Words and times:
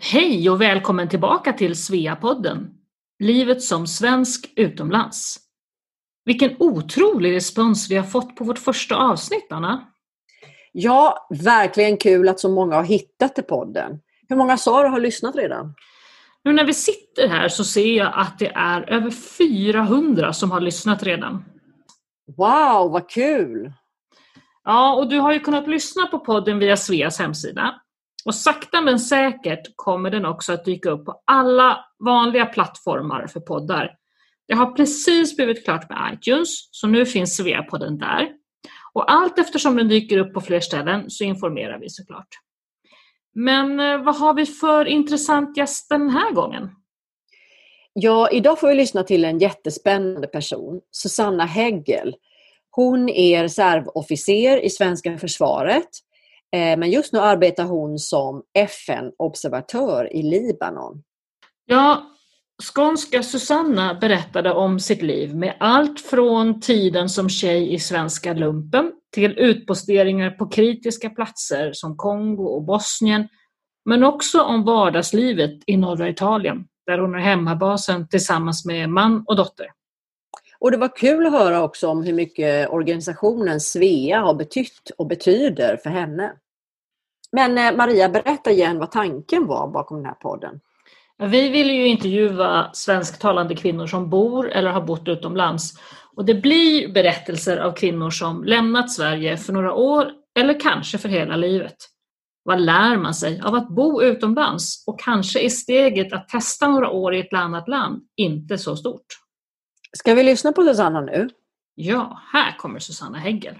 Hej 0.00 0.50
och 0.50 0.60
välkommen 0.60 1.08
tillbaka 1.08 1.52
till 1.52 1.76
Sveapodden, 1.76 2.70
Livet 3.18 3.62
som 3.62 3.86
svensk 3.86 4.52
utomlands. 4.56 5.38
Vilken 6.24 6.56
otrolig 6.58 7.34
respons 7.34 7.90
vi 7.90 7.96
har 7.96 8.04
fått 8.04 8.36
på 8.36 8.44
vårt 8.44 8.58
första 8.58 8.96
avsnitt, 8.96 9.46
Anna. 9.50 9.88
Ja, 10.72 11.28
verkligen 11.44 11.96
kul 11.96 12.28
att 12.28 12.40
så 12.40 12.48
många 12.48 12.74
har 12.74 12.84
hittat 12.84 13.34
till 13.34 13.44
podden. 13.44 14.00
Hur 14.28 14.36
många 14.36 14.56
sa 14.56 14.82
du 14.82 14.88
har 14.88 15.00
lyssnat 15.00 15.36
redan? 15.36 15.74
Nu 16.44 16.52
när 16.52 16.64
vi 16.64 16.74
sitter 16.74 17.28
här 17.28 17.48
så 17.48 17.64
ser 17.64 17.96
jag 17.96 18.12
att 18.14 18.38
det 18.38 18.52
är 18.54 18.90
över 18.90 19.10
400 19.10 20.32
som 20.32 20.50
har 20.50 20.60
lyssnat 20.60 21.02
redan. 21.02 21.44
Wow, 22.36 22.92
vad 22.92 23.10
kul! 23.10 23.72
Ja, 24.64 24.94
och 24.94 25.08
du 25.08 25.18
har 25.18 25.32
ju 25.32 25.40
kunnat 25.40 25.68
lyssna 25.68 26.06
på 26.06 26.18
podden 26.18 26.58
via 26.58 26.76
Sveas 26.76 27.18
hemsida. 27.18 27.80
Och 28.24 28.34
sakta 28.34 28.80
men 28.80 29.00
säkert 29.00 29.62
kommer 29.76 30.10
den 30.10 30.24
också 30.24 30.52
att 30.52 30.64
dyka 30.64 30.90
upp 30.90 31.04
på 31.04 31.22
alla 31.24 31.84
vanliga 32.04 32.46
plattformar 32.46 33.26
för 33.26 33.40
poddar. 33.40 33.94
Det 34.48 34.54
har 34.54 34.72
precis 34.72 35.36
blivit 35.36 35.64
klart 35.64 35.88
med 35.88 36.14
iTunes, 36.14 36.68
så 36.70 36.86
nu 36.86 37.06
finns 37.06 37.36
Svea-podden 37.36 37.98
där. 37.98 38.28
Och 38.92 39.12
allt 39.12 39.38
eftersom 39.38 39.76
den 39.76 39.88
dyker 39.88 40.18
upp 40.18 40.34
på 40.34 40.40
fler 40.40 40.60
ställen 40.60 41.10
så 41.10 41.24
informerar 41.24 41.78
vi 41.78 41.90
såklart. 41.90 42.28
Men 43.34 43.80
eh, 43.80 44.04
vad 44.04 44.16
har 44.16 44.34
vi 44.34 44.46
för 44.46 44.84
intressant 44.84 45.56
gäst 45.56 45.88
den 45.88 46.10
här 46.10 46.32
gången? 46.32 46.70
Ja, 47.92 48.30
idag 48.30 48.60
får 48.60 48.68
vi 48.68 48.74
lyssna 48.74 49.02
till 49.02 49.24
en 49.24 49.38
jättespännande 49.38 50.26
person, 50.26 50.80
Susanna 50.90 51.44
Häggel. 51.44 52.14
Hon 52.70 53.08
är 53.08 53.42
reservofficer 53.42 54.64
i 54.64 54.70
svenska 54.70 55.18
försvaret 55.18 55.88
men 56.52 56.90
just 56.90 57.12
nu 57.12 57.18
arbetar 57.18 57.64
hon 57.64 57.98
som 57.98 58.42
FN-observatör 58.58 60.12
i 60.12 60.22
Libanon. 60.22 61.02
Ja, 61.66 62.02
skånska 62.74 63.22
Susanna 63.22 63.94
berättade 64.00 64.52
om 64.52 64.80
sitt 64.80 65.02
liv 65.02 65.36
med 65.36 65.56
allt 65.60 66.00
från 66.00 66.60
tiden 66.60 67.08
som 67.08 67.28
tjej 67.28 67.74
i 67.74 67.78
svenska 67.78 68.32
lumpen 68.32 68.92
till 69.14 69.38
utposteringar 69.38 70.30
på 70.30 70.48
kritiska 70.48 71.10
platser 71.10 71.70
som 71.72 71.96
Kongo 71.96 72.44
och 72.44 72.62
Bosnien, 72.62 73.28
men 73.84 74.04
också 74.04 74.42
om 74.42 74.64
vardagslivet 74.64 75.62
i 75.66 75.76
norra 75.76 76.08
Italien, 76.08 76.64
där 76.86 76.98
hon 76.98 77.14
är 77.14 77.18
hemmabasen 77.18 78.08
tillsammans 78.08 78.64
med 78.64 78.88
man 78.90 79.24
och 79.26 79.36
dotter. 79.36 79.66
Och 80.60 80.70
det 80.70 80.76
var 80.76 80.96
kul 80.96 81.26
att 81.26 81.32
höra 81.32 81.62
också 81.62 81.88
om 81.88 82.02
hur 82.02 82.12
mycket 82.12 82.68
organisationen 82.68 83.60
Svea 83.60 84.20
har 84.20 84.34
betytt 84.34 84.90
och 84.98 85.06
betyder 85.06 85.76
för 85.76 85.90
henne. 85.90 86.32
Men 87.32 87.58
eh, 87.58 87.76
Maria, 87.76 88.08
berätta 88.08 88.50
igen 88.50 88.78
vad 88.78 88.90
tanken 88.90 89.46
var 89.46 89.68
bakom 89.68 89.96
den 89.96 90.06
här 90.06 90.14
podden. 90.14 90.60
Vi 91.18 91.48
vill 91.48 91.70
ju 91.70 91.88
intervjua 91.88 92.70
svensktalande 92.72 93.56
kvinnor 93.56 93.86
som 93.86 94.10
bor 94.10 94.50
eller 94.50 94.70
har 94.70 94.80
bott 94.80 95.08
utomlands. 95.08 95.74
Och 96.16 96.24
det 96.24 96.34
blir 96.34 96.92
berättelser 96.92 97.56
av 97.56 97.72
kvinnor 97.72 98.10
som 98.10 98.44
lämnat 98.44 98.92
Sverige 98.92 99.36
för 99.36 99.52
några 99.52 99.74
år 99.74 100.12
eller 100.38 100.60
kanske 100.60 100.98
för 100.98 101.08
hela 101.08 101.36
livet. 101.36 101.76
Vad 102.42 102.60
lär 102.60 102.96
man 102.96 103.14
sig 103.14 103.40
av 103.40 103.54
att 103.54 103.68
bo 103.68 104.02
utomlands? 104.02 104.84
Och 104.86 105.00
kanske 105.00 105.40
är 105.40 105.48
steget 105.48 106.12
att 106.12 106.28
testa 106.28 106.68
några 106.68 106.90
år 106.90 107.14
i 107.14 107.20
ett 107.20 107.32
annat 107.32 107.68
land 107.68 108.02
inte 108.16 108.58
så 108.58 108.76
stort. 108.76 109.06
Ska 109.92 110.14
vi 110.14 110.22
lyssna 110.22 110.52
på 110.52 110.62
Susanna 110.62 111.00
nu? 111.00 111.28
Ja, 111.74 112.20
här 112.32 112.56
kommer 112.58 112.78
Susanna 112.78 113.18
Heggel. 113.18 113.54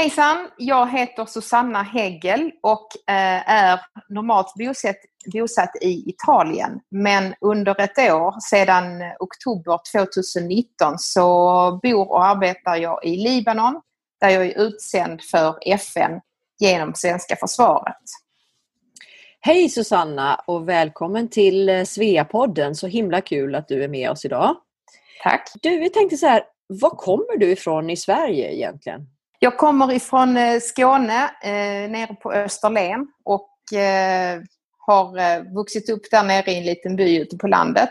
Hejsan! 0.00 0.48
Jag 0.56 0.90
heter 0.90 1.24
Susanna 1.26 1.82
Heggel 1.82 2.50
och 2.62 2.88
eh, 3.06 3.50
är 3.50 3.80
normalt 4.08 4.54
bosatt, 4.54 4.96
bosatt 5.32 5.76
i 5.80 6.10
Italien. 6.10 6.80
Men 6.90 7.34
under 7.40 7.80
ett 7.80 7.98
år, 7.98 8.40
sedan 8.40 8.84
oktober 9.18 9.78
2019, 9.92 10.98
så 10.98 11.24
bor 11.82 12.10
och 12.10 12.24
arbetar 12.24 12.76
jag 12.76 13.04
i 13.04 13.16
Libanon 13.16 13.80
där 14.20 14.30
jag 14.30 14.46
är 14.46 14.58
utsänd 14.58 15.22
för 15.22 15.58
FN 15.66 16.20
genom 16.58 16.94
svenska 16.94 17.36
försvaret. 17.36 18.04
Hej 19.40 19.68
Susanna 19.68 20.34
och 20.46 20.68
välkommen 20.68 21.28
till 21.28 21.68
eh, 21.68 21.84
Sveapodden. 21.84 22.74
Så 22.74 22.86
himla 22.86 23.20
kul 23.20 23.54
att 23.54 23.68
du 23.68 23.84
är 23.84 23.88
med 23.88 24.10
oss 24.10 24.24
idag. 24.24 24.56
Tack! 25.22 25.52
Du, 25.62 25.78
vi 25.78 25.90
tänkte 25.90 26.16
så 26.16 26.26
här, 26.26 26.42
var 26.66 26.90
kommer 26.90 27.38
du 27.38 27.52
ifrån 27.52 27.90
i 27.90 27.96
Sverige 27.96 28.54
egentligen? 28.54 29.06
Jag 29.42 29.56
kommer 29.58 29.92
ifrån 29.92 30.36
eh, 30.36 30.60
Skåne, 30.60 31.30
eh, 31.42 31.90
nere 31.90 32.14
på 32.14 32.32
Österlen 32.32 33.06
och 33.24 33.78
eh, 33.78 34.40
har 34.78 35.18
eh, 35.18 35.42
vuxit 35.54 35.90
upp 35.90 36.02
där 36.10 36.22
nere 36.22 36.50
i 36.50 36.58
en 36.58 36.64
liten 36.64 36.96
by 36.96 37.18
ute 37.18 37.36
på 37.36 37.48
landet. 37.48 37.90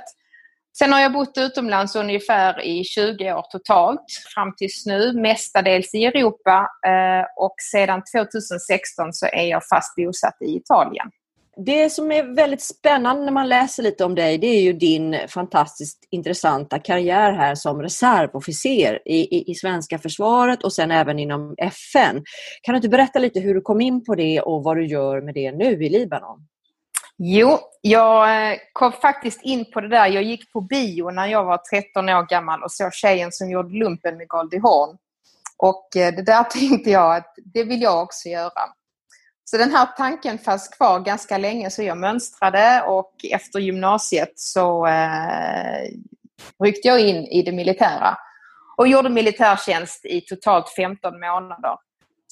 Sen 0.78 0.94
har 0.94 1.00
jag 1.00 1.14
bott 1.14 1.38
utomlands 1.38 1.96
ungefär 1.96 2.62
i 2.62 2.84
20 2.84 3.34
år 3.34 3.46
totalt 3.52 4.06
fram 4.34 4.56
tills 4.56 4.86
nu, 4.86 5.14
mestadels 5.14 5.94
i 5.94 6.06
Europa 6.06 6.70
eh, 6.88 7.26
och 7.36 7.56
sedan 7.72 8.02
2016 8.16 9.14
så 9.14 9.26
är 9.26 9.46
jag 9.46 9.62
fast 9.66 9.96
bosatt 9.96 10.38
i 10.42 10.56
Italien. 10.56 11.12
Det 11.66 11.90
som 11.90 12.12
är 12.12 12.36
väldigt 12.36 12.62
spännande 12.62 13.26
när 13.26 13.32
man 13.32 13.50
läser 13.50 13.84
lite 13.84 14.06
om 14.06 14.16
dig, 14.16 14.38
det 14.38 14.48
är 14.48 14.62
ju 14.62 14.74
din 14.74 15.16
fantastiskt 15.28 16.08
intressanta 16.12 16.80
karriär 16.80 17.32
här 17.32 17.56
som 17.56 17.82
reservofficer 17.82 19.00
i, 19.06 19.38
i, 19.38 19.52
i 19.52 19.56
svenska 19.56 20.00
försvaret 20.00 20.64
och 20.64 20.74
sen 20.74 20.92
även 20.92 21.20
inom 21.20 21.56
FN. 21.58 22.24
Kan 22.62 22.74
du 22.74 22.76
inte 22.76 22.90
berätta 22.90 23.20
lite 23.20 23.40
hur 23.40 23.54
du 23.54 23.62
kom 23.62 23.82
in 23.82 24.06
på 24.06 24.16
det 24.16 24.42
och 24.42 24.64
vad 24.64 24.78
du 24.78 24.88
gör 24.88 25.22
med 25.22 25.34
det 25.34 25.52
nu 25.52 25.84
i 25.86 25.90
Libanon? 25.90 26.48
Jo, 27.18 27.58
jag 27.82 28.52
eh, 28.52 28.58
kom 28.74 28.92
faktiskt 28.92 29.42
in 29.44 29.72
på 29.72 29.82
det 29.82 29.88
där. 29.88 30.08
Jag 30.08 30.24
gick 30.24 30.54
på 30.54 30.62
bio 30.62 31.10
när 31.10 31.28
jag 31.28 31.46
var 31.46 31.58
13 31.58 32.10
år 32.10 32.30
gammal 32.30 32.64
och 32.64 32.72
såg 32.72 32.94
tjejen 32.94 33.32
som 33.32 33.52
gjorde 33.52 33.78
lumpen 33.78 34.18
med 34.18 34.28
Goldie 34.28 34.60
Hawn. 34.60 34.98
Och 35.58 35.98
eh, 35.98 36.16
det 36.16 36.24
där 36.24 36.44
tänkte 36.70 36.90
jag 36.90 37.16
att 37.16 37.34
det 37.54 37.64
vill 37.64 37.82
jag 37.82 38.04
också 38.04 38.30
göra. 38.30 38.79
Så 39.52 39.58
den 39.58 39.72
här 39.72 39.86
tanken 39.86 40.40
fanns 40.40 40.68
kvar 40.68 41.00
ganska 41.00 41.38
länge 41.38 41.70
så 41.70 41.84
jag 41.84 41.98
mönstrade 41.98 42.84
och 42.88 43.14
efter 43.32 43.60
gymnasiet 43.60 44.32
så 44.36 44.88
eh, 44.88 45.90
ryckte 46.64 46.88
jag 46.88 47.00
in 47.00 47.16
i 47.16 47.42
det 47.42 47.52
militära 47.52 48.18
och 48.78 48.88
gjorde 48.88 49.10
militärtjänst 49.10 50.06
i 50.06 50.22
totalt 50.22 50.70
15 50.70 51.20
månader. 51.20 51.76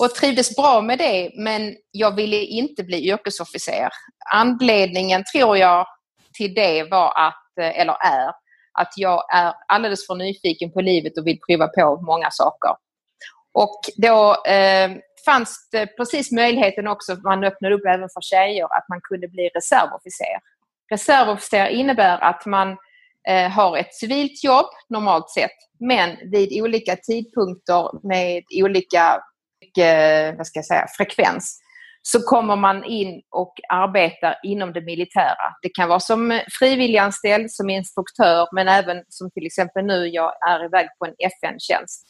Och 0.01 0.15
trivdes 0.15 0.55
bra 0.55 0.81
med 0.81 0.97
det 0.97 1.31
men 1.35 1.75
jag 1.91 2.15
ville 2.15 2.37
inte 2.37 2.83
bli 2.83 3.09
yrkesofficer. 3.09 3.89
Anledningen 4.33 5.23
tror 5.33 5.57
jag 5.57 5.87
till 6.33 6.53
det 6.53 6.83
var 6.83 7.27
att, 7.27 7.57
eh, 7.59 7.79
eller 7.79 7.97
är, 8.05 8.27
att 8.79 8.93
jag 8.95 9.35
är 9.35 9.53
alldeles 9.67 10.07
för 10.07 10.15
nyfiken 10.15 10.71
på 10.71 10.81
livet 10.81 11.17
och 11.17 11.27
vill 11.27 11.39
prova 11.47 11.67
på 11.67 12.01
många 12.01 12.31
saker. 12.31 12.71
Och 13.53 13.79
då 13.95 14.43
eh, 14.51 14.91
fanns 15.31 15.69
det 15.71 15.87
precis 15.97 16.31
möjligheten 16.31 16.87
också, 16.87 17.15
man 17.23 17.43
öppnade 17.43 17.75
upp 17.75 17.85
även 17.85 18.09
för 18.15 18.21
tjejer, 18.21 18.65
att 18.65 18.89
man 18.89 19.01
kunde 19.09 19.27
bli 19.27 19.49
reservofficer. 19.49 20.37
Reservofficer 20.91 21.67
innebär 21.67 22.17
att 22.19 22.45
man 22.45 22.77
eh, 23.29 23.49
har 23.49 23.77
ett 23.77 23.93
civilt 23.93 24.43
jobb 24.43 24.65
normalt 24.89 25.29
sett, 25.29 25.57
men 25.79 26.09
vid 26.31 26.61
olika 26.63 26.95
tidpunkter 26.95 28.07
med 28.07 28.43
olika 28.63 29.21
eh, 29.79 30.35
vad 30.37 30.47
ska 30.47 30.59
jag 30.59 30.65
säga, 30.65 30.85
frekvens 30.97 31.61
så 32.01 32.21
kommer 32.21 32.55
man 32.55 32.83
in 32.83 33.21
och 33.29 33.53
arbetar 33.69 34.35
inom 34.43 34.73
det 34.73 34.81
militära. 34.81 35.45
Det 35.61 35.69
kan 35.69 35.89
vara 35.89 35.99
som 35.99 36.41
frivilliganställd, 36.59 37.51
som 37.51 37.69
instruktör, 37.69 38.47
men 38.51 38.67
även 38.67 39.03
som 39.09 39.31
till 39.31 39.45
exempel 39.45 39.85
nu, 39.85 40.07
jag 40.07 40.33
är 40.49 40.65
iväg 40.65 40.87
på 40.99 41.05
en 41.05 41.15
FN-tjänst. 41.19 42.03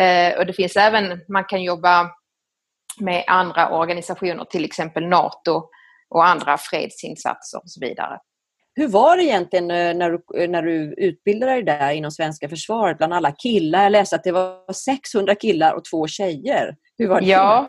Eh, 0.00 0.38
och 0.38 0.46
det 0.46 0.52
finns 0.52 0.76
även, 0.76 1.20
man 1.28 1.44
kan 1.44 1.62
jobba 1.62 2.10
med 3.00 3.24
andra 3.26 3.70
organisationer, 3.70 4.44
till 4.44 4.64
exempel 4.64 5.06
NATO 5.06 5.62
och 6.10 6.26
andra 6.26 6.58
fredsinsatser 6.58 7.58
och 7.58 7.70
så 7.70 7.80
vidare. 7.80 8.18
Hur 8.74 8.88
var 8.88 9.16
det 9.16 9.24
egentligen 9.24 9.70
eh, 9.70 9.94
när 9.94 10.10
du, 10.10 10.42
eh, 10.42 10.50
när 10.50 10.62
du 10.62 10.94
utbildade 10.98 11.52
dig 11.52 11.62
där 11.62 11.90
inom 11.90 12.10
svenska 12.10 12.48
försvaret 12.48 12.98
bland 12.98 13.14
alla 13.14 13.32
killar? 13.32 13.82
Jag 13.82 13.92
läste 13.92 14.16
att 14.16 14.24
det 14.24 14.32
var 14.32 14.72
600 14.72 15.34
killar 15.34 15.72
och 15.72 15.84
två 15.84 16.06
tjejer. 16.06 16.76
Hur 16.98 17.08
var 17.08 17.20
det? 17.20 17.26
Ja, 17.26 17.68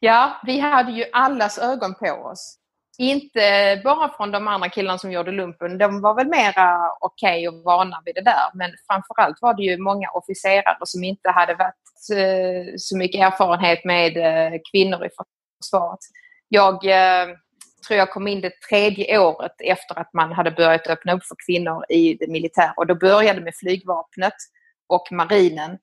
ja 0.00 0.40
vi 0.46 0.58
hade 0.58 0.92
ju 0.92 1.04
allas 1.12 1.58
ögon 1.58 1.94
på 1.94 2.06
oss 2.06 2.56
inte 3.00 3.80
bara 3.84 4.08
från 4.16 4.30
de 4.30 4.48
andra 4.48 4.68
killarna 4.68 4.98
som 4.98 5.12
gjorde 5.12 5.30
lumpen. 5.30 5.78
De 5.78 6.00
var 6.00 6.14
väl 6.14 6.28
mera 6.28 6.92
okej 7.00 7.48
okay 7.48 7.58
och 7.58 7.64
vana 7.64 8.02
vid 8.04 8.14
det 8.14 8.20
där. 8.20 8.50
Men 8.54 8.70
framförallt 8.86 9.42
var 9.42 9.54
det 9.54 9.62
ju 9.62 9.78
många 9.78 10.10
officerare 10.10 10.76
som 10.84 11.04
inte 11.04 11.30
hade 11.30 11.54
varit 11.54 12.18
eh, 12.18 12.72
så 12.76 12.96
mycket 12.96 13.20
erfarenhet 13.20 13.84
med 13.84 14.16
eh, 14.16 14.58
kvinnor 14.72 15.04
i 15.06 15.08
försvaret. 15.62 15.98
Jag 16.48 16.74
eh, 16.74 17.28
tror 17.86 17.98
jag 17.98 18.10
kom 18.10 18.28
in 18.28 18.40
det 18.40 18.52
tredje 18.68 19.18
året 19.18 19.54
efter 19.64 19.98
att 19.98 20.12
man 20.12 20.32
hade 20.32 20.50
börjat 20.50 20.86
öppna 20.86 21.12
upp 21.12 21.24
för 21.24 21.36
kvinnor 21.46 21.84
i 21.88 22.14
det 22.14 22.28
militära. 22.28 22.74
Och 22.76 22.86
då 22.86 22.94
började 22.94 23.40
med 23.40 23.54
flygvapnet 23.54 24.34
och 24.88 25.12
marinen. 25.12 25.78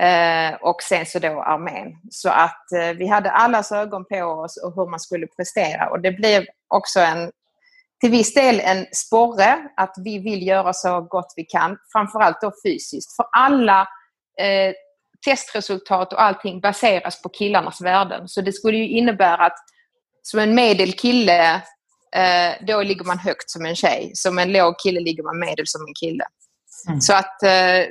Eh, 0.00 0.54
och 0.54 0.82
sen 0.82 1.06
så 1.06 1.18
då 1.18 1.42
armén. 1.42 1.92
Så 2.10 2.28
att 2.28 2.72
eh, 2.72 2.96
vi 2.98 3.06
hade 3.06 3.30
allas 3.30 3.72
ögon 3.72 4.04
på 4.04 4.24
oss 4.24 4.56
och 4.64 4.74
hur 4.74 4.90
man 4.90 5.00
skulle 5.00 5.26
prestera. 5.26 5.90
Och 5.90 6.00
det 6.00 6.12
blev 6.12 6.44
också 6.68 7.00
en, 7.00 7.30
till 8.00 8.10
viss 8.10 8.34
del 8.34 8.60
en 8.60 8.86
sporre 8.92 9.68
att 9.76 9.94
vi 10.04 10.18
vill 10.18 10.46
göra 10.46 10.72
så 10.72 11.00
gott 11.00 11.32
vi 11.36 11.44
kan. 11.44 11.78
Framförallt 11.92 12.40
då 12.40 12.52
fysiskt. 12.64 13.16
För 13.16 13.26
alla 13.32 13.80
eh, 14.40 14.74
testresultat 15.24 16.12
och 16.12 16.22
allting 16.22 16.60
baseras 16.60 17.22
på 17.22 17.28
killarnas 17.28 17.80
värden. 17.80 18.28
Så 18.28 18.40
det 18.40 18.52
skulle 18.52 18.76
ju 18.76 18.88
innebära 18.88 19.46
att 19.46 19.58
som 20.22 20.40
en 20.40 20.54
medel 20.54 20.92
kille, 20.92 21.54
eh, 22.16 22.66
då 22.66 22.82
ligger 22.82 23.04
man 23.04 23.18
högt 23.18 23.50
som 23.50 23.66
en 23.66 23.76
tjej. 23.76 24.10
Som 24.14 24.38
en 24.38 24.52
låg 24.52 24.78
kille 24.78 25.00
ligger 25.00 25.22
man 25.22 25.38
medel 25.38 25.66
som 25.66 25.80
en 25.80 25.94
kille. 25.94 26.24
Mm. 26.88 27.00
Så 27.00 27.14
att 27.14 27.42
eh, 27.42 27.86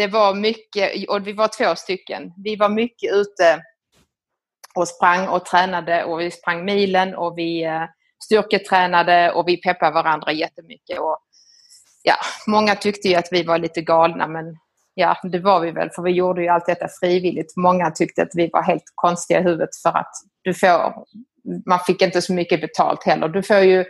det 0.00 0.06
var 0.06 0.34
mycket, 0.34 1.08
och 1.08 1.26
vi 1.26 1.32
var 1.32 1.48
två 1.48 1.76
stycken. 1.76 2.32
Vi 2.44 2.56
var 2.56 2.68
mycket 2.68 3.12
ute 3.12 3.62
och 4.74 4.88
sprang 4.88 5.28
och 5.28 5.44
tränade 5.44 6.04
och 6.04 6.20
vi 6.20 6.30
sprang 6.30 6.64
milen 6.64 7.14
och 7.14 7.38
vi 7.38 7.64
eh, 7.64 7.82
styrketränade 8.24 9.32
och 9.32 9.48
vi 9.48 9.56
peppade 9.56 9.94
varandra 9.94 10.32
jättemycket. 10.32 10.98
Och, 10.98 11.18
ja, 12.02 12.14
många 12.46 12.74
tyckte 12.74 13.08
ju 13.08 13.14
att 13.14 13.28
vi 13.30 13.42
var 13.42 13.58
lite 13.58 13.80
galna 13.80 14.26
men 14.26 14.56
ja, 14.94 15.16
det 15.22 15.38
var 15.38 15.60
vi 15.60 15.70
väl 15.70 15.90
för 15.90 16.02
vi 16.02 16.10
gjorde 16.10 16.42
ju 16.42 16.48
allt 16.48 16.66
detta 16.66 16.88
frivilligt. 17.00 17.56
Många 17.56 17.90
tyckte 17.90 18.22
att 18.22 18.34
vi 18.34 18.50
var 18.52 18.62
helt 18.62 18.92
konstiga 18.94 19.40
i 19.40 19.42
huvudet 19.42 19.76
för 19.82 19.90
att 19.90 20.12
du 20.42 20.54
får, 20.54 21.04
man 21.66 21.80
fick 21.86 22.02
inte 22.02 22.22
så 22.22 22.32
mycket 22.32 22.60
betalt 22.60 23.04
heller. 23.04 23.28
Du 23.28 23.42
får 23.42 23.58
ju, 23.58 23.80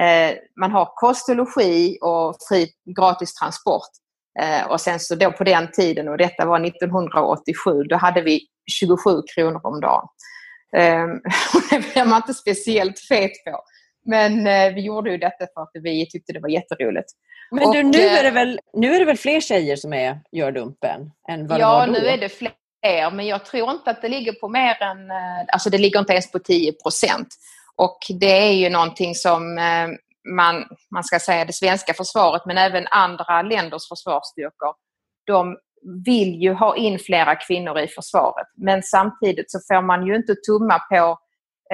eh, 0.00 0.36
man 0.60 0.72
har 0.72 0.92
kost 0.94 1.28
och 1.28 1.36
logi 1.36 1.98
och 2.00 2.36
fri, 2.48 2.68
gratis 2.96 3.34
transport. 3.34 3.90
Eh, 4.40 4.70
och 4.70 4.80
sen 4.80 5.00
så 5.00 5.14
då 5.14 5.32
på 5.32 5.44
den 5.44 5.70
tiden, 5.70 6.08
och 6.08 6.18
detta 6.18 6.46
var 6.46 6.66
1987, 6.66 7.82
då 7.82 7.96
hade 7.96 8.20
vi 8.20 8.40
27 8.72 9.22
kronor 9.34 9.60
om 9.64 9.80
dagen. 9.80 10.08
Eh, 10.76 11.06
det 11.70 11.92
blev 11.92 12.06
man 12.06 12.16
inte 12.16 12.34
speciellt 12.34 12.98
fet 12.98 13.32
på. 13.44 13.62
Men 14.06 14.46
eh, 14.46 14.74
vi 14.74 14.80
gjorde 14.80 15.10
ju 15.10 15.16
detta 15.18 15.46
för 15.54 15.62
att 15.62 15.70
vi 15.74 16.08
tyckte 16.10 16.32
det 16.32 16.40
var 16.40 16.48
jätteroligt. 16.48 17.08
Men 17.50 17.68
och, 17.68 17.74
du, 17.74 17.82
nu, 17.82 17.98
är 17.98 18.24
det 18.24 18.30
väl, 18.30 18.60
nu 18.72 18.94
är 18.94 18.98
det 18.98 19.04
väl 19.04 19.16
fler 19.16 19.40
tjejer 19.40 19.76
som 19.76 19.92
är, 19.92 20.20
gör 20.32 20.52
lumpen? 20.52 21.00
Än 21.30 21.46
vad 21.46 21.60
ja, 21.60 21.66
det 21.66 21.74
var 21.74 21.86
då? 21.86 21.92
nu 21.92 22.06
är 22.06 22.18
det 22.18 22.28
fler. 22.28 23.10
Men 23.12 23.26
jag 23.26 23.44
tror 23.44 23.70
inte 23.70 23.90
att 23.90 24.02
det 24.02 24.08
ligger 24.08 24.32
på 24.32 24.48
mer 24.48 24.82
än, 24.82 25.10
eh, 25.10 25.46
alltså 25.52 25.70
det 25.70 25.78
ligger 25.78 26.00
inte 26.00 26.12
ens 26.12 26.32
på 26.32 26.38
10 26.38 26.72
procent. 26.72 27.28
Och 27.76 27.98
det 28.20 28.48
är 28.48 28.52
ju 28.52 28.70
någonting 28.70 29.14
som 29.14 29.58
eh, 29.58 29.88
man, 30.28 30.64
man 30.94 31.04
ska 31.04 31.18
säga 31.18 31.44
det 31.44 31.52
svenska 31.52 31.94
försvaret 31.94 32.42
men 32.46 32.58
även 32.58 32.86
andra 32.86 33.42
länders 33.42 33.88
försvarsstyrkor. 33.88 34.74
De 35.26 35.56
vill 36.04 36.42
ju 36.42 36.52
ha 36.52 36.76
in 36.76 36.98
flera 36.98 37.36
kvinnor 37.36 37.78
i 37.78 37.88
försvaret 37.88 38.46
men 38.56 38.82
samtidigt 38.82 39.50
så 39.50 39.58
får 39.68 39.82
man 39.82 40.06
ju 40.06 40.16
inte 40.16 40.34
tumma 40.34 40.78
på 40.78 41.18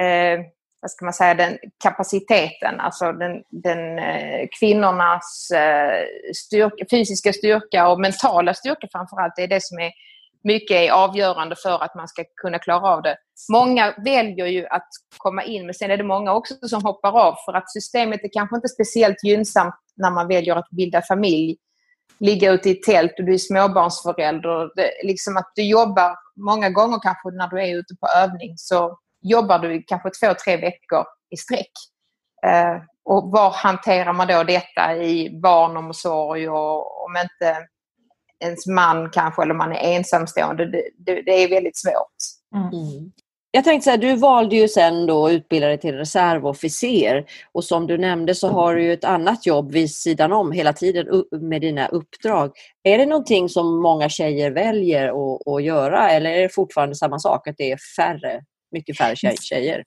eh, 0.01 0.39
vad 0.81 0.91
ska 0.91 1.05
man 1.05 1.13
säga, 1.13 1.33
den 1.33 1.57
kapaciteten, 1.83 2.79
alltså 2.79 3.11
den, 3.11 3.43
den 3.49 3.99
eh, 3.99 4.47
kvinnornas 4.59 5.51
eh, 5.51 6.05
styrka, 6.35 6.85
fysiska 6.91 7.33
styrka 7.33 7.87
och 7.87 7.99
mentala 7.99 8.53
styrka 8.53 8.87
framförallt. 8.91 9.33
Det 9.35 9.43
är 9.43 9.47
det 9.47 9.63
som 9.63 9.79
är 9.79 9.91
mycket 10.47 10.77
är 10.77 10.91
avgörande 10.91 11.55
för 11.55 11.83
att 11.83 11.95
man 11.95 12.07
ska 12.07 12.23
kunna 12.41 12.59
klara 12.59 12.89
av 12.89 13.01
det. 13.01 13.17
Många 13.51 13.93
väljer 14.05 14.45
ju 14.45 14.67
att 14.67 14.87
komma 15.17 15.43
in 15.43 15.65
men 15.65 15.73
sen 15.73 15.91
är 15.91 15.97
det 15.97 16.03
många 16.03 16.33
också 16.33 16.55
som 16.61 16.83
hoppar 16.83 17.19
av 17.19 17.35
för 17.45 17.53
att 17.53 17.71
systemet 17.71 18.23
är 18.23 18.29
kanske 18.33 18.55
inte 18.55 18.67
speciellt 18.67 19.23
gynnsamt 19.23 19.75
när 19.95 20.11
man 20.11 20.27
väljer 20.27 20.55
att 20.55 20.69
bilda 20.69 21.01
familj. 21.01 21.57
Ligga 22.19 22.51
ute 22.51 22.69
i 22.69 22.75
tält 22.75 23.11
och 23.19 23.25
du 23.25 23.33
är 23.33 23.37
småbarnsförälder. 23.37 24.75
Det, 24.75 24.91
liksom 25.03 25.37
att 25.37 25.51
du 25.55 25.63
jobbar 25.63 26.15
många 26.35 26.69
gånger 26.69 26.99
kanske 27.03 27.29
när 27.31 27.47
du 27.47 27.61
är 27.61 27.77
ute 27.77 27.95
på 28.01 28.07
övning 28.07 28.53
så 28.57 28.97
jobbar 29.21 29.59
du 29.59 29.83
kanske 29.87 30.09
två, 30.09 30.33
tre 30.45 30.57
veckor 30.57 31.03
i 31.29 31.37
sträck. 31.37 31.71
Eh, 32.45 32.81
och 33.05 33.31
var 33.31 33.51
hanterar 33.51 34.13
man 34.13 34.27
då 34.27 34.43
detta 34.43 34.95
i 34.95 35.39
barnomsorg 35.41 36.49
och 36.49 37.05
om 37.05 37.15
inte 37.17 37.67
ens 38.43 38.67
man 38.67 39.09
kanske 39.09 39.41
eller 39.41 39.53
man 39.53 39.71
är 39.71 39.95
ensamstående. 39.95 40.65
Det, 40.65 40.83
det, 40.97 41.21
det 41.21 41.43
är 41.43 41.49
väldigt 41.49 41.77
svårt. 41.77 42.15
Mm. 42.55 42.67
mm. 42.67 43.11
Jag 43.51 43.63
tänkte 43.63 43.83
så 43.83 43.89
här, 43.89 43.97
du 43.97 44.15
valde 44.15 44.55
ju 44.55 44.67
sen 44.67 45.05
då 45.05 45.25
att 45.25 45.31
utbilda 45.31 45.67
dig 45.67 45.77
till 45.77 45.95
reservofficer 45.95 47.25
och 47.51 47.63
som 47.63 47.87
du 47.87 47.97
nämnde 47.97 48.35
så 48.35 48.47
har 48.47 48.75
du 48.75 48.83
ju 48.83 48.93
ett 48.93 49.03
annat 49.03 49.45
jobb 49.45 49.71
vid 49.71 49.91
sidan 49.91 50.33
om 50.33 50.51
hela 50.51 50.73
tiden 50.73 51.23
med 51.31 51.61
dina 51.61 51.87
uppdrag. 51.87 52.51
Är 52.83 52.97
det 52.97 53.05
någonting 53.05 53.49
som 53.49 53.81
många 53.81 54.09
tjejer 54.09 54.51
väljer 54.51 55.07
att, 55.07 55.47
att 55.47 55.63
göra 55.63 56.11
eller 56.11 56.31
är 56.31 56.41
det 56.41 56.49
fortfarande 56.49 56.95
samma 56.95 57.19
sak 57.19 57.47
att 57.47 57.55
det 57.57 57.71
är 57.71 57.77
färre, 57.95 58.41
mycket 58.71 58.97
färre 58.97 59.35
tjejer? 59.41 59.83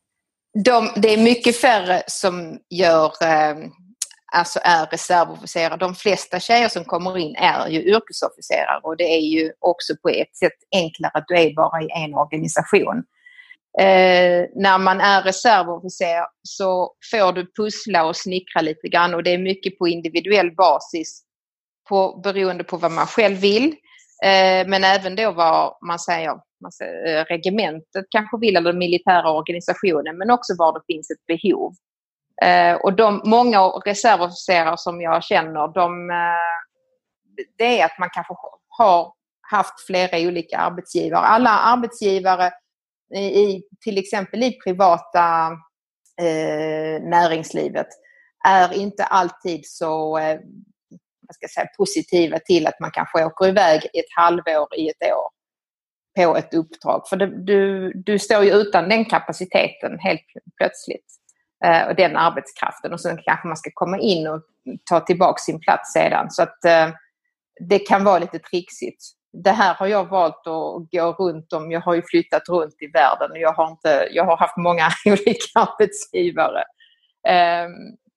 De, 0.65 0.91
det 0.97 1.15
är 1.15 1.19
mycket 1.19 1.57
färre 1.57 2.03
som 2.07 2.59
gör 2.71 3.13
eh, 3.23 3.57
alltså 4.33 4.61
är 4.63 4.87
reservofficerare. 4.87 5.77
De 5.77 5.95
flesta 5.95 6.41
tjejer 6.41 6.69
som 6.69 6.85
kommer 6.85 7.19
in 7.19 7.37
är 7.37 7.69
ju 7.69 7.81
yrkesofficerare 7.83 8.81
och 8.83 8.97
det 8.97 9.05
är 9.05 9.21
ju 9.21 9.53
också 9.59 9.93
på 10.03 10.09
ett 10.09 10.37
sätt 10.37 10.59
enklare 10.73 11.13
att 11.15 11.25
du 11.29 11.35
är 11.35 11.55
bara 11.55 11.83
i 11.83 11.89
en 12.05 12.15
organisation. 12.15 13.05
Eh, 13.79 14.47
när 14.55 14.79
man 14.79 15.01
är 15.01 15.23
reservofficer 15.23 16.25
så 16.43 16.95
får 17.11 17.33
du 17.33 17.53
pussla 17.57 18.05
och 18.05 18.17
snickra 18.17 18.61
lite 18.61 18.89
grann 18.89 19.15
och 19.15 19.23
det 19.23 19.31
är 19.31 19.39
mycket 19.39 19.79
på 19.79 19.89
individuell 19.89 20.55
basis 20.55 21.23
på, 21.89 22.21
beroende 22.25 22.65
på 22.65 22.77
vad 22.77 22.93
man 22.93 23.07
själv 23.07 23.37
vill. 23.37 23.67
Eh, 24.25 24.67
men 24.67 24.85
även 24.85 25.17
då 25.17 25.33
vad 25.33 25.77
man 25.89 25.99
säger, 25.99 26.33
man 26.63 26.73
säger 26.73 27.19
eh, 27.19 27.25
regementet 27.25 28.05
kanske 28.11 28.39
vill 28.41 28.57
eller 28.57 28.73
den 28.73 28.79
militära 28.79 29.33
organisationen 29.33 30.19
men 30.19 30.31
också 30.31 30.55
var 30.59 30.73
det 30.73 30.95
finns 30.95 31.11
ett 31.11 31.27
behov. 31.27 31.73
Eh, 32.43 32.75
och 32.75 32.97
de, 32.97 33.23
många 33.25 33.61
reservofficerare 33.61 34.79
som 34.79 35.01
jag 35.01 35.25
känner, 35.25 35.75
de, 35.75 36.11
eh, 36.11 37.45
det 37.59 37.81
är 37.81 37.85
att 37.85 37.99
man 37.99 38.11
kanske 38.13 38.35
har 38.69 39.13
haft 39.51 39.87
flera 39.87 40.29
olika 40.29 40.59
arbetsgivare. 40.59 41.21
Alla 41.21 41.51
arbetsgivare 41.51 42.51
i, 43.15 43.63
till 43.85 43.99
exempel 43.99 44.43
i 44.43 44.59
privata 44.65 45.47
eh, 46.21 47.03
näringslivet 47.03 47.87
är 48.49 48.75
inte 48.75 49.05
alltid 49.05 49.61
så 49.65 50.19
eh, 50.19 50.41
ska 51.35 51.49
säga, 51.49 51.67
positiva 51.79 52.39
till 52.39 52.67
att 52.67 52.81
man 52.81 52.91
kanske 52.91 53.25
åker 53.25 53.49
iväg 53.49 53.85
ett 53.85 54.13
halvår 54.17 54.69
i 54.77 54.89
ett 54.89 55.13
år 55.13 55.29
på 56.17 56.37
ett 56.37 56.55
uppdrag. 56.55 57.09
För 57.09 57.17
det, 57.17 57.45
du, 57.45 57.93
du 57.95 58.19
står 58.19 58.45
ju 58.45 58.51
utan 58.51 58.89
den 58.89 59.05
kapaciteten 59.05 59.99
helt 59.99 60.21
plötsligt. 60.57 61.20
Eh, 61.65 61.89
och 61.89 61.95
den 61.95 62.17
arbetskraften 62.17 62.93
och 62.93 63.01
sen 63.01 63.19
kanske 63.25 63.49
man 63.49 63.57
ska 63.57 63.71
komma 63.75 63.99
in 63.99 64.27
och 64.27 64.43
ta 64.91 65.01
tillbaka 65.01 65.39
sin 65.39 65.61
plats 65.61 65.93
sedan. 65.93 66.31
Så 66.31 66.43
att 66.43 66.65
eh, 66.65 66.89
det 67.69 67.79
kan 67.79 68.05
vara 68.05 68.19
lite 68.19 68.39
trixigt. 68.39 69.05
Det 69.45 69.51
här 69.51 69.75
har 69.75 69.87
jag 69.87 70.09
valt 70.09 70.47
att 70.47 70.91
gå 70.91 71.13
runt 71.19 71.53
om. 71.53 71.71
Jag 71.71 71.81
har 71.81 71.95
ju 71.95 72.03
flyttat 72.03 72.49
runt 72.49 72.83
i 72.83 72.87
världen 72.87 73.31
och 73.31 73.39
jag 73.39 73.53
har, 73.53 73.71
inte, 73.71 74.09
jag 74.11 74.25
har 74.25 74.37
haft 74.37 74.57
många 74.57 74.89
olika 75.07 75.61
arbetsgivare. 75.61 76.65
Eh, 77.29 77.69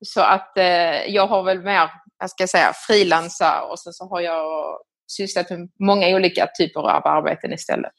så 0.06 0.22
att 0.22 0.58
eh, 0.58 1.06
jag 1.08 1.28
har 1.28 1.44
väl 1.44 1.62
mer, 1.62 1.90
jag 2.20 2.30
ska 2.30 2.48
säga, 2.48 2.74
frilansar 2.88 3.68
och 3.72 3.80
sen 3.80 3.94
så 3.94 4.10
har 4.10 4.22
jag 4.22 4.78
sysslat 5.08 5.50
med 5.50 5.70
många 5.80 6.08
olika 6.16 6.48
typer 6.60 6.80
av 6.80 7.08
arbeten 7.08 7.54
istället. 7.54 7.94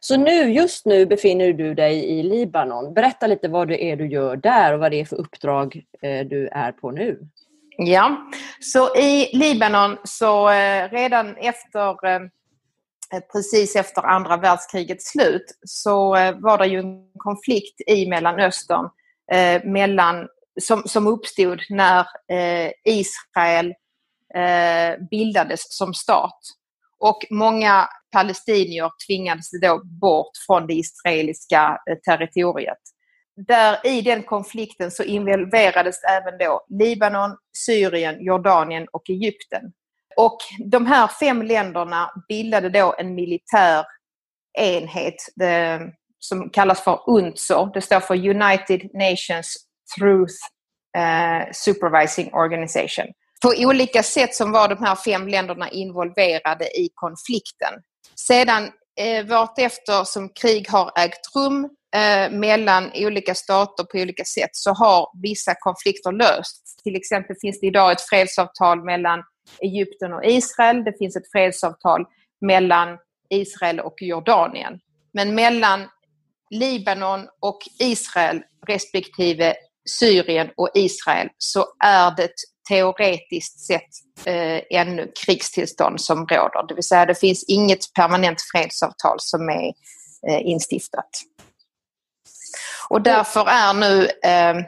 Så 0.00 0.16
nu, 0.16 0.52
just 0.52 0.86
nu 0.86 1.06
befinner 1.06 1.52
du 1.52 1.74
dig 1.74 2.18
i 2.18 2.22
Libanon. 2.22 2.94
Berätta 2.94 3.26
lite 3.26 3.48
vad 3.48 3.68
det 3.68 3.84
är 3.84 3.96
du 3.96 4.08
gör 4.08 4.36
där 4.36 4.72
och 4.74 4.80
vad 4.80 4.90
det 4.90 5.00
är 5.00 5.04
för 5.04 5.16
uppdrag 5.16 5.82
eh, 6.02 6.26
du 6.26 6.48
är 6.48 6.72
på 6.72 6.90
nu. 6.90 7.18
Ja, 7.78 8.30
så 8.60 8.96
i 8.96 9.30
Libanon 9.32 9.96
så 10.04 10.50
eh, 10.50 10.90
redan 10.90 11.36
efter 11.36 12.06
eh, 12.06 12.20
precis 13.32 13.76
efter 13.76 14.02
andra 14.02 14.36
världskrigets 14.36 15.10
slut 15.10 15.58
så 15.64 16.08
var 16.34 16.58
det 16.58 16.66
ju 16.66 16.78
en 16.78 17.10
konflikt 17.18 17.80
i 17.86 18.08
Mellanöstern 18.08 18.90
mellan, 19.64 20.28
som, 20.60 20.82
som 20.86 21.06
uppstod 21.06 21.60
när 21.70 22.06
Israel 22.84 23.74
bildades 25.10 25.76
som 25.76 25.94
stat. 25.94 26.40
Och 26.98 27.18
många 27.30 27.88
palestinier 28.12 28.90
tvingades 29.06 29.50
då 29.62 29.82
bort 29.84 30.30
från 30.46 30.66
det 30.66 30.74
israeliska 30.74 31.78
eh, 31.90 31.96
territoriet. 31.96 32.78
där 33.46 33.86
i 33.86 34.02
den 34.02 34.22
konflikten 34.22 34.90
så 34.90 35.02
involverades 35.02 35.96
även 36.04 36.38
då 36.38 36.66
Libanon, 36.68 37.36
Syrien, 37.66 38.24
Jordanien 38.24 38.86
och 38.92 39.10
Egypten. 39.10 39.62
Och 40.16 40.38
de 40.64 40.86
här 40.86 41.06
fem 41.06 41.42
länderna 41.42 42.10
bildade 42.28 42.68
då 42.68 42.94
en 42.98 43.14
militär 43.14 43.84
enhet 44.58 45.14
det, 45.36 45.80
som 46.18 46.50
kallas 46.50 46.80
för 46.80 47.00
UNTSO. 47.10 47.66
Det 47.74 47.80
står 47.80 48.00
för 48.00 48.28
United 48.28 48.90
Nations 48.94 49.56
Truth 49.98 50.34
eh, 50.96 51.52
Supervising 51.52 52.34
Organization. 52.34 53.06
På 53.46 53.52
olika 53.56 54.02
sätt 54.02 54.34
som 54.34 54.52
var 54.52 54.68
de 54.68 54.84
här 54.84 54.94
fem 54.94 55.28
länderna 55.28 55.70
involverade 55.70 56.64
i 56.64 56.88
konflikten. 56.94 57.72
Sedan 58.14 58.70
eh, 59.00 59.26
vartefter 59.26 60.04
som 60.04 60.28
krig 60.28 60.68
har 60.68 60.92
ägt 60.98 61.36
rum 61.36 61.68
eh, 61.96 62.30
mellan 62.30 62.90
olika 62.94 63.34
stater 63.34 63.84
på 63.84 63.98
olika 63.98 64.24
sätt 64.24 64.50
så 64.52 64.72
har 64.72 65.08
vissa 65.22 65.54
konflikter 65.60 66.12
lösts. 66.12 66.76
Till 66.76 66.96
exempel 66.96 67.36
finns 67.40 67.60
det 67.60 67.66
idag 67.66 67.92
ett 67.92 68.00
fredsavtal 68.00 68.84
mellan 68.84 69.22
Egypten 69.60 70.12
och 70.12 70.24
Israel. 70.24 70.84
Det 70.84 70.98
finns 70.98 71.16
ett 71.16 71.30
fredsavtal 71.32 72.04
mellan 72.40 72.98
Israel 73.30 73.80
och 73.80 73.96
Jordanien. 74.00 74.78
Men 75.12 75.34
mellan 75.34 75.88
Libanon 76.50 77.28
och 77.40 77.58
Israel 77.78 78.42
respektive 78.66 79.54
Syrien 80.00 80.50
och 80.56 80.70
Israel 80.74 81.28
så 81.38 81.66
är 81.84 82.16
det 82.16 82.32
teoretiskt 82.68 83.60
sett 83.60 83.90
eh, 84.24 84.62
ännu 84.70 85.12
krigstillstånd 85.24 86.00
som 86.00 86.26
råder. 86.26 86.66
Det 86.68 86.74
vill 86.74 86.84
säga 86.84 87.06
det 87.06 87.20
finns 87.20 87.44
inget 87.48 87.92
permanent 87.94 88.38
fredsavtal 88.52 89.16
som 89.20 89.48
är 89.48 89.72
eh, 90.28 90.40
instiftat. 90.46 91.10
Och 92.88 93.02
därför 93.02 93.46
är 93.48 93.74
nu, 93.74 94.08
eh, 94.24 94.66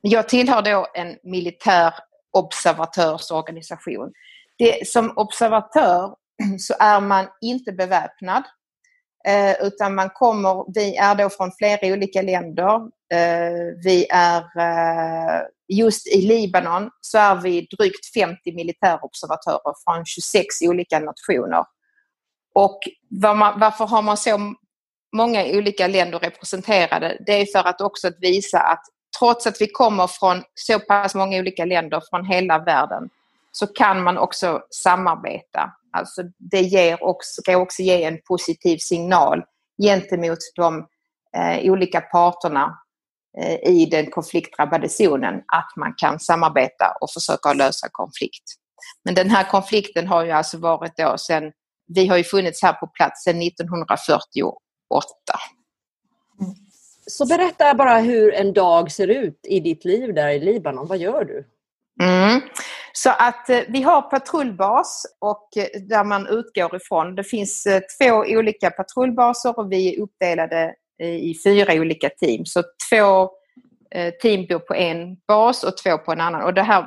jag 0.00 0.28
tillhör 0.28 0.62
då 0.62 0.86
en 0.94 1.16
militär 1.22 1.94
observatörsorganisation. 2.32 4.12
Det, 4.58 4.88
som 4.88 5.12
observatör 5.16 6.14
så 6.58 6.74
är 6.80 7.00
man 7.00 7.26
inte 7.40 7.72
beväpnad 7.72 8.44
eh, 9.26 9.66
utan 9.66 9.94
man 9.94 10.10
kommer, 10.10 10.64
vi 10.74 10.96
är 10.96 11.14
då 11.14 11.30
från 11.30 11.52
flera 11.52 11.92
olika 11.92 12.22
länder. 12.22 12.74
Eh, 13.14 13.74
vi 13.84 14.06
är 14.10 14.38
eh, 14.38 15.42
just 15.68 16.06
i 16.06 16.20
Libanon 16.20 16.90
så 17.00 17.18
är 17.18 17.34
vi 17.34 17.68
drygt 17.78 18.12
50 18.14 18.52
militärobservatörer 18.52 19.74
från 19.84 20.04
26 20.06 20.46
olika 20.62 20.98
nationer. 20.98 21.64
Och 22.54 22.78
var 23.10 23.34
man, 23.34 23.60
varför 23.60 23.86
har 23.86 24.02
man 24.02 24.16
så 24.16 24.54
många 25.16 25.44
olika 25.44 25.86
länder 25.86 26.18
representerade? 26.18 27.18
Det 27.26 27.32
är 27.32 27.46
för 27.46 27.68
att 27.68 27.80
också 27.80 28.08
att 28.08 28.16
visa 28.20 28.60
att 28.60 28.82
trots 29.18 29.46
att 29.46 29.60
vi 29.60 29.66
kommer 29.66 30.06
från 30.06 30.42
så 30.54 30.80
pass 30.80 31.14
många 31.14 31.38
olika 31.38 31.64
länder 31.64 32.02
från 32.10 32.24
hela 32.24 32.58
världen 32.58 33.08
så 33.52 33.66
kan 33.66 34.02
man 34.02 34.18
också 34.18 34.62
samarbeta. 34.70 35.72
Alltså 35.94 36.22
det 36.38 36.60
ger 36.60 37.04
också, 37.04 37.42
ska 37.42 37.56
också 37.56 37.82
ge 37.82 38.04
en 38.04 38.18
positiv 38.28 38.78
signal 38.78 39.42
gentemot 39.82 40.38
de 40.56 40.86
eh, 41.36 41.70
olika 41.70 42.00
parterna 42.00 42.78
eh, 43.38 43.70
i 43.70 43.86
den 43.90 44.10
konfliktdrabbade 44.10 44.88
zonen 44.88 45.34
att 45.34 45.72
man 45.76 45.94
kan 45.96 46.20
samarbeta 46.20 46.96
och 47.00 47.10
försöka 47.10 47.52
lösa 47.52 47.88
konflikt. 47.92 48.44
Men 49.04 49.14
den 49.14 49.30
här 49.30 49.50
konflikten 49.50 50.08
har 50.08 50.24
ju 50.24 50.30
alltså 50.30 50.58
varit 50.58 50.96
då 50.96 51.18
sedan, 51.18 51.52
vi 51.86 52.06
har 52.06 52.16
ju 52.16 52.24
funnits 52.24 52.62
här 52.62 52.72
på 52.72 52.86
plats 52.86 53.24
sedan 53.24 53.42
1948. 53.42 54.18
Så 57.06 57.26
berätta 57.26 57.74
bara 57.74 57.98
hur 57.98 58.34
en 58.34 58.52
dag 58.52 58.92
ser 58.92 59.08
ut 59.08 59.40
i 59.42 59.60
ditt 59.60 59.84
liv 59.84 60.14
där 60.14 60.28
i 60.28 60.40
Libanon. 60.40 60.86
Vad 60.86 60.98
gör 60.98 61.24
du? 61.24 61.53
Mm. 62.02 62.40
Så 62.92 63.10
att 63.10 63.50
eh, 63.50 63.60
vi 63.68 63.82
har 63.82 64.02
patrullbas 64.02 65.06
och 65.20 65.48
eh, 65.56 65.80
där 65.80 66.04
man 66.04 66.26
utgår 66.26 66.76
ifrån. 66.76 67.14
Det 67.14 67.24
finns 67.24 67.66
eh, 67.66 67.80
två 68.00 68.14
olika 68.14 68.70
patrullbaser 68.70 69.58
och 69.58 69.72
vi 69.72 69.94
är 69.94 70.02
uppdelade 70.02 70.74
eh, 71.02 71.14
i 71.14 71.34
fyra 71.44 71.74
olika 71.74 72.08
team. 72.08 72.46
Så 72.46 72.62
två 72.90 73.30
eh, 73.94 74.14
team 74.22 74.46
bor 74.46 74.58
på 74.58 74.74
en 74.74 75.16
bas 75.28 75.64
och 75.64 75.76
två 75.76 75.98
på 75.98 76.12
en 76.12 76.20
annan. 76.20 76.42
Och 76.42 76.54
de 76.54 76.62
här 76.62 76.82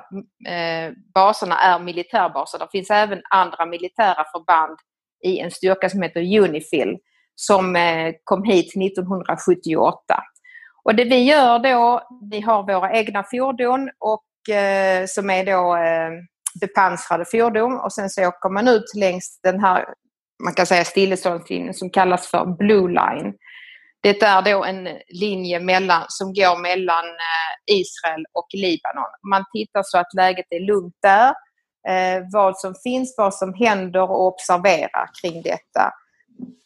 eh, 0.48 0.94
baserna 1.14 1.60
är 1.60 1.80
militärbaser. 1.80 2.60
Det 2.60 2.68
finns 2.72 2.90
även 2.90 3.22
andra 3.30 3.66
militära 3.66 4.26
förband 4.32 4.78
i 5.24 5.40
en 5.40 5.52
styrka 5.52 5.90
som 5.90 6.02
heter 6.02 6.40
Unifil 6.40 6.98
som 7.36 7.78
kom 8.24 8.44
hit 8.44 8.66
1978. 8.66 10.24
Och 10.84 10.96
det 10.96 11.04
vi 11.04 11.24
gör 11.24 11.60
då, 11.60 12.08
vi 12.32 12.42
har 12.42 12.64
våra 12.64 12.94
egna 12.94 13.24
fordon 13.24 13.90
och 14.00 14.27
Eh, 14.50 15.06
som 15.08 15.30
är 15.30 15.46
då 15.46 15.76
eh, 15.76 16.12
bepansrade 16.62 17.26
fordon 17.26 17.80
och 17.80 17.94
sen 17.94 18.10
så 18.10 18.28
åker 18.28 18.50
man 18.50 18.68
ut 18.68 18.96
längs 18.96 19.40
den 19.44 19.60
här, 19.60 19.86
man 20.44 20.54
kan 20.54 20.66
säga 20.66 20.86
stilleståndslinjen 20.86 21.74
som 21.74 21.90
kallas 21.90 22.28
för 22.28 22.46
Blue 22.46 22.88
Line. 22.88 23.34
Det 24.02 24.22
är 24.24 24.42
då 24.42 24.64
en 24.64 24.90
linje 25.10 25.60
mellan, 25.60 26.06
som 26.08 26.34
går 26.34 26.62
mellan 26.62 27.06
eh, 27.06 27.76
Israel 27.76 28.26
och 28.34 28.48
Libanon. 28.54 29.12
Man 29.30 29.44
tittar 29.54 29.84
så 29.86 29.98
att 29.98 30.14
läget 30.18 30.46
är 30.50 30.60
lugnt 30.60 30.96
där, 31.02 31.34
eh, 31.90 32.24
vad 32.34 32.58
som 32.58 32.76
finns, 32.84 33.16
vad 33.18 33.34
som 33.34 33.54
händer 33.54 34.02
och 34.02 34.28
observerar 34.28 35.10
kring 35.22 35.42
detta. 35.42 35.92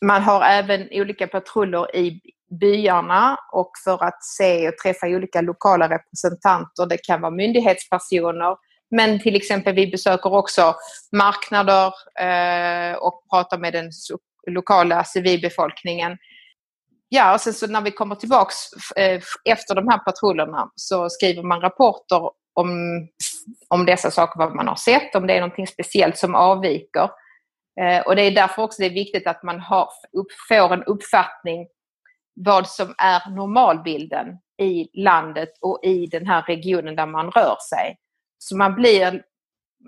Man 0.06 0.22
har 0.22 0.44
även 0.44 0.88
olika 0.92 1.28
patruller 1.28 1.96
i 1.96 2.22
byarna 2.60 3.38
och 3.52 3.72
för 3.84 4.04
att 4.04 4.24
se 4.24 4.68
och 4.68 4.78
träffa 4.78 5.08
olika 5.08 5.42
lokala 5.42 5.90
representanter. 5.90 6.86
Det 6.86 6.98
kan 6.98 7.22
vara 7.22 7.32
myndighetspersoner 7.32 8.56
men 8.92 9.20
till 9.20 9.36
exempel 9.36 9.76
vi 9.76 9.88
besöker 9.88 10.34
också 10.34 10.76
marknader 11.12 11.94
eh, 12.20 12.98
och 12.98 13.24
pratar 13.30 13.58
med 13.58 13.74
den 13.74 13.92
lokala 14.48 15.04
civilbefolkningen. 15.04 16.18
Ja, 17.10 17.34
och 17.34 17.42
sen 17.42 17.54
så 17.54 17.68
när 17.68 17.82
vi 17.82 17.92
kommer 17.92 18.16
tillbaks 18.16 18.56
eh, 18.96 19.22
efter 19.46 19.76
de 19.76 19.88
här 19.88 19.98
patrullerna 19.98 20.72
så 20.76 21.10
skriver 21.10 21.44
man 21.44 21.62
rapporter 21.62 22.22
om, 22.54 23.00
om 23.68 23.86
dessa 23.86 24.12
saker, 24.12 24.40
vad 24.40 24.56
man 24.56 24.68
har 24.68 24.76
sett, 24.76 25.16
om 25.16 25.28
det 25.28 25.34
är 25.34 25.40
någonting 25.40 25.68
speciellt 25.68 26.18
som 26.18 26.36
avviker. 26.36 27.10
Eh, 27.82 28.00
och 28.06 28.16
det 28.16 28.22
är 28.22 28.32
därför 28.32 28.62
också 28.62 28.82
det 28.82 28.86
är 28.86 28.94
viktigt 28.94 29.28
att 29.28 29.44
man 29.44 29.60
har, 29.60 29.90
upp, 30.18 30.28
får 30.50 30.74
en 30.74 30.84
uppfattning 30.84 31.68
vad 32.34 32.68
som 32.68 32.96
är 32.98 33.30
normalbilden 33.30 34.28
i 34.62 35.02
landet 35.02 35.50
och 35.62 35.80
i 35.84 36.06
den 36.06 36.28
här 36.28 36.42
regionen 36.42 36.96
där 36.96 37.06
man 37.06 37.32
rör 37.32 37.58
sig. 37.70 37.98
Så 38.38 38.58
man 38.58 38.76
blir 38.76 39.24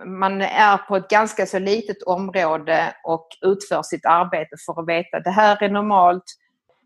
man 0.05 0.41
är 0.41 0.77
på 0.77 0.95
ett 0.95 1.09
ganska 1.09 1.45
så 1.45 1.59
litet 1.59 2.03
område 2.03 2.95
och 3.03 3.27
utför 3.41 3.83
sitt 3.83 4.05
arbete 4.05 4.55
för 4.65 4.81
att 4.81 4.87
veta 4.87 5.19
det 5.19 5.29
här 5.29 5.63
är 5.63 5.69
normalt 5.69 6.23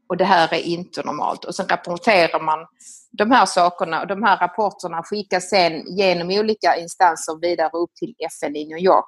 och 0.09 0.17
det 0.17 0.25
här 0.25 0.53
är 0.53 0.61
inte 0.61 1.03
normalt. 1.03 1.45
Och 1.45 1.55
sen 1.55 1.67
rapporterar 1.67 2.39
man 2.39 2.67
de 3.11 3.31
här 3.31 3.45
sakerna 3.45 4.01
och 4.01 4.07
de 4.07 4.23
här 4.23 4.37
rapporterna 4.37 5.03
skickas 5.03 5.49
sen 5.49 5.97
genom 5.97 6.29
olika 6.29 6.75
instanser 6.75 7.39
vidare 7.41 7.71
upp 7.73 7.95
till 7.95 8.15
FN 8.19 8.55
i 8.55 8.67
New 8.67 8.77
York. 8.77 9.07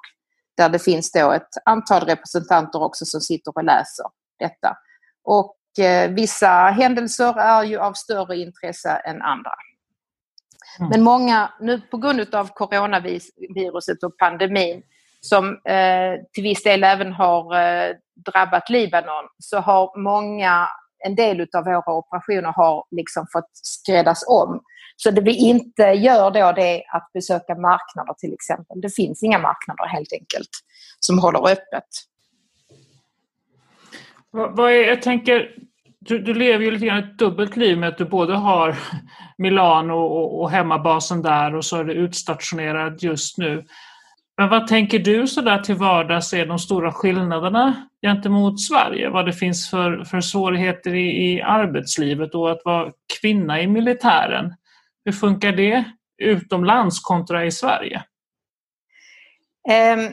Där 0.56 0.68
det 0.68 0.78
finns 0.78 1.12
då 1.12 1.32
ett 1.32 1.48
antal 1.64 2.02
representanter 2.02 2.82
också 2.82 3.04
som 3.04 3.20
sitter 3.20 3.52
och 3.56 3.64
läser 3.64 4.06
detta. 4.38 4.76
Och 5.24 5.56
vissa 6.10 6.48
händelser 6.48 7.38
är 7.38 7.64
ju 7.64 7.78
av 7.78 7.92
större 7.92 8.36
intresse 8.36 8.90
än 8.90 9.22
andra. 9.22 9.52
Mm. 10.78 10.90
Men 10.90 11.02
många, 11.02 11.52
nu 11.60 11.80
på 11.80 11.96
grund 11.96 12.34
av 12.34 12.48
coronaviruset 12.48 14.02
och 14.02 14.16
pandemin 14.18 14.82
som 15.20 15.48
eh, 15.48 16.14
till 16.32 16.42
viss 16.42 16.62
del 16.62 16.84
även 16.84 17.12
har 17.12 17.60
eh, 17.60 17.94
drabbat 18.26 18.70
Libanon 18.70 19.24
så 19.38 19.58
har 19.58 20.02
många, 20.02 20.68
en 21.06 21.14
del 21.14 21.40
av 21.40 21.64
våra 21.64 21.94
operationer 21.94 22.52
har 22.56 22.84
liksom 22.90 23.26
fått 23.32 23.50
skräddas 23.52 24.24
om. 24.28 24.60
Så 24.96 25.10
det 25.10 25.20
vi 25.20 25.36
inte 25.36 25.82
gör 25.82 26.30
då 26.30 26.52
det 26.52 26.76
är 26.76 26.96
att 26.96 27.10
besöka 27.14 27.54
marknader 27.54 28.14
till 28.18 28.34
exempel. 28.34 28.80
Det 28.80 28.94
finns 28.94 29.22
inga 29.22 29.38
marknader 29.38 29.86
helt 29.86 30.12
enkelt 30.12 30.50
som 31.00 31.18
håller 31.18 31.52
öppet. 31.52 31.88
Vad, 34.32 34.72
är, 34.72 34.88
jag 34.88 35.02
tänker, 35.02 35.54
du, 36.00 36.18
du, 36.18 36.34
lever 36.34 36.64
ju 36.64 36.70
lite 36.70 36.86
grann 36.86 36.98
ett 36.98 37.18
dubbelt 37.18 37.56
liv 37.56 37.78
med 37.78 37.88
att 37.88 37.98
du 37.98 38.04
både 38.04 38.34
har 38.34 38.76
Milano 39.38 39.92
och, 39.92 40.40
och 40.40 40.50
hemmabasen 40.50 41.22
där 41.22 41.54
och 41.54 41.64
så 41.64 41.76
är 41.76 41.84
du 41.84 41.92
utstationerad 41.92 43.02
just 43.02 43.38
nu. 43.38 43.64
Men 44.36 44.48
vad 44.48 44.66
tänker 44.66 44.98
du 44.98 45.26
sådär 45.26 45.58
till 45.58 45.74
vardags 45.74 46.32
är 46.32 46.46
de 46.46 46.58
stora 46.58 46.92
skillnaderna 46.92 47.86
gentemot 48.02 48.60
Sverige? 48.60 49.08
Vad 49.08 49.26
det 49.26 49.32
finns 49.32 49.70
för, 49.70 50.04
för 50.04 50.20
svårigheter 50.20 50.94
i, 50.94 51.32
i 51.32 51.42
arbetslivet 51.42 52.34
och 52.34 52.50
att 52.50 52.62
vara 52.64 52.92
kvinna 53.20 53.62
i 53.62 53.66
militären? 53.66 54.54
Hur 55.04 55.12
funkar 55.12 55.52
det 55.52 55.84
utomlands 56.22 57.00
kontra 57.00 57.44
i 57.44 57.50
Sverige? 57.50 58.02
Um, 59.68 60.12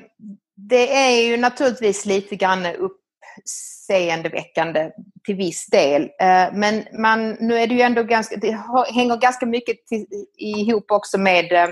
det 0.55 0.95
är 0.95 1.29
ju 1.29 1.38
naturligtvis 1.38 2.05
lite 2.05 2.36
grann 2.36 2.65
upp 2.65 3.01
uppseendeväckande 3.38 4.91
till 5.25 5.36
viss 5.36 5.65
del. 5.65 6.01
Eh, 6.03 6.53
men 6.53 6.86
man, 7.01 7.38
nu 7.39 7.56
är 7.56 7.67
det 7.67 7.75
ju 7.75 7.82
ändå 7.82 8.03
ganska, 8.03 8.36
det 8.36 8.60
hänger 8.94 9.17
ganska 9.17 9.46
mycket 9.46 9.88
till, 9.88 10.06
ihop 10.38 10.91
också 10.91 11.17
med 11.17 11.51
eh, 11.51 11.70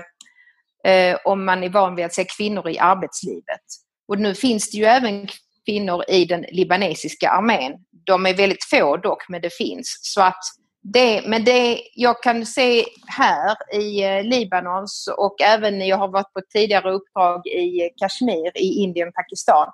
eh, 0.92 1.18
om 1.24 1.44
man 1.44 1.64
är 1.64 1.68
van 1.68 1.96
vid 1.96 2.04
att 2.04 2.14
se 2.14 2.24
kvinnor 2.24 2.68
i 2.68 2.78
arbetslivet. 2.78 3.64
Och 4.08 4.18
nu 4.18 4.34
finns 4.34 4.70
det 4.70 4.78
ju 4.78 4.84
även 4.84 5.28
kvinnor 5.66 6.04
i 6.08 6.24
den 6.24 6.44
libanesiska 6.52 7.30
armén. 7.30 7.72
De 8.06 8.26
är 8.26 8.34
väldigt 8.34 8.64
få 8.64 8.96
dock, 8.96 9.28
men 9.28 9.40
det 9.40 9.52
finns. 9.52 9.98
Så 10.02 10.22
att 10.22 10.42
det, 10.92 11.22
men 11.26 11.44
det 11.44 11.82
jag 11.94 12.22
kan 12.22 12.46
se 12.46 12.84
här 13.06 13.56
i 13.74 14.04
eh, 14.04 14.24
Libanons 14.24 15.08
och 15.18 15.40
även 15.42 15.86
jag 15.86 15.96
har 15.96 16.08
varit 16.08 16.32
på 16.32 16.40
tidigare 16.52 16.92
uppdrag 16.92 17.46
i 17.46 17.90
Kashmir 17.96 18.52
i 18.54 18.82
Indien 18.82 19.08
och 19.08 19.14
Pakistan 19.14 19.68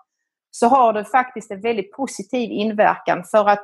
så 0.54 0.66
har 0.66 0.92
det 0.92 1.04
faktiskt 1.04 1.50
en 1.50 1.61
väldigt 1.61 1.92
positiv 1.92 2.50
inverkan 2.50 3.25
för 3.30 3.49
att 3.49 3.62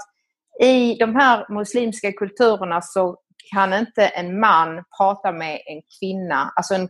i 0.61 0.95
de 0.95 1.17
här 1.17 1.47
muslimska 1.49 2.13
kulturerna 2.13 2.81
så 2.83 3.17
kan 3.55 3.73
inte 3.73 4.07
en 4.07 4.41
man 4.41 4.85
prata 4.99 5.33
med 5.33 5.61
en 5.67 5.83
kvinna, 6.01 6.53
alltså 6.57 6.75
en 6.75 6.89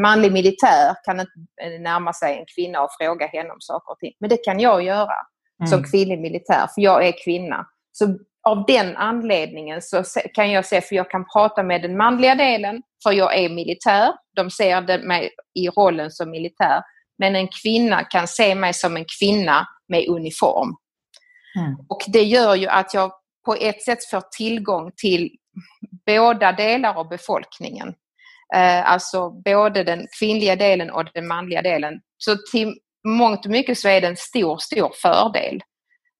manlig 0.00 0.32
militär 0.32 0.94
kan 1.04 1.20
inte 1.20 1.32
närma 1.80 2.12
sig 2.12 2.38
en 2.38 2.44
kvinna 2.56 2.82
och 2.82 2.90
fråga 3.00 3.26
henne 3.26 3.50
om 3.50 3.60
saker 3.60 3.92
och 3.92 3.98
ting. 3.98 4.12
Men 4.20 4.30
det 4.30 4.44
kan 4.44 4.60
jag 4.60 4.82
göra 4.82 5.14
mm. 5.60 5.66
som 5.66 5.84
kvinnlig 5.84 6.20
militär, 6.20 6.66
för 6.74 6.82
jag 6.82 7.06
är 7.06 7.24
kvinna. 7.24 7.66
Så 7.92 8.18
av 8.48 8.64
den 8.66 8.96
anledningen 8.96 9.82
så 9.82 10.02
kan 10.34 10.50
jag 10.50 10.64
se, 10.64 10.80
för 10.80 10.96
jag 10.96 11.10
kan 11.10 11.24
prata 11.32 11.62
med 11.62 11.82
den 11.82 11.96
manliga 11.96 12.34
delen, 12.34 12.82
för 13.02 13.12
jag 13.12 13.38
är 13.38 13.48
militär. 13.48 14.12
De 14.36 14.50
ser 14.50 15.06
mig 15.06 15.30
i 15.54 15.68
rollen 15.68 16.10
som 16.10 16.30
militär. 16.30 16.82
Men 17.20 17.36
en 17.36 17.48
kvinna 17.62 18.04
kan 18.04 18.28
se 18.28 18.54
mig 18.54 18.74
som 18.74 18.96
en 18.96 19.04
kvinna 19.18 19.66
med 19.88 20.08
uniform. 20.08 20.74
Mm. 21.58 21.74
Och 21.88 22.00
det 22.06 22.22
gör 22.22 22.54
ju 22.54 22.66
att 22.66 22.94
jag 22.94 23.12
på 23.44 23.54
ett 23.54 23.82
sätt 23.82 24.10
får 24.10 24.22
tillgång 24.38 24.92
till 24.96 25.30
båda 26.06 26.52
delar 26.52 26.94
av 26.94 27.08
befolkningen. 27.08 27.88
Eh, 28.54 28.90
alltså 28.90 29.30
både 29.30 29.84
den 29.84 30.06
kvinnliga 30.18 30.56
delen 30.56 30.90
och 30.90 31.04
den 31.14 31.26
manliga 31.26 31.62
delen. 31.62 31.94
Så 32.16 32.36
till 32.52 32.74
mångt 33.08 33.44
och 33.44 33.50
mycket 33.50 33.78
så 33.78 33.88
är 33.88 34.00
det 34.00 34.06
en 34.06 34.16
stor, 34.16 34.58
stor 34.58 34.92
fördel. 35.02 35.60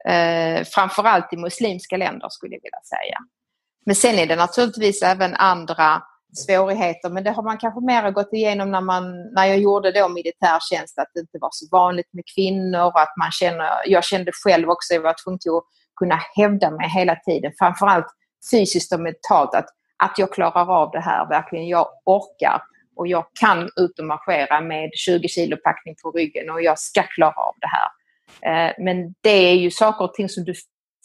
Eh, 0.08 0.64
framförallt 0.74 1.32
i 1.32 1.36
muslimska 1.36 1.96
länder 1.96 2.28
skulle 2.30 2.54
jag 2.54 2.62
vilja 2.62 2.80
säga. 2.84 3.18
Men 3.86 3.94
sen 3.94 4.18
är 4.18 4.26
det 4.26 4.36
naturligtvis 4.36 5.02
även 5.02 5.34
andra 5.34 6.02
svårigheter 6.32 7.10
men 7.10 7.24
det 7.24 7.30
har 7.30 7.42
man 7.42 7.58
kanske 7.58 7.80
mer 7.80 8.10
gått 8.10 8.32
igenom 8.32 8.70
när, 8.70 8.80
man, 8.80 9.32
när 9.34 9.44
jag 9.44 9.58
gjorde 9.58 9.92
då 9.92 10.08
militärtjänst 10.08 10.98
att 10.98 11.08
det 11.14 11.20
inte 11.20 11.38
var 11.40 11.48
så 11.52 11.66
vanligt 11.72 12.08
med 12.12 12.24
kvinnor 12.34 12.92
att 12.94 13.16
man 13.18 13.30
känner, 13.30 13.70
jag 13.86 14.04
kände 14.04 14.30
själv 14.44 14.70
också, 14.70 14.94
jag 14.94 15.00
var 15.00 15.16
tvungen 15.24 15.38
att 15.56 15.64
kunna 15.96 16.20
hävda 16.36 16.70
mig 16.70 16.88
hela 16.88 17.16
tiden, 17.16 17.52
framförallt 17.58 18.06
fysiskt 18.50 18.92
och 18.92 19.00
mentalt 19.00 19.54
att, 19.54 19.66
att 20.02 20.18
jag 20.18 20.32
klarar 20.32 20.82
av 20.82 20.90
det 20.90 21.00
här 21.00 21.28
verkligen, 21.28 21.68
jag 21.68 21.86
orkar 22.04 22.62
och 22.96 23.06
jag 23.06 23.24
kan 23.40 23.70
ut 23.76 23.98
och 23.98 24.04
marschera 24.04 24.60
med 24.60 24.90
20 24.94 25.28
kilo 25.28 25.56
packning 25.56 25.94
på 26.02 26.10
ryggen 26.10 26.50
och 26.50 26.62
jag 26.62 26.78
ska 26.78 27.02
klara 27.02 27.34
av 27.34 27.54
det 27.60 27.70
här. 27.76 27.88
Eh, 28.42 28.74
men 28.78 29.14
det 29.20 29.30
är 29.30 29.54
ju 29.54 29.70
saker 29.70 30.04
och 30.04 30.14
ting 30.14 30.28
som 30.28 30.44
du 30.44 30.54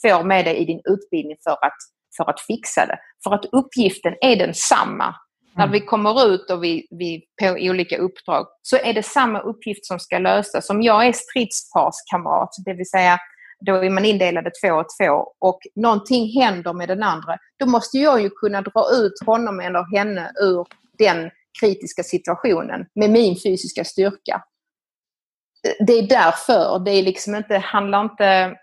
får 0.01 0.23
med 0.23 0.45
dig 0.45 0.55
i 0.55 0.65
din 0.65 0.81
utbildning 0.85 1.37
för 1.43 1.51
att, 1.51 1.77
för 2.17 2.29
att 2.29 2.39
fixa 2.39 2.85
det. 2.85 2.99
För 3.23 3.33
att 3.33 3.45
uppgiften 3.51 4.15
är 4.21 4.35
densamma. 4.35 5.03
Mm. 5.03 5.15
När 5.57 5.67
vi 5.67 5.79
kommer 5.79 6.27
ut 6.27 6.51
och 6.51 6.63
vi, 6.63 6.87
vi 6.89 7.23
på 7.41 7.49
olika 7.59 7.97
uppdrag 7.97 8.47
så 8.61 8.77
är 8.77 8.93
det 8.93 9.03
samma 9.03 9.39
uppgift 9.39 9.85
som 9.85 9.99
ska 9.99 10.17
lösas. 10.17 10.69
Om 10.69 10.81
jag 10.81 11.07
är 11.07 11.13
stridsparskamrat, 11.13 12.49
det 12.65 12.73
vill 12.73 12.89
säga 12.89 13.19
då 13.65 13.75
är 13.75 13.89
man 13.89 14.05
indelade 14.05 14.51
två 14.63 14.73
och 14.73 14.85
två 14.99 15.33
och 15.39 15.59
någonting 15.75 16.41
händer 16.41 16.73
med 16.73 16.87
den 16.87 17.03
andra, 17.03 17.37
då 17.59 17.65
måste 17.65 17.97
jag 17.97 18.21
ju 18.21 18.29
kunna 18.29 18.61
dra 18.61 18.85
ut 18.93 19.13
honom 19.25 19.59
eller 19.59 19.97
henne 19.97 20.31
ur 20.41 20.67
den 20.97 21.31
kritiska 21.61 22.03
situationen 22.03 22.85
med 22.95 23.09
min 23.09 23.35
fysiska 23.43 23.83
styrka 23.83 24.41
det 25.87 25.93
är 25.93 26.07
därför. 26.07 26.79
Det 26.79 26.91
är 26.91 27.03
liksom 27.03 27.35
inte, 27.35 27.57
handlar 27.57 28.01
inte... 28.01 28.55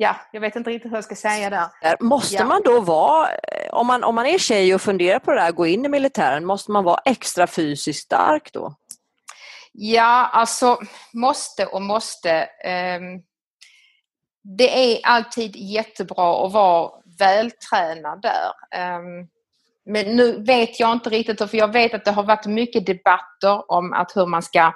Eh, 0.00 0.06
ja, 0.06 0.16
jag 0.32 0.40
vet 0.40 0.56
inte 0.56 0.70
riktigt 0.70 0.92
hur 0.92 0.96
jag 0.96 1.04
ska 1.04 1.14
säga 1.14 1.50
där. 1.50 1.96
Måste 2.00 2.34
ja. 2.34 2.44
man 2.44 2.62
då 2.64 2.80
vara, 2.80 3.28
om 3.70 3.86
man, 3.86 4.04
om 4.04 4.14
man 4.14 4.26
är 4.26 4.38
tjej 4.38 4.74
och 4.74 4.82
funderar 4.82 5.18
på 5.18 5.32
det 5.32 5.40
här, 5.40 5.52
gå 5.52 5.66
in 5.66 5.84
i 5.84 5.88
militären, 5.88 6.44
måste 6.44 6.70
man 6.70 6.84
vara 6.84 7.00
extra 7.04 7.46
fysiskt 7.46 8.04
stark 8.04 8.52
då? 8.52 8.74
Ja, 9.72 10.30
alltså 10.32 10.78
måste 11.12 11.66
och 11.66 11.82
måste. 11.82 12.48
Um, 12.98 13.22
det 14.58 14.94
är 14.94 15.00
alltid 15.04 15.56
jättebra 15.56 16.46
att 16.46 16.52
vara 16.52 16.90
vältränad 17.18 18.22
där. 18.22 18.50
Um, 18.96 19.28
men 19.84 20.16
nu 20.16 20.42
vet 20.42 20.80
jag 20.80 20.92
inte 20.92 21.10
riktigt, 21.10 21.50
för 21.50 21.56
jag 21.56 21.72
vet 21.72 21.94
att 21.94 22.04
det 22.04 22.10
har 22.10 22.22
varit 22.22 22.46
mycket 22.46 22.86
debatter 22.86 23.70
om 23.72 23.92
att 23.92 24.16
hur 24.16 24.26
man 24.26 24.42
ska, 24.42 24.72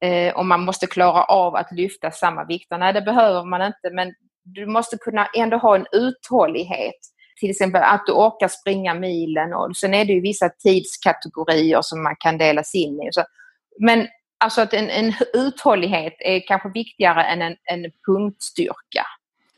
eh, 0.00 0.36
om 0.36 0.48
man 0.48 0.60
måste 0.60 0.86
klara 0.86 1.24
av 1.24 1.54
att 1.54 1.72
lyfta 1.72 2.10
samma 2.10 2.44
vikter. 2.44 2.78
Nej, 2.78 2.92
det 2.92 3.02
behöver 3.02 3.44
man 3.44 3.62
inte, 3.62 3.90
men 3.92 4.14
du 4.54 4.66
måste 4.66 4.96
kunna 4.96 5.26
ändå 5.26 5.56
ha 5.56 5.76
en 5.76 5.86
uthållighet. 5.92 6.94
Till 7.40 7.50
exempel 7.50 7.82
att 7.82 8.02
du 8.06 8.12
orkar 8.12 8.48
springa 8.48 8.94
milen 8.94 9.54
och 9.54 9.76
sen 9.76 9.94
är 9.94 10.04
det 10.04 10.12
ju 10.12 10.20
vissa 10.20 10.48
tidskategorier 10.48 11.78
som 11.82 12.02
man 12.02 12.16
kan 12.18 12.38
delas 12.38 12.74
in 12.74 12.94
i. 12.94 13.10
Men 13.80 14.06
alltså 14.44 14.60
att 14.60 14.74
en, 14.74 14.90
en 14.90 15.12
uthållighet 15.34 16.14
är 16.18 16.46
kanske 16.46 16.68
viktigare 16.74 17.24
än 17.24 17.42
en, 17.42 17.56
en 17.64 17.90
punktstyrka. 18.06 19.06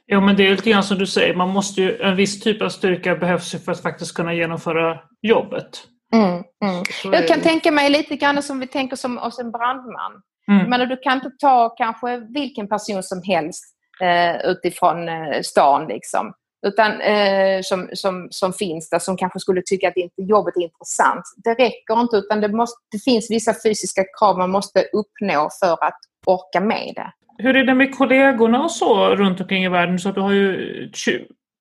Jo, 0.07 0.20
men 0.20 0.37
det 0.37 0.46
är 0.46 0.50
lite 0.50 0.70
grann 0.70 0.83
som 0.83 0.98
du 0.98 1.07
säger, 1.07 1.35
man 1.35 1.48
måste 1.48 1.83
ju, 1.83 2.00
en 2.00 2.16
viss 2.16 2.40
typ 2.40 2.62
av 2.62 2.68
styrka 2.68 3.16
behövs 3.16 3.55
ju 3.55 3.59
för 3.59 3.72
att 3.72 3.83
faktiskt 3.83 4.14
kunna 4.14 4.35
genomföra 4.35 4.98
jobbet. 5.22 5.87
Mm, 6.14 6.31
mm. 6.64 6.85
Jag 7.05 7.28
kan 7.28 7.40
tänka 7.40 7.70
mig 7.70 7.90
lite 7.90 8.16
grann 8.16 8.42
som 8.42 8.61
vi 8.61 8.66
tänker 8.66 8.96
som 8.96 9.18
oss 9.18 9.38
en 9.38 9.50
brandman. 9.50 10.22
Mm. 10.48 10.70
Men 10.70 10.88
du 10.88 10.96
kan 10.96 11.12
inte 11.14 11.31
ta 11.38 11.68
kanske 11.68 12.18
vilken 12.18 12.68
person 12.68 13.02
som 13.02 13.22
helst 13.22 13.76
eh, 14.00 14.50
utifrån 14.50 15.09
eh, 15.09 15.40
stan 15.42 15.88
liksom. 15.88 16.33
Utan, 16.66 17.00
eh, 17.00 17.61
som, 17.62 17.88
som, 17.92 18.28
som 18.31 18.52
finns 18.52 18.90
där 18.90 18.98
som 18.98 19.16
kanske 19.16 19.40
skulle 19.40 19.62
tycka 19.66 19.88
att 19.88 19.96
inte, 19.96 20.22
jobbet 20.22 20.57
är 20.57 20.62
intressant. 20.62 21.24
Det 21.37 21.55
räcker 21.55 22.00
inte 22.00 22.16
utan 22.16 22.40
det, 22.40 22.48
måste, 22.48 22.78
det 22.90 22.98
finns 22.98 23.31
vissa 23.31 23.55
fysiska 23.64 24.05
krav 24.18 24.38
man 24.38 24.50
måste 24.50 24.81
uppnå 24.81 25.48
för 25.61 25.85
att 25.85 25.98
orka 26.26 26.61
med 26.61 26.92
det. 26.96 27.12
Hur 27.38 27.57
är 27.57 27.64
det 27.64 27.74
med 27.74 27.98
kollegorna 27.98 28.62
och 28.62 28.70
så 28.70 29.14
runt 29.16 29.40
omkring 29.40 29.64
i 29.64 29.68
världen? 29.68 29.98
Så 29.98 30.09
att 30.09 30.14
du 30.14 30.20
har 30.20 30.33
ju 30.33 30.90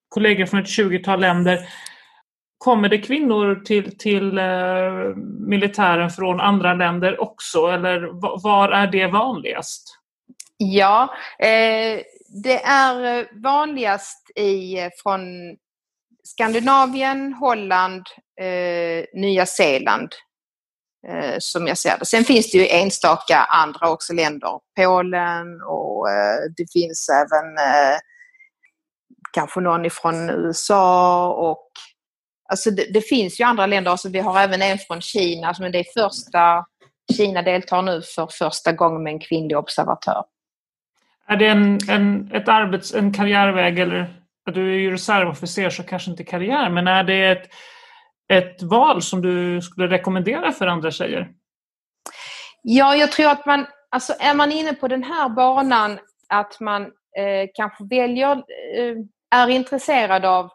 kollegor 0.09 0.45
från 0.45 0.59
ett 0.59 0.67
20-tal 0.67 1.19
länder. 1.19 1.59
Kommer 2.57 2.89
det 2.89 2.97
kvinnor 2.97 3.55
till, 3.65 3.97
till 3.97 4.37
eh, 4.37 4.43
militären 5.39 6.09
från 6.09 6.39
andra 6.39 6.73
länder 6.73 7.21
också 7.21 7.67
eller 7.67 8.09
var 8.43 8.69
är 8.69 8.87
det 8.87 9.07
vanligast? 9.07 9.97
Ja, 10.57 11.13
eh, 11.39 11.99
det 12.33 12.63
är 12.63 13.19
eh, 13.19 13.25
vanligast 13.43 14.31
i, 14.35 14.79
eh, 14.79 14.89
från 15.03 15.21
Skandinavien, 16.23 17.33
Holland, 17.33 18.05
eh, 18.41 19.05
Nya 19.13 19.45
Zeeland 19.45 20.09
eh, 21.07 21.35
som 21.39 21.67
jag 21.67 21.77
ser 21.77 21.97
det. 21.99 22.05
Sen 22.05 22.23
finns 22.23 22.51
det 22.51 22.57
ju 22.57 22.67
enstaka 22.67 23.37
andra 23.37 23.89
också 23.89 24.13
länder. 24.13 24.59
Polen 24.75 25.61
och 25.61 26.09
eh, 26.09 26.39
det 26.57 26.71
finns 26.73 27.09
även 27.09 27.57
eh, 27.57 27.97
kanske 29.33 29.59
någon 29.61 29.85
ifrån 29.85 30.29
USA 30.29 31.27
och 31.33 31.71
alltså 32.49 32.71
det, 32.71 32.93
det, 32.93 33.01
finns 33.01 33.39
ju 33.39 33.43
andra 33.43 33.65
länder. 33.65 33.91
Alltså 33.91 34.09
vi 34.09 34.19
har 34.19 34.41
även 34.41 34.61
en 34.61 34.77
från 34.77 35.01
Kina, 35.01 35.55
men 35.59 35.71
det 35.71 35.79
är 35.79 36.01
första 36.01 36.65
Kina 37.17 37.41
deltar 37.41 37.81
nu 37.81 38.01
för 38.15 38.27
första 38.27 38.71
gången 38.71 39.03
med 39.03 39.13
en 39.13 39.19
kvinnlig 39.19 39.57
observatör. 39.57 40.23
Är 41.31 41.35
det 41.35 41.47
en, 41.47 41.79
en, 41.89 42.31
ett 42.33 42.47
arbets, 42.47 42.93
en 42.93 43.13
karriärväg 43.13 43.79
eller 43.79 44.13
du 44.45 44.73
är 44.73 44.79
ju 44.79 44.91
reservofficer 44.91 45.69
så 45.69 45.83
kanske 45.83 46.11
inte 46.11 46.23
karriär, 46.23 46.69
men 46.69 46.87
är 46.87 47.03
det 47.03 47.25
ett 47.25 47.49
ett 48.31 48.63
val 48.63 49.01
som 49.01 49.21
du 49.21 49.61
skulle 49.61 49.87
rekommendera 49.87 50.51
för 50.51 50.67
andra 50.67 50.91
tjejer? 50.91 51.29
Ja, 52.61 52.95
jag 52.95 53.11
tror 53.11 53.31
att 53.31 53.45
man, 53.45 53.65
alltså 53.89 54.13
är 54.19 54.33
man 54.33 54.51
inne 54.51 54.73
på 54.73 54.87
den 54.87 55.03
här 55.03 55.29
banan 55.29 55.99
att 56.29 56.59
man 56.59 56.81
eh, 57.17 57.49
kanske 57.53 57.83
väljer, 57.83 58.31
eh, 58.77 58.95
är 59.35 59.49
intresserad 59.49 60.25
av 60.25 60.49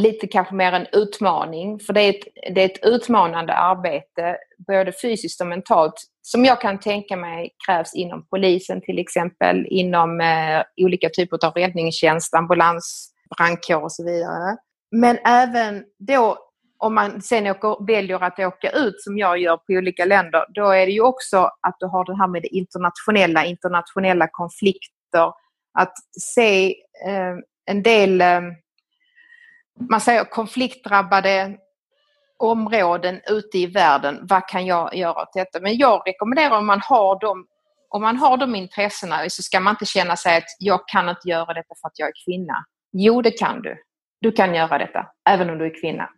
lite 0.00 0.26
kanske 0.26 0.54
mer 0.54 0.72
en 0.72 0.86
utmaning, 0.92 1.80
för 1.80 1.92
det 1.92 2.00
är, 2.00 2.10
ett, 2.10 2.54
det 2.54 2.60
är 2.60 2.64
ett 2.64 2.84
utmanande 2.86 3.54
arbete, 3.54 4.36
både 4.66 4.92
fysiskt 5.02 5.40
och 5.40 5.46
mentalt, 5.46 5.94
som 6.26 6.44
jag 6.44 6.60
kan 6.60 6.78
tänka 6.78 7.16
mig 7.16 7.50
krävs 7.66 7.94
inom 7.94 8.26
polisen 8.30 8.80
till 8.80 8.98
exempel, 8.98 9.66
inom 9.66 10.20
eh, 10.20 10.62
olika 10.76 11.08
typer 11.08 11.46
av 11.46 11.52
räddningstjänst, 11.52 12.34
ambulans, 12.34 13.10
brandkår 13.36 13.82
och 13.82 13.92
så 13.92 14.04
vidare. 14.04 14.56
Men 14.90 15.18
även 15.24 15.84
då 15.98 16.38
om 16.78 16.94
man 16.94 17.22
sen 17.22 17.46
åker, 17.46 17.86
väljer 17.86 18.22
att 18.22 18.38
åka 18.38 18.70
ut 18.70 19.02
som 19.02 19.18
jag 19.18 19.38
gör 19.38 19.56
på 19.56 19.72
olika 19.72 20.04
länder, 20.04 20.44
då 20.54 20.70
är 20.70 20.86
det 20.86 20.92
ju 20.92 21.00
också 21.00 21.50
att 21.60 21.76
du 21.80 21.86
har 21.86 22.04
det 22.04 22.16
här 22.16 22.28
med 22.28 22.42
det 22.42 22.56
internationella, 22.56 23.44
internationella 23.44 24.28
konflikter. 24.32 25.32
Att 25.78 25.94
se 26.20 26.66
eh, 27.06 27.34
en 27.66 27.82
del, 27.82 28.20
eh, 28.20 28.40
man 29.90 30.00
säger 30.00 30.24
konfliktdrabbade 30.24 31.56
områden 32.50 33.20
ute 33.26 33.58
i 33.58 33.66
världen. 33.66 34.18
Vad 34.22 34.48
kan 34.48 34.66
jag 34.66 34.94
göra 34.94 35.22
åt 35.22 35.32
detta? 35.34 35.60
Men 35.60 35.76
jag 35.76 36.02
rekommenderar 36.06 36.58
om 36.58 36.66
man 36.66 36.80
har 36.80 37.20
de, 37.20 37.46
om 37.88 38.02
man 38.02 38.16
har 38.16 38.36
de 38.36 38.54
intressena 38.54 39.28
så 39.28 39.42
ska 39.42 39.60
man 39.60 39.72
inte 39.72 39.84
känna 39.84 40.16
sig 40.16 40.36
att 40.36 40.56
jag 40.58 40.88
kan 40.88 41.08
inte 41.08 41.28
göra 41.28 41.54
detta 41.54 41.74
för 41.80 41.88
att 41.88 41.98
jag 41.98 42.08
är 42.08 42.12
kvinna. 42.24 42.64
Jo, 42.92 43.22
det 43.22 43.30
kan 43.30 43.62
du. 43.62 43.76
Du 44.20 44.32
kan 44.32 44.54
göra 44.54 44.78
detta, 44.78 45.06
även 45.28 45.50
om 45.50 45.58
du 45.58 45.66
är 45.66 45.80
kvinna. 45.80 46.08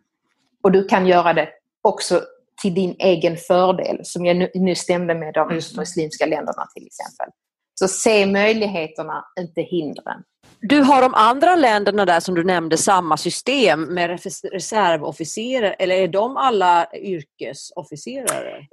Och 0.63 0.71
du 0.71 0.83
kan 0.83 1.07
göra 1.07 1.33
det 1.33 1.49
också 1.81 2.21
till 2.61 2.73
din 2.73 2.95
egen 2.99 3.37
fördel, 3.37 3.99
som 4.03 4.25
jag 4.25 4.49
nu 4.53 4.75
stämde 4.75 5.15
med 5.15 5.33
de 5.33 5.47
muslimska 5.77 6.25
länderna 6.25 6.65
till 6.75 6.87
exempel. 6.87 7.33
Så 7.79 7.87
se 7.87 8.25
möjligheterna, 8.25 9.25
inte 9.39 9.61
hindren. 9.61 10.23
Du 10.61 10.81
har 10.81 11.01
de 11.01 11.13
andra 11.13 11.55
länderna 11.55 12.05
där 12.05 12.19
som 12.19 12.35
du 12.35 12.43
nämnde 12.43 12.77
samma 12.77 13.17
system 13.17 13.81
med 13.81 14.09
reservofficerare 14.43 15.73
eller 15.73 15.95
är 15.95 16.07
de 16.07 16.37
alla 16.37 16.87
yrkesofficerare? 16.93 18.67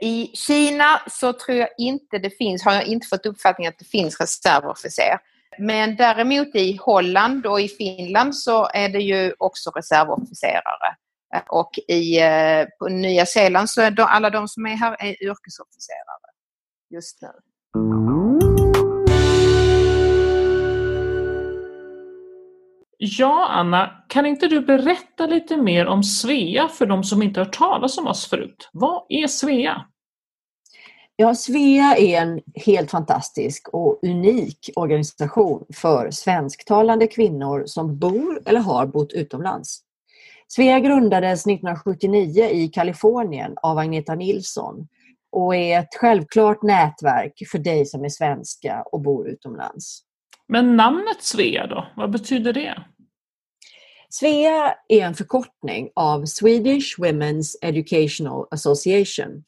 I 0.00 0.30
Kina 0.34 1.00
så 1.10 1.32
tror 1.32 1.56
jag 1.56 1.68
inte 1.78 2.18
det 2.18 2.30
finns, 2.30 2.64
har 2.64 2.72
jag 2.72 2.86
inte 2.86 3.06
fått 3.06 3.26
uppfattningen 3.26 3.70
att 3.70 3.78
det 3.78 3.84
finns 3.84 4.20
reservofficer. 4.20 5.18
Men 5.58 5.96
däremot 5.96 6.54
i 6.54 6.78
Holland 6.80 7.46
och 7.46 7.60
i 7.60 7.68
Finland 7.68 8.36
så 8.36 8.68
är 8.74 8.88
det 8.88 8.98
ju 8.98 9.34
också 9.38 9.70
reservofficerare. 9.70 10.96
Och 11.48 11.70
i, 11.88 12.20
eh, 12.20 12.66
på 12.78 12.88
Nya 12.88 13.26
Zeeland 13.26 13.70
så 13.70 13.80
är 13.80 13.90
de, 13.90 14.02
alla 14.02 14.30
de 14.30 14.48
som 14.48 14.66
är 14.66 14.76
här 14.76 14.96
är 14.98 15.22
yrkesofficerare 15.22 16.28
just 16.90 17.22
nu. 17.22 17.28
Ja, 23.00 23.48
Anna, 23.48 24.04
kan 24.08 24.26
inte 24.26 24.46
du 24.46 24.60
berätta 24.60 25.26
lite 25.26 25.56
mer 25.56 25.86
om 25.86 26.02
Svea 26.02 26.68
för 26.68 26.86
de 26.86 27.04
som 27.04 27.22
inte 27.22 27.40
hört 27.40 27.56
talas 27.58 27.98
om 27.98 28.06
oss 28.06 28.26
förut? 28.26 28.68
Vad 28.72 29.06
är 29.08 29.26
Svea? 29.26 29.84
Ja, 31.16 31.34
Svea 31.34 31.96
är 31.96 32.22
en 32.22 32.40
helt 32.54 32.90
fantastisk 32.90 33.68
och 33.68 34.00
unik 34.02 34.70
organisation 34.76 35.64
för 35.74 36.10
svensktalande 36.10 37.06
kvinnor 37.06 37.62
som 37.66 37.98
bor 37.98 38.42
eller 38.46 38.60
har 38.60 38.86
bott 38.86 39.12
utomlands. 39.12 39.80
Svea 40.48 40.80
grundades 40.80 41.46
1979 41.46 42.44
i 42.44 42.68
Kalifornien 42.68 43.54
av 43.62 43.78
Agneta 43.78 44.14
Nilsson 44.14 44.88
och 45.32 45.56
är 45.56 45.80
ett 45.80 45.94
självklart 45.94 46.62
nätverk 46.62 47.42
för 47.50 47.58
dig 47.58 47.86
som 47.86 48.04
är 48.04 48.08
svenska 48.08 48.82
och 48.92 49.00
bor 49.00 49.28
utomlands. 49.28 50.07
Men 50.48 50.76
namnet 50.76 51.22
Svea 51.22 51.66
då, 51.66 51.86
vad 51.96 52.10
betyder 52.10 52.52
det? 52.52 52.84
Svea 54.10 54.74
är 54.88 55.00
en 55.00 55.14
förkortning 55.14 55.90
av 55.94 56.24
Swedish 56.24 56.98
Women's 56.98 57.54
Educational 57.62 58.46
Association. 58.50 59.44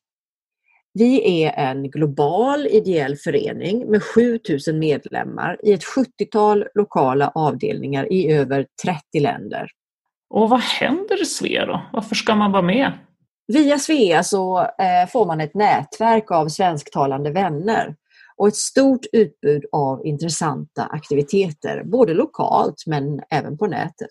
Vi 0.93 1.43
är 1.43 1.53
en 1.53 1.91
global 1.91 2.67
ideell 2.67 3.17
förening 3.17 3.91
med 3.91 4.03
7000 4.03 4.79
medlemmar 4.79 5.61
i 5.63 5.73
ett 5.73 5.85
70-tal 5.85 6.67
lokala 6.75 7.33
avdelningar 7.35 8.13
i 8.13 8.33
över 8.33 8.67
30 8.83 9.21
länder. 9.21 9.71
Och 10.31 10.51
vad 10.51 10.61
händer 10.61 11.23
i 11.23 11.27
Svea 11.27 11.67
då? 11.67 11.83
Varför 11.93 12.15
ska 12.15 12.35
man 12.35 12.53
vara 12.53 12.63
med? 12.63 12.93
Via 13.53 13.79
Svea 13.79 14.23
så 14.23 14.61
eh, 14.61 15.09
får 15.13 15.27
man 15.27 15.41
ett 15.41 15.55
nätverk 15.55 16.31
av 16.31 16.49
svensktalande 16.49 17.31
vänner 17.31 17.95
och 18.41 18.49
ett 18.49 18.57
stort 18.57 19.07
utbud 19.13 19.65
av 19.73 20.07
intressanta 20.07 20.85
aktiviteter, 20.85 21.83
både 21.85 22.15
lokalt 22.15 22.87
men 22.87 23.21
även 23.31 23.59
på 23.59 23.67
nätet. 23.67 24.11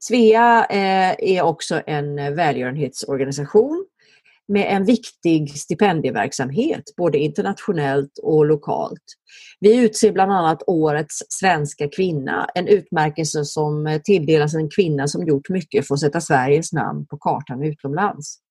Svea 0.00 0.66
eh, 0.70 1.14
är 1.18 1.42
också 1.42 1.82
en 1.86 2.16
välgörenhetsorganisation 2.16 3.86
med 4.48 4.76
en 4.76 4.84
viktig 4.84 5.50
stipendieverksamhet 5.50 6.82
både 6.96 7.18
internationellt 7.18 8.18
och 8.22 8.46
lokalt. 8.46 9.04
Vi 9.60 9.76
utser 9.76 10.12
bland 10.12 10.32
annat 10.32 10.62
Årets 10.66 11.22
svenska 11.28 11.88
kvinna, 11.88 12.48
en 12.54 12.68
utmärkelse 12.68 13.44
som 13.44 14.00
tilldelas 14.04 14.54
en 14.54 14.70
kvinna 14.70 15.08
som 15.08 15.26
gjort 15.26 15.48
mycket 15.48 15.86
för 15.86 15.94
att 15.94 16.00
sätta 16.00 16.20
Sveriges 16.20 16.72
namn 16.72 17.06
på 17.06 17.18
kartan 17.18 17.62
utomlands. 17.62 18.41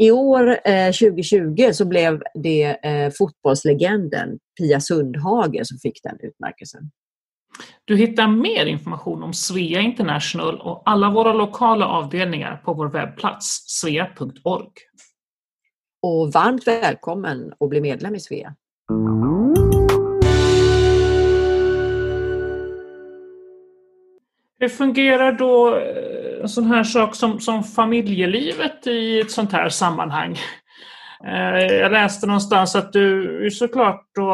I 0.00 0.10
år, 0.10 0.58
eh, 0.64 0.92
2020, 0.92 1.72
så 1.72 1.84
blev 1.84 2.22
det 2.34 2.86
eh, 2.86 3.12
fotbollslegenden 3.18 4.38
Pia 4.58 4.80
Sundhage 4.80 5.66
som 5.66 5.78
fick 5.78 6.02
den 6.02 6.18
utmärkelsen. 6.20 6.90
Du 7.84 7.96
hittar 7.96 8.28
mer 8.28 8.66
information 8.66 9.22
om 9.22 9.32
Svea 9.32 9.80
International 9.80 10.60
och 10.60 10.82
alla 10.84 11.10
våra 11.10 11.32
lokala 11.32 11.86
avdelningar 11.86 12.56
på 12.56 12.74
vår 12.74 12.88
webbplats 12.88 13.64
svea.org. 13.66 14.72
Och 16.02 16.32
varmt 16.32 16.66
välkommen 16.66 17.52
att 17.60 17.68
bli 17.68 17.80
medlem 17.80 18.14
i 18.14 18.20
Svea. 18.20 18.54
Hur 24.64 24.68
fungerar 24.68 25.32
då 25.32 25.76
eh, 25.76 26.42
en 26.42 26.48
sån 26.48 26.66
här 26.66 26.84
sak 26.84 27.14
som, 27.14 27.40
som 27.40 27.64
familjelivet 27.64 28.86
i 28.86 29.20
ett 29.20 29.30
sånt 29.30 29.52
här 29.52 29.68
sammanhang? 29.68 30.38
Eh, 31.26 31.58
jag 31.58 31.92
läste 31.92 32.26
någonstans 32.26 32.74
att 32.74 32.92
du 32.92 33.50
såklart 33.50 34.10
då 34.14 34.30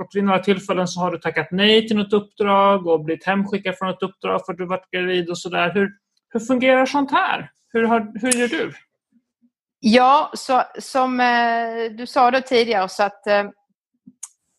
och 0.00 0.08
vid 0.14 0.24
några 0.24 0.38
tillfällen 0.38 0.88
så 0.88 1.00
har 1.00 1.10
du 1.10 1.18
tackat 1.18 1.48
nej 1.50 1.88
till 1.88 1.96
något 1.96 2.12
uppdrag 2.12 2.86
och 2.86 3.04
blivit 3.04 3.26
hemskickad 3.26 3.78
från 3.78 3.90
ett 3.90 4.02
uppdrag 4.02 4.46
för 4.46 4.52
att 4.52 4.58
du 4.58 4.66
varit 4.66 4.90
gravid 4.90 5.30
och 5.30 5.38
sådär. 5.38 5.74
Hur, 5.74 5.90
hur 6.28 6.40
fungerar 6.40 6.86
sånt 6.86 7.10
här? 7.10 7.50
Hur, 7.72 7.82
har, 7.82 8.12
hur 8.20 8.32
gör 8.32 8.48
du? 8.48 8.72
Ja, 9.80 10.30
så, 10.34 10.62
som 10.78 11.20
eh, 11.20 11.96
du 11.98 12.06
sa 12.06 12.30
då 12.30 12.40
tidigare 12.40 12.88
så 12.88 13.02
att 13.02 13.26
eh, 13.26 13.44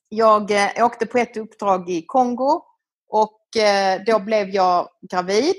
jag 0.10 0.52
eh, 0.52 0.86
åkte 0.86 1.06
på 1.06 1.18
ett 1.18 1.38
uppdrag 1.38 1.90
i 1.90 2.06
Kongo 2.08 2.62
och 3.10 3.37
Eh, 3.58 4.02
då 4.06 4.20
blev 4.20 4.50
jag 4.50 4.90
gravid. 5.12 5.56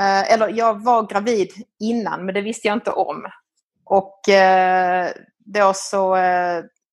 Eh, 0.00 0.32
eller 0.32 0.48
jag 0.48 0.84
var 0.84 1.06
gravid 1.06 1.52
innan 1.80 2.26
men 2.26 2.34
det 2.34 2.40
visste 2.40 2.68
jag 2.68 2.76
inte 2.76 2.90
om. 2.90 3.26
Och 3.84 4.28
eh, 4.28 5.10
då 5.38 5.72
så 5.74 6.16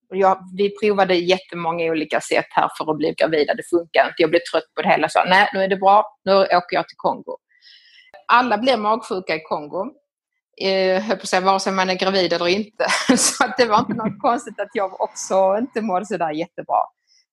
ja, 0.09 0.41
vi 0.57 0.77
provade 0.79 1.15
jättemånga 1.15 1.91
olika 1.91 2.21
sätt 2.21 2.45
här 2.49 2.69
för 2.77 2.91
att 2.91 2.97
bli 2.97 3.13
gravida. 3.17 3.53
Det 3.53 3.69
funkar 3.69 4.01
inte. 4.01 4.15
Jag 4.17 4.29
blev 4.29 4.39
trött 4.51 4.73
på 4.75 4.81
det 4.81 4.89
hela. 4.89 5.09
Så 5.09 5.23
nej, 5.23 5.49
nu 5.53 5.63
är 5.63 5.67
det 5.67 5.77
bra. 5.77 6.17
Nu 6.25 6.33
åker 6.35 6.75
jag 6.75 6.87
till 6.87 6.97
Kongo. 6.97 7.37
Alla 8.27 8.57
blir 8.57 8.77
magsjuka 8.77 9.35
i 9.35 9.39
Kongo. 9.39 9.85
Eh, 10.61 11.01
höll 11.01 11.17
på 11.17 11.21
att 11.21 11.27
säga, 11.27 11.41
vare 11.41 11.59
sig 11.59 11.73
man 11.73 11.89
är 11.89 11.95
gravid 11.95 12.33
eller 12.33 12.47
inte. 12.47 12.85
Så 13.17 13.45
att 13.45 13.57
det 13.57 13.65
var 13.65 13.79
inte 13.79 13.93
något 13.93 14.21
konstigt 14.21 14.59
att 14.59 14.69
jag 14.73 15.01
också 15.01 15.57
inte 15.59 15.81
mådde 15.81 16.05
sådär 16.05 16.31
jättebra. 16.31 16.83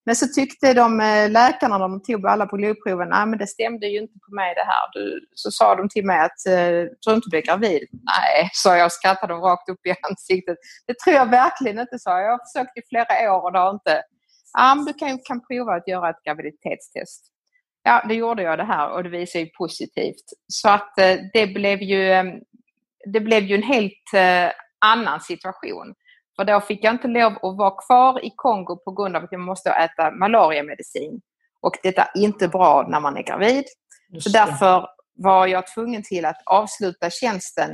Men 0.06 0.16
så 0.16 0.26
tyckte 0.26 0.74
de 0.74 1.00
eh, 1.00 1.30
läkarna 1.30 1.78
när 1.78 1.88
de 1.88 2.02
tog 2.02 2.26
alla 2.26 2.46
på 2.46 2.56
blodproven, 2.56 3.12
att 3.12 3.38
det 3.38 3.46
stämde 3.46 3.86
ju 3.86 3.98
inte 3.98 4.18
på 4.28 4.34
mig 4.34 4.54
det 4.54 4.64
här. 4.64 4.88
Du, 4.92 5.28
så 5.34 5.50
sa 5.50 5.74
de 5.74 5.88
till 5.88 6.06
mig 6.06 6.20
att, 6.20 6.46
eh, 6.46 6.88
tror 7.04 7.12
du 7.12 7.14
inte 7.14 7.28
blir 7.30 7.42
gravid? 7.42 7.88
Nej, 7.90 8.50
sa 8.52 8.76
jag 8.76 8.86
och 8.86 8.92
skrattade 8.92 9.32
dem 9.32 9.42
rakt 9.42 9.68
upp 9.68 9.86
i 9.86 9.94
ansiktet. 10.10 10.58
Det 10.86 10.98
tror 10.98 11.16
jag 11.16 11.30
verkligen 11.30 11.78
inte, 11.78 11.98
sa 11.98 12.10
jag. 12.10 12.24
Jag 12.24 12.30
har 12.30 12.52
försökt 12.52 12.78
i 12.78 12.82
flera 12.88 13.34
år 13.34 13.44
och 13.44 13.52
det 13.52 13.58
har 13.58 13.70
inte... 13.70 14.02
Ja, 14.52 14.74
men 14.74 14.84
du 14.84 14.92
kan, 14.92 15.18
kan 15.18 15.40
prova 15.46 15.74
att 15.74 15.88
göra 15.88 16.10
ett 16.10 16.22
graviditetstest. 16.24 17.26
Ja, 17.82 18.04
det 18.08 18.14
gjorde 18.14 18.42
jag 18.42 18.58
det 18.58 18.64
här 18.64 18.90
och 18.90 19.02
det 19.02 19.08
visade 19.08 19.44
ju 19.44 19.50
positivt. 19.50 20.24
Så 20.46 20.68
att 20.68 20.98
eh, 20.98 21.16
det 21.32 21.46
blev 21.46 21.82
ju, 21.82 22.24
det 23.12 23.20
blev 23.20 23.42
ju 23.42 23.54
en 23.54 23.62
helt 23.62 24.10
annan 24.78 25.20
situation. 25.20 25.94
För 26.40 26.44
då 26.44 26.60
fick 26.60 26.84
jag 26.84 26.94
inte 26.94 27.08
lov 27.08 27.32
att 27.32 27.56
vara 27.56 27.82
kvar 27.86 28.24
i 28.24 28.32
Kongo 28.36 28.76
på 28.76 28.92
grund 28.92 29.16
av 29.16 29.24
att 29.24 29.32
jag 29.32 29.40
måste 29.40 29.70
äta 29.70 30.10
malariamedicin. 30.10 31.20
Och 31.60 31.72
detta 31.82 32.02
är 32.02 32.20
inte 32.20 32.48
bra 32.48 32.86
när 32.88 33.00
man 33.00 33.16
är 33.16 33.22
gravid. 33.22 33.64
Så 34.20 34.30
därför 34.30 34.86
var 35.14 35.46
jag 35.46 35.66
tvungen 35.74 36.02
till 36.02 36.24
att 36.24 36.42
avsluta 36.46 37.10
tjänsten 37.10 37.70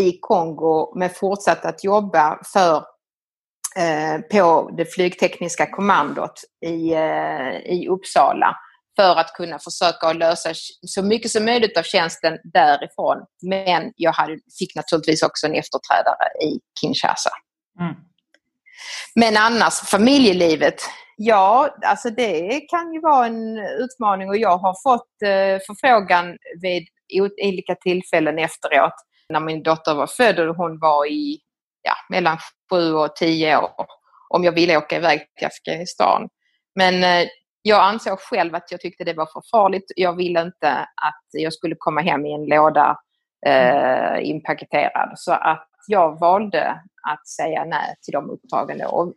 i 0.00 0.18
Kongo 0.20 0.98
med 0.98 1.16
fortsatt 1.16 1.64
att 1.64 1.84
jobba 1.84 2.38
för 2.52 2.76
eh, 3.76 4.20
på 4.32 4.70
det 4.76 4.94
flygtekniska 4.94 5.66
kommandot 5.66 6.40
i, 6.66 6.92
eh, 6.92 7.56
i 7.56 7.88
Uppsala 7.90 8.56
för 8.96 9.16
att 9.16 9.32
kunna 9.32 9.58
försöka 9.58 10.12
lösa 10.12 10.50
så 10.86 11.02
mycket 11.02 11.30
som 11.30 11.44
möjligt 11.44 11.78
av 11.78 11.82
tjänsten 11.82 12.38
därifrån. 12.44 13.16
Men 13.42 13.92
jag 13.96 14.12
hade, 14.12 14.38
fick 14.58 14.74
naturligtvis 14.76 15.22
också 15.22 15.46
en 15.46 15.54
efterträdare 15.54 16.28
i 16.44 16.60
Kinshasa. 16.80 17.30
Mm. 17.80 17.94
Men 19.14 19.36
annars 19.36 19.80
familjelivet, 19.80 20.74
ja, 21.16 21.76
alltså 21.82 22.10
det 22.10 22.60
kan 22.60 22.92
ju 22.92 23.00
vara 23.00 23.26
en 23.26 23.58
utmaning 23.58 24.28
och 24.28 24.36
jag 24.36 24.58
har 24.58 24.74
fått 24.82 25.22
eh, 25.22 25.60
förfrågan 25.66 26.38
vid 26.60 26.88
olika 27.42 27.74
tillfällen 27.74 28.38
efteråt 28.38 28.94
när 29.28 29.40
min 29.40 29.62
dotter 29.62 29.94
var 29.94 30.06
född 30.06 30.38
och 30.38 30.56
hon 30.56 30.78
var 30.78 31.06
i 31.06 31.38
ja, 31.82 31.94
mellan 32.08 32.38
sju 32.70 32.92
och 32.92 33.16
tio 33.16 33.56
år 33.56 33.86
om 34.28 34.44
jag 34.44 34.52
ville 34.52 34.76
åka 34.76 34.96
iväg 34.96 35.20
till 35.38 35.46
Afghanistan. 35.46 36.28
Men 36.74 37.04
eh, 37.04 37.28
jag 37.62 37.84
ansåg 37.84 38.20
själv 38.20 38.54
att 38.54 38.70
jag 38.70 38.80
tyckte 38.80 39.04
det 39.04 39.12
var 39.12 39.26
för 39.26 39.42
farligt. 39.50 39.92
Jag 39.96 40.16
ville 40.16 40.42
inte 40.42 40.70
att 40.78 41.24
jag 41.32 41.52
skulle 41.52 41.74
komma 41.78 42.00
hem 42.00 42.26
i 42.26 42.34
en 42.34 42.46
låda 42.46 42.98
eh, 43.46 44.28
inpaketerad. 44.30 45.12
Så 45.14 45.32
att 45.32 45.68
jag 45.86 46.20
valde 46.20 46.80
att 47.12 47.28
säga 47.28 47.64
nej 47.64 47.94
till 48.02 48.12
de 48.12 48.30
uppdragen. 48.30 48.86
Och 48.86 49.12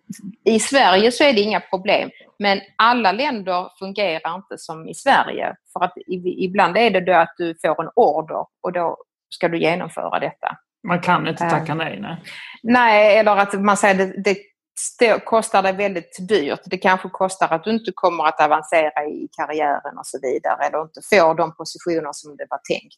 I 0.45 0.59
Sverige 0.59 1.11
så 1.11 1.23
är 1.23 1.33
det 1.33 1.41
inga 1.41 1.59
problem, 1.59 2.09
men 2.39 2.59
alla 2.75 3.11
länder 3.11 3.69
fungerar 3.79 4.35
inte 4.35 4.57
som 4.57 4.87
i 4.87 4.93
Sverige. 4.93 5.55
För 5.73 5.83
att 5.83 5.93
ibland 6.37 6.77
är 6.77 6.91
det 6.91 7.01
då 7.01 7.13
att 7.13 7.33
du 7.37 7.55
får 7.61 7.83
en 7.83 7.89
order 7.95 8.45
och 8.61 8.73
då 8.73 8.97
ska 9.29 9.47
du 9.47 9.59
genomföra 9.59 10.19
detta. 10.19 10.57
Man 10.87 11.01
kan 11.01 11.27
inte 11.27 11.49
tacka 11.49 11.75
nej? 11.75 11.99
Nej, 12.01 12.23
nej 12.63 13.17
eller 13.17 13.35
att 13.37 13.53
man 13.61 13.77
säger 13.77 13.95
det, 13.95 14.37
det 14.99 15.19
kostar 15.25 15.63
dig 15.63 15.73
väldigt 15.73 16.27
dyrt. 16.29 16.59
Det 16.65 16.77
kanske 16.77 17.09
kostar 17.09 17.53
att 17.53 17.63
du 17.63 17.71
inte 17.71 17.91
kommer 17.95 18.23
att 18.23 18.41
avancera 18.41 19.05
i 19.05 19.27
karriären 19.37 19.97
och 19.97 20.05
så 20.05 20.19
vidare 20.21 20.65
eller 20.67 20.81
inte 20.81 21.01
får 21.09 21.35
de 21.35 21.55
positioner 21.55 22.09
som 22.13 22.37
det 22.37 22.47
var 22.49 22.59
tänkt. 22.69 22.97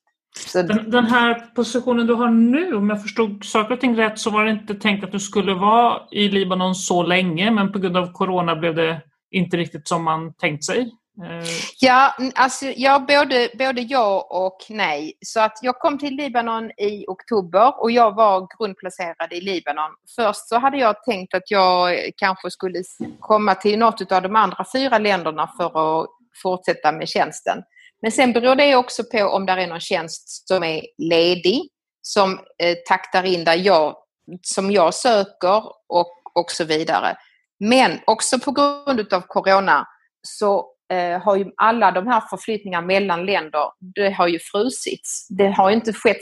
Den, 0.53 0.91
den, 0.91 1.05
här 1.05 1.33
positionen 1.55 2.07
du 2.07 2.13
har 2.13 2.29
nu, 2.29 2.75
om 2.75 2.89
jag 2.89 3.01
förstod 3.01 3.45
saker 3.45 3.73
och 3.73 3.79
ting 3.79 3.97
rätt, 3.97 4.19
så 4.19 4.29
var 4.29 4.45
det 4.45 4.51
inte 4.51 4.75
tänkt 4.75 5.03
att 5.03 5.11
du 5.11 5.19
skulle 5.19 5.53
vara 5.53 6.01
i 6.11 6.29
Libanon 6.29 6.75
så 6.75 7.03
länge, 7.03 7.51
men 7.51 7.71
på 7.71 7.79
grund 7.79 7.97
av 7.97 8.11
Corona 8.11 8.55
blev 8.55 8.75
det 8.75 9.01
inte 9.31 9.57
riktigt 9.57 9.87
som 9.87 10.03
man 10.03 10.33
tänkt 10.33 10.63
sig? 10.63 10.91
Eh, 11.23 11.47
ja, 11.79 12.15
alltså, 12.35 12.65
ja 12.65 13.05
både, 13.07 13.49
både 13.57 13.81
ja 13.81 14.27
och 14.29 14.57
nej. 14.69 15.13
Så 15.25 15.39
att 15.39 15.59
jag 15.61 15.79
kom 15.79 15.97
till 15.97 16.15
Libanon 16.15 16.71
i 16.71 17.05
oktober 17.07 17.81
och 17.81 17.91
jag 17.91 18.15
var 18.15 18.47
grundplacerad 18.57 19.33
i 19.33 19.41
Libanon. 19.41 19.91
Först 20.15 20.47
så 20.47 20.59
hade 20.59 20.77
jag 20.77 21.03
tänkt 21.03 21.33
att 21.33 21.51
jag 21.51 21.97
kanske 22.17 22.51
skulle 22.51 22.83
komma 23.19 23.55
till 23.55 23.79
något 23.79 24.11
av 24.11 24.21
de 24.21 24.35
andra 24.35 24.65
fyra 24.73 24.97
länderna 24.97 25.49
för 25.57 26.01
att 26.01 26.07
fortsätta 26.43 26.91
med 26.91 27.09
tjänsten. 27.09 27.63
Men 28.01 28.11
sen 28.11 28.33
beror 28.33 28.55
det 28.55 28.75
också 28.75 29.03
på 29.03 29.23
om 29.23 29.45
det 29.45 29.51
är 29.51 29.67
någon 29.67 29.79
tjänst 29.79 30.47
som 30.47 30.63
är 30.63 30.85
ledig, 30.97 31.69
som 32.01 32.39
eh, 32.63 32.77
taktar 32.87 33.23
in 33.23 33.43
där 33.43 33.55
jag, 33.55 33.95
som 34.41 34.71
jag 34.71 34.93
söker 34.93 35.63
och, 35.87 36.21
och 36.35 36.51
så 36.51 36.63
vidare. 36.63 37.17
Men 37.59 37.99
också 38.05 38.39
på 38.39 38.51
grund 38.51 39.13
av 39.13 39.21
Corona 39.21 39.87
så 40.21 40.71
eh, 40.91 41.21
har 41.21 41.35
ju 41.35 41.51
alla 41.57 41.91
de 41.91 42.07
här 42.07 42.21
förflyttningarna 42.29 42.87
mellan 42.87 43.25
länder, 43.25 43.65
det 43.95 44.11
har 44.11 44.27
ju 44.27 44.39
frusits. 44.39 45.27
Det 45.29 45.47
har 45.47 45.71
inte 45.71 45.93
skett, 45.93 46.21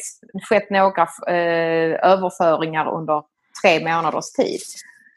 skett 0.49 0.69
några 0.69 1.07
eh, 1.27 2.11
överföringar 2.11 2.93
under 2.97 3.23
tre 3.63 3.79
månaders 3.79 4.31
tid. 4.31 4.59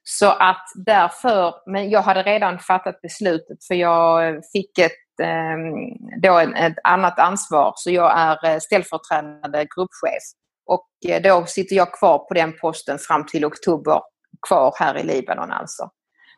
Så 0.04 0.26
att 0.30 0.66
därför, 0.74 1.54
men 1.66 1.90
jag 1.90 2.02
hade 2.02 2.22
redan 2.22 2.58
fattat 2.58 3.00
beslutet 3.00 3.64
för 3.64 3.74
jag 3.74 4.28
eh, 4.28 4.40
fick 4.52 4.78
ett 4.78 4.92
Ehm, 5.20 6.20
då 6.22 6.38
ett 6.38 6.76
annat 6.84 7.18
ansvar. 7.18 7.72
Så 7.76 7.90
jag 7.90 8.18
är 8.18 8.46
eh, 8.46 8.58
ställföreträdande 8.58 9.58
gruppchef. 9.58 10.22
Och 10.66 10.88
eh, 11.08 11.22
då 11.22 11.46
sitter 11.46 11.76
jag 11.76 11.94
kvar 11.94 12.18
på 12.18 12.34
den 12.34 12.52
posten 12.58 12.98
fram 12.98 13.26
till 13.26 13.44
oktober, 13.44 14.00
kvar 14.48 14.74
här 14.78 14.98
i 14.98 15.02
Libanon 15.02 15.50
alltså. 15.50 15.90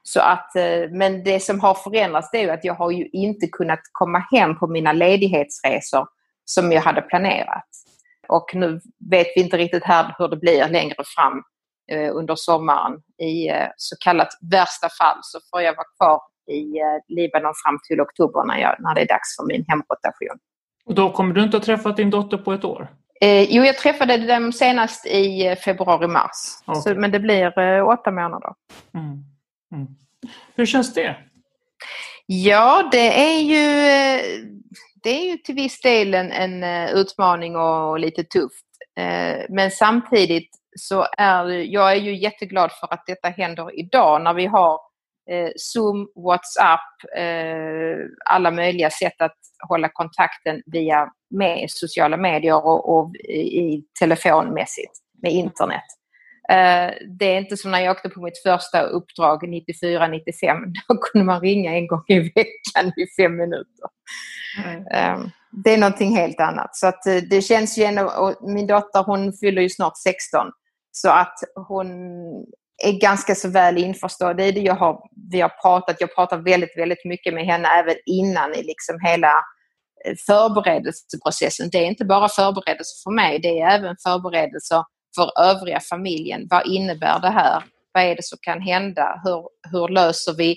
Så 0.03 0.21
att, 0.21 0.57
eh, 0.57 0.91
men 0.91 1.25
det 1.25 1.41
som 1.41 1.61
har 1.61 1.75
förändrats 1.75 2.31
det 2.33 2.43
är 2.43 2.53
att 2.53 2.65
jag 2.65 2.75
har 2.75 2.91
ju 2.91 3.09
inte 3.13 3.47
kunnat 3.47 3.81
komma 3.93 4.19
hem 4.33 4.59
på 4.59 4.67
mina 4.67 4.93
ledighetsresor 4.93 6.07
som 6.45 6.73
jag 6.73 6.83
hade 6.83 7.03
planerat. 7.03 7.69
Och 8.29 8.55
nu 8.55 8.81
vet 9.11 9.27
vi 9.37 9.41
inte 9.41 9.57
riktigt 9.57 9.85
här 9.85 10.15
hur 10.19 10.29
det 10.29 10.37
blir 10.37 10.69
längre 10.69 11.05
fram 11.17 11.43
under 12.13 12.35
sommaren. 12.37 12.93
I 13.29 13.51
så 13.77 13.97
kallat 14.05 14.29
värsta 14.53 14.89
fall 14.89 15.19
så 15.23 15.39
får 15.51 15.63
jag 15.63 15.77
vara 15.77 15.87
kvar 15.99 16.21
i 16.49 16.79
eh, 16.79 17.17
Libanon 17.17 17.53
fram 17.65 17.79
till 17.89 18.01
oktober 18.01 18.45
när, 18.45 18.59
jag, 18.59 18.77
när 18.79 18.95
det 18.95 19.01
är 19.01 19.07
dags 19.07 19.37
för 19.37 19.47
min 19.47 19.65
hemrotation. 19.69 20.39
Och 20.87 20.95
då 20.95 21.11
kommer 21.11 21.35
du 21.35 21.43
inte 21.43 21.57
att 21.57 21.63
träffa 21.63 21.93
din 21.93 22.11
dotter 22.11 22.37
på 22.37 22.53
ett 22.53 22.65
år? 22.65 22.89
Eh, 23.21 23.43
jo, 23.43 23.65
jag 23.65 23.79
träffade 23.79 24.17
dem 24.17 24.53
senast 24.53 25.07
i 25.07 25.47
eh, 25.47 25.57
februari-mars. 25.57 26.63
Okay. 26.67 26.95
Men 26.95 27.11
det 27.11 27.21
blir 27.21 27.59
eh, 27.59 27.89
åtta 27.89 28.11
månader. 28.11 28.53
Mm. 28.95 29.25
Mm. 29.73 29.87
Hur 30.55 30.67
känns 30.67 30.95
det? 30.95 31.17
Ja, 32.27 32.89
det 32.93 33.23
är 33.23 33.41
ju, 33.41 33.79
eh, 33.79 34.23
det 35.03 35.11
är 35.11 35.31
ju 35.31 35.37
till 35.37 35.55
viss 35.55 35.81
del 35.81 36.15
en, 36.15 36.33
en 36.33 36.89
utmaning 36.89 37.57
och 37.57 37.99
lite 37.99 38.25
tufft. 38.25 38.65
Men 39.49 39.71
samtidigt 39.71 40.51
så 40.81 41.07
är 41.19 41.47
jag 41.49 41.93
är 41.93 41.97
ju 41.97 42.17
jätteglad 42.17 42.73
för 42.73 42.95
att 42.95 43.05
detta 43.07 43.29
händer 43.29 43.79
idag 43.79 44.23
när 44.23 44.35
vi 44.35 44.47
har 44.47 44.81
Zoom, 45.57 46.09
WhatsApp, 46.17 47.17
eh, 47.17 47.97
alla 48.31 48.51
möjliga 48.51 48.91
sätt 48.91 49.21
att 49.21 49.37
hålla 49.69 49.89
kontakten 49.89 50.63
via 50.67 51.09
med 51.31 51.71
sociala 51.71 52.17
medier 52.17 52.67
och, 52.67 52.97
och 52.99 53.17
i 53.17 53.85
telefonmässigt 54.01 54.93
med 55.23 55.33
internet. 55.33 55.85
Uh, 56.53 57.09
det 57.19 57.25
är 57.25 57.39
inte 57.39 57.57
som 57.57 57.71
när 57.71 57.81
jag 57.81 57.91
åkte 57.91 58.09
på 58.09 58.21
mitt 58.21 58.43
första 58.43 58.83
uppdrag 58.83 59.43
94-95. 59.43 60.73
Då 60.89 60.97
kunde 60.97 61.25
man 61.25 61.41
ringa 61.41 61.75
en 61.75 61.87
gång 61.87 62.05
i 62.09 62.19
veckan 62.19 62.93
i 62.97 63.23
fem 63.23 63.37
minuter. 63.37 63.89
Mm. 64.65 64.79
Uh, 64.81 65.29
det 65.65 65.71
är 65.71 65.79
någonting 65.79 66.17
helt 66.17 66.41
annat. 66.41 66.77
Så 66.77 66.87
att 66.87 67.03
det 67.31 67.43
känns 67.43 67.79
ju 67.79 67.85
ändå, 67.85 68.03
och 68.05 68.51
min 68.51 68.67
dotter 68.67 69.05
hon 69.05 69.33
fyller 69.33 69.63
ju 69.63 69.69
snart 69.69 69.97
16. 69.97 70.51
Så 70.93 71.11
att 71.11 71.35
hon 71.69 71.89
är 72.83 72.93
ganska 72.93 73.35
så 73.35 73.49
väl 73.49 73.79
införstådd 73.79 74.41
i 74.41 74.53
det. 74.53 74.61
Jag 74.61 74.75
har, 74.75 75.01
vi 75.31 75.41
har 75.41 75.49
pratat, 75.49 75.97
jag 76.01 76.15
pratar 76.15 76.39
väldigt, 76.39 76.79
väldigt 76.79 77.05
mycket 77.05 77.35
med 77.35 77.47
henne 77.47 77.69
även 77.69 77.95
innan 78.07 78.55
i 78.55 78.63
liksom 78.63 79.01
hela 79.01 79.33
eh, 80.07 80.15
förberedelseprocessen. 80.27 81.69
Det 81.73 81.79
är 81.79 81.87
inte 81.87 82.05
bara 82.05 82.29
förberedelser 82.29 83.03
för 83.05 83.11
mig, 83.11 83.39
det 83.39 83.61
är 83.61 83.71
även 83.71 83.97
förberedelser 84.03 84.85
för 85.17 85.43
övriga 85.43 85.81
familjen. 85.81 86.47
Vad 86.51 86.67
innebär 86.67 87.21
det 87.21 87.31
här? 87.31 87.65
Vad 87.93 88.05
är 88.05 88.17
det 88.17 88.25
som 88.25 88.39
kan 88.43 88.61
hända? 88.61 89.21
Hur, 89.25 89.49
hur 89.71 89.89
löser 89.89 90.33
vi 90.33 90.57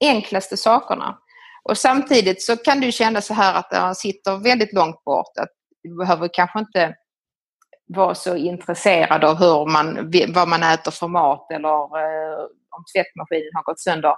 de 0.00 0.06
enklaste 0.06 0.56
sakerna? 0.56 1.18
Och 1.64 1.78
samtidigt 1.78 2.42
så 2.42 2.56
kan 2.56 2.80
du 2.80 2.92
känna 2.92 3.20
så 3.20 3.34
här 3.34 3.54
att 3.54 3.72
man 3.72 3.94
sitter 3.94 4.36
väldigt 4.36 4.72
långt 4.72 5.04
bort, 5.04 5.38
att 5.38 5.48
du 5.82 5.96
behöver 5.98 6.28
kanske 6.32 6.58
inte 6.58 6.94
vara 7.88 8.14
så 8.14 8.36
intresserad 8.36 9.24
av 9.24 9.36
hur 9.36 9.66
man, 9.72 10.12
vad 10.34 10.48
man 10.48 10.62
äter 10.62 10.90
för 10.90 11.08
mat 11.08 11.50
eller 11.50 11.68
eh, 11.68 12.40
om 12.76 12.84
tvättmaskinen 12.94 13.50
har 13.54 13.62
gått 13.62 13.80
sönder. 13.80 14.14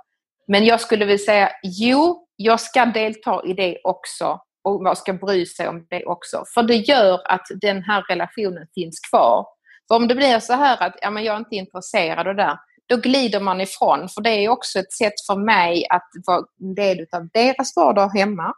Men 0.49 0.65
jag 0.65 0.81
skulle 0.81 1.05
vilja 1.05 1.25
säga, 1.25 1.51
jo, 1.63 2.27
jag 2.37 2.61
ska 2.61 2.87
delta 2.87 3.43
i 3.45 3.53
det 3.53 3.79
också 3.85 4.41
och 4.65 4.83
man 4.83 4.97
ska 4.97 5.13
bry 5.13 5.47
sig 5.47 5.69
om 5.69 5.87
det 5.91 6.05
också. 6.05 6.45
För 6.55 6.63
det 6.63 6.77
gör 6.77 7.21
att 7.25 7.47
den 7.61 7.83
här 7.83 8.05
relationen 8.09 8.67
finns 8.75 9.01
kvar. 9.01 9.47
För 9.89 9.97
om 9.97 10.09
det 10.09 10.15
blir 10.15 10.41
så 10.41 10.53
här 10.53 10.83
att 10.83 10.95
ja, 11.01 11.11
men 11.11 11.25
jag 11.25 11.35
är 11.35 11.39
inte 11.39 11.57
intresserad 11.57 12.19
av 12.19 12.25
det 12.25 12.43
där, 12.43 12.59
då 12.89 12.97
glider 12.97 13.41
man 13.41 13.61
ifrån. 13.61 14.09
För 14.09 14.21
det 14.21 14.31
är 14.31 14.49
också 14.49 14.79
ett 14.79 14.93
sätt 14.93 15.13
för 15.27 15.37
mig 15.37 15.87
att 15.91 16.09
vara 16.27 16.45
en 16.61 16.75
del 16.75 17.07
av 17.13 17.29
deras 17.33 17.77
vardag 17.77 18.09
hemma. 18.09 18.55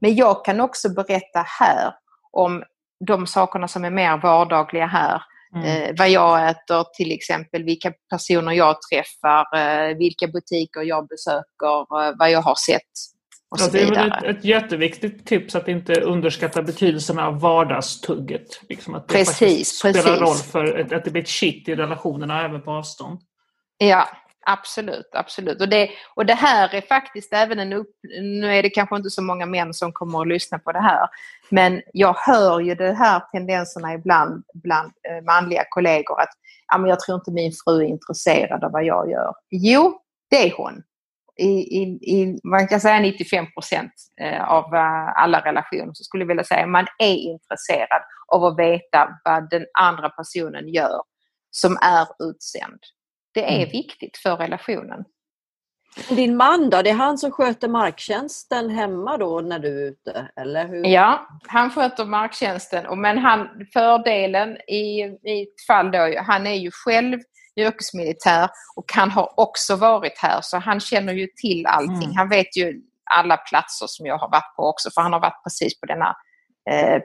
Men 0.00 0.14
jag 0.14 0.44
kan 0.44 0.60
också 0.60 0.88
berätta 0.88 1.44
här 1.60 1.94
om 2.32 2.64
de 3.06 3.26
sakerna 3.26 3.68
som 3.68 3.84
är 3.84 3.90
mer 3.90 4.16
vardagliga 4.16 4.86
här. 4.86 5.22
Mm. 5.54 5.66
Eh, 5.66 5.94
vad 5.98 6.10
jag 6.10 6.50
äter 6.50 6.84
till 6.96 7.12
exempel, 7.12 7.64
vilka 7.64 7.92
personer 8.10 8.52
jag 8.52 8.76
träffar, 8.82 9.58
eh, 9.58 9.96
vilka 9.96 10.26
butiker 10.26 10.82
jag 10.82 11.08
besöker, 11.08 12.06
eh, 12.08 12.14
vad 12.18 12.30
jag 12.30 12.42
har 12.42 12.54
sett. 12.54 12.82
Och 13.50 13.58
ja, 13.60 13.68
det 13.72 13.82
är 13.82 13.90
väl 13.90 14.12
ett, 14.12 14.24
ett, 14.24 14.44
jätteviktigt 14.44 15.26
tips 15.26 15.54
att 15.54 15.68
inte 15.68 16.00
underskatta 16.00 16.62
betydelsen 16.62 17.18
av 17.18 17.40
vardagstugget. 17.40 18.60
Liksom 18.68 18.94
att 18.94 19.08
det 19.08 19.14
precis, 19.14 19.68
spelar 19.68 20.02
precis. 20.02 20.20
roll 20.20 20.36
för 20.36 20.94
att 20.94 21.04
det 21.04 21.10
blir 21.10 21.22
ett 21.22 21.28
shit 21.28 21.68
i 21.68 21.74
relationerna 21.74 22.44
även 22.44 22.62
på 22.62 22.70
avstånd. 22.70 23.20
Ja, 23.78 24.08
Absolut, 24.50 25.08
absolut. 25.12 25.60
Och 25.60 25.68
det, 25.68 25.90
och 26.14 26.26
det 26.26 26.34
här 26.34 26.74
är 26.74 26.80
faktiskt 26.80 27.32
även 27.32 27.58
en 27.58 27.72
upp... 27.72 27.90
Nu 28.20 28.54
är 28.54 28.62
det 28.62 28.70
kanske 28.70 28.96
inte 28.96 29.10
så 29.10 29.22
många 29.22 29.46
män 29.46 29.74
som 29.74 29.92
kommer 29.92 30.20
att 30.20 30.28
lyssna 30.28 30.58
på 30.58 30.72
det 30.72 30.80
här. 30.80 31.08
Men 31.50 31.82
jag 31.92 32.14
hör 32.18 32.60
ju 32.60 32.74
de 32.74 32.92
här 32.92 33.22
tendenserna 33.32 33.94
ibland 33.94 34.44
bland 34.54 34.92
eh, 35.08 35.24
manliga 35.24 35.64
kollegor 35.68 36.20
att 36.20 36.28
ja, 36.72 36.78
men 36.78 36.90
jag 36.90 37.00
tror 37.00 37.18
inte 37.18 37.30
min 37.30 37.52
fru 37.64 37.76
är 37.76 37.88
intresserad 37.88 38.64
av 38.64 38.72
vad 38.72 38.84
jag 38.84 39.10
gör. 39.10 39.34
Jo, 39.50 40.00
det 40.30 40.46
är 40.46 40.54
hon. 40.56 40.82
I, 41.36 41.48
i, 41.48 41.82
i 42.02 42.40
man 42.44 42.68
kan 42.68 42.80
säga 42.80 43.00
95 43.00 43.46
procent 43.52 43.92
eh, 44.20 44.50
av 44.50 44.74
eh, 44.74 45.22
alla 45.22 45.40
relationer 45.40 45.90
så 45.94 46.04
skulle 46.04 46.22
jag 46.22 46.28
vilja 46.28 46.44
säga 46.44 46.62
att 46.62 46.70
man 46.70 46.86
är 46.98 47.14
intresserad 47.14 48.02
av 48.32 48.44
att 48.44 48.58
veta 48.58 49.08
vad 49.24 49.50
den 49.50 49.66
andra 49.80 50.08
personen 50.08 50.68
gör 50.68 51.02
som 51.50 51.76
är 51.80 52.06
utsänd. 52.28 52.80
Det 53.38 53.44
är 53.44 53.56
mm. 53.56 53.70
viktigt 53.70 54.16
för 54.16 54.36
relationen. 54.36 55.04
Din 56.08 56.36
man 56.36 56.70
då, 56.70 56.82
det 56.82 56.90
är 56.90 56.94
han 56.94 57.18
som 57.18 57.30
sköter 57.30 57.68
marktjänsten 57.68 58.70
hemma 58.70 59.16
då 59.16 59.40
när 59.40 59.58
du 59.58 59.68
är 59.68 59.90
ute? 59.90 60.28
Eller 60.36 60.68
hur? 60.68 60.86
Ja, 60.86 61.28
han 61.46 61.70
sköter 61.70 62.04
marktjänsten. 62.04 63.00
Men 63.00 63.18
han, 63.18 63.48
fördelen 63.72 64.56
i, 64.56 65.02
ett 65.02 65.66
fall 65.66 65.90
då, 65.90 66.14
han 66.26 66.46
är 66.46 66.54
ju 66.54 66.70
själv 66.70 67.18
yrkesmilitär 67.56 68.48
och 68.76 68.92
han 68.94 69.10
har 69.10 69.40
också 69.40 69.76
varit 69.76 70.18
här 70.18 70.38
så 70.42 70.58
han 70.58 70.80
känner 70.80 71.12
ju 71.12 71.26
till 71.26 71.66
allting. 71.66 72.04
Mm. 72.04 72.16
Han 72.16 72.28
vet 72.28 72.56
ju 72.56 72.80
alla 73.10 73.36
platser 73.36 73.86
som 73.88 74.06
jag 74.06 74.18
har 74.18 74.30
varit 74.30 74.56
på 74.56 74.62
också 74.62 74.90
för 74.94 75.00
han 75.00 75.12
har 75.12 75.20
varit 75.20 75.42
precis 75.44 75.80
på 75.80 75.86
denna 75.86 76.16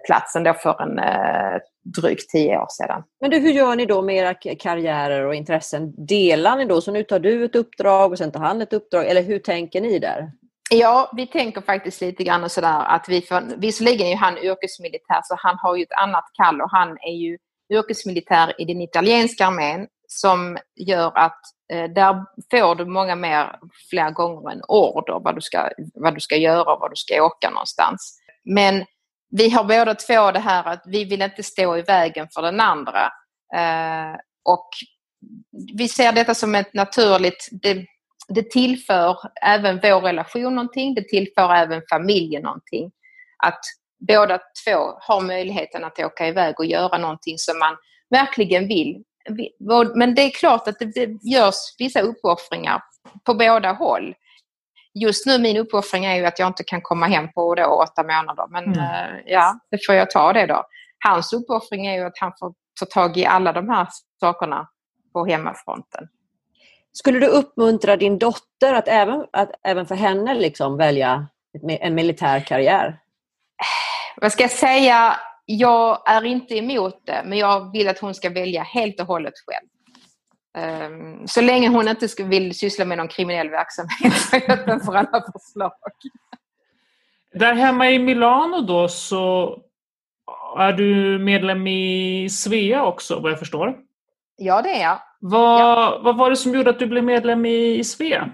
platsen 0.06 0.44
då 0.44 0.54
för 0.54 0.82
en 0.82 1.00
eh, 1.00 1.60
drygt 1.84 2.30
tio 2.30 2.58
år 2.58 2.68
sedan. 2.70 3.04
Men 3.22 3.32
du, 3.32 3.40
hur 3.40 3.52
gör 3.52 3.76
ni 3.76 3.86
då 3.86 4.02
med 4.02 4.16
era 4.16 4.34
karriärer 4.34 5.26
och 5.26 5.36
intressen? 5.36 6.06
Delar 6.06 6.58
ni 6.58 6.66
då? 6.66 6.82
Så 6.82 6.92
nu 6.92 7.04
tar 7.04 7.20
du 7.20 7.46
ett 7.46 7.56
uppdrag 7.56 8.12
och 8.12 8.18
sen 8.18 8.32
tar 8.32 8.40
han 8.40 8.62
ett 8.62 8.74
uppdrag 8.74 9.08
eller 9.08 9.22
hur 9.22 9.40
tänker 9.40 9.82
ni 9.82 10.00
där? 10.00 10.32
Ja, 10.70 11.12
vi 11.16 11.28
tänker 11.28 11.62
faktiskt 11.62 12.02
lite 12.02 12.24
grann 12.24 12.50
sådär 12.50 12.84
att 12.86 13.06
vi 13.10 13.22
får, 13.22 13.58
visserligen 13.58 14.08
är 14.08 14.12
ju 14.12 14.16
han 14.16 14.38
yrkesmilitär 14.38 15.22
så 15.24 15.36
han 15.38 15.58
har 15.60 15.76
ju 15.76 15.84
ett 15.84 16.02
annat 16.04 16.26
kall 16.34 16.62
och 16.62 16.72
han 16.72 16.90
är 16.90 17.14
ju 17.14 17.38
yrkesmilitär 17.74 18.62
i 18.62 18.66
den 18.66 18.82
italienska 18.82 19.46
armén 19.46 19.88
som 20.08 20.58
gör 20.76 21.18
att 21.18 21.40
eh, 21.74 21.90
där 21.90 22.26
får 22.52 22.76
du 22.76 22.86
många 22.86 23.16
mer, 23.16 23.60
flera 23.90 24.12
gånger 24.12 24.52
en 24.52 24.62
order 24.68 25.20
vad 25.24 25.36
du, 25.36 25.42
ska, 25.42 25.70
vad 25.94 26.14
du 26.16 26.20
ska 26.20 26.36
göra 26.36 26.74
och 26.74 26.80
var 26.80 26.90
du 26.90 26.96
ska 26.96 27.24
åka 27.24 27.50
någonstans. 27.50 28.20
Men 28.46 28.86
vi 29.38 29.50
har 29.50 29.64
båda 29.64 29.96
två 29.96 30.32
det 30.32 30.40
här 30.40 30.68
att 30.68 30.84
vi 30.86 31.06
vill 31.06 31.22
inte 31.22 31.44
stå 31.44 31.78
i 31.78 31.82
vägen 31.82 32.28
för 32.34 32.42
den 32.42 32.60
andra. 32.60 33.06
Eh, 33.56 34.20
och 34.44 34.70
vi 35.74 35.88
ser 35.88 36.12
detta 36.12 36.34
som 36.34 36.56
ett 36.56 36.74
naturligt, 36.74 37.50
det, 37.52 37.86
det 38.28 38.52
tillför 38.52 39.18
även 39.42 39.80
vår 39.84 40.02
relation 40.02 40.56
någonting, 40.56 40.94
det 40.94 41.08
tillför 41.10 41.54
även 41.54 41.82
familjen 41.90 42.44
någonting. 42.44 42.92
Att 43.44 43.60
båda 44.08 44.40
två 44.66 44.98
har 45.00 45.22
möjligheten 45.22 45.84
att 45.84 46.00
åka 46.00 46.28
iväg 46.28 46.60
och 46.60 46.66
göra 46.66 46.98
någonting 46.98 47.38
som 47.38 47.60
man 47.60 47.76
verkligen 48.10 48.68
vill. 48.68 49.04
Men 49.96 50.16
det 50.16 50.22
är 50.22 50.30
klart 50.30 50.68
att 50.68 50.80
det 50.80 51.10
görs 51.24 51.76
vissa 51.78 52.02
uppoffringar 52.02 52.82
på 53.24 53.34
båda 53.34 53.72
håll 53.72 54.16
just 54.94 55.26
nu 55.26 55.40
min 55.40 55.58
uppoffring 55.58 56.06
är 56.06 56.16
ju 56.16 56.26
att 56.26 56.40
jag 56.40 56.48
inte 56.48 56.64
kan 56.64 56.82
komma 56.82 57.06
hem 57.06 57.32
på 57.34 57.56
då 57.56 57.66
åtta 57.66 58.04
månader. 58.04 58.48
Men 58.50 58.64
mm. 58.64 58.80
Eh, 58.80 59.22
ja, 59.26 59.60
det 59.72 59.86
får 59.86 59.96
jag 59.96 60.12
ta 60.12 60.34
det 60.34 60.46
då. 60.46 60.64
Hans 61.06 61.34
uppoffring 61.34 61.88
är 61.88 61.94
ju 61.94 62.06
att 62.06 62.18
han 62.20 62.32
får 62.40 62.54
ta 62.80 62.86
tag 62.86 63.18
i 63.18 63.26
alla 63.26 63.54
de 63.54 63.70
här 63.70 63.88
sakerna 64.20 64.68
på 65.14 65.26
hemmafronten. 65.26 66.08
Skulle 66.94 67.20
du 67.20 67.28
uppmuntra 67.28 67.98
din 67.98 68.20
dotter 68.20 68.74
att 68.74 68.88
även, 68.88 69.26
att 69.34 69.52
även 69.64 69.86
för 69.86 69.96
henne 69.96 70.34
liksom 70.34 70.78
välja 70.78 71.28
en 71.68 71.96
militär 71.96 72.40
karriär? 72.40 73.00
Vad 74.16 74.32
ska 74.32 74.44
jag 74.44 74.52
säga? 74.52 75.20
Jag 75.46 76.10
är 76.10 76.26
inte 76.26 76.58
emot 76.58 77.02
det, 77.06 77.22
men 77.26 77.38
jag 77.38 77.72
vill 77.72 77.88
att 77.88 78.00
hon 78.00 78.16
ska 78.16 78.30
välja 78.30 78.64
helt 78.64 79.02
och 79.02 79.08
hållet 79.08 79.34
själv. 79.48 79.68
Um, 80.58 81.28
så 81.28 81.42
länge 81.42 81.70
hon 81.70 81.88
inte 81.88 82.08
ska, 82.08 82.24
vill 82.24 82.58
syssla 82.58 82.86
med 82.86 82.98
någon 82.98 83.08
kriminell 83.08 83.50
verksamhet 83.50 84.14
så 84.14 84.36
är 84.36 84.42
jag 84.48 84.60
öppen 84.60 84.80
för 84.80 84.94
alla 84.94 85.24
förslag. 85.32 85.72
Där 87.34 87.54
hemma 87.54 87.92
i 87.92 88.00
Milano 88.00 88.62
då 88.62 88.88
så 88.88 89.58
är 90.58 90.74
du 90.74 91.20
medlem 91.20 91.68
i 91.68 92.28
Svea 92.30 92.86
också 92.86 93.20
vad 93.20 93.32
jag 93.32 93.40
förstår? 93.40 93.78
Ja 94.36 94.62
det 94.62 94.70
är 94.70 94.82
jag. 94.82 95.00
Vad, 95.20 95.62
ja. 95.62 96.02
vad 96.04 96.18
var 96.18 96.30
det 96.30 96.36
som 96.36 96.54
gjorde 96.54 96.70
att 96.70 96.80
du 96.80 96.88
blev 96.88 97.04
medlem 97.04 97.46
i, 97.46 97.80
i 97.80 97.84
Svea? 97.84 98.30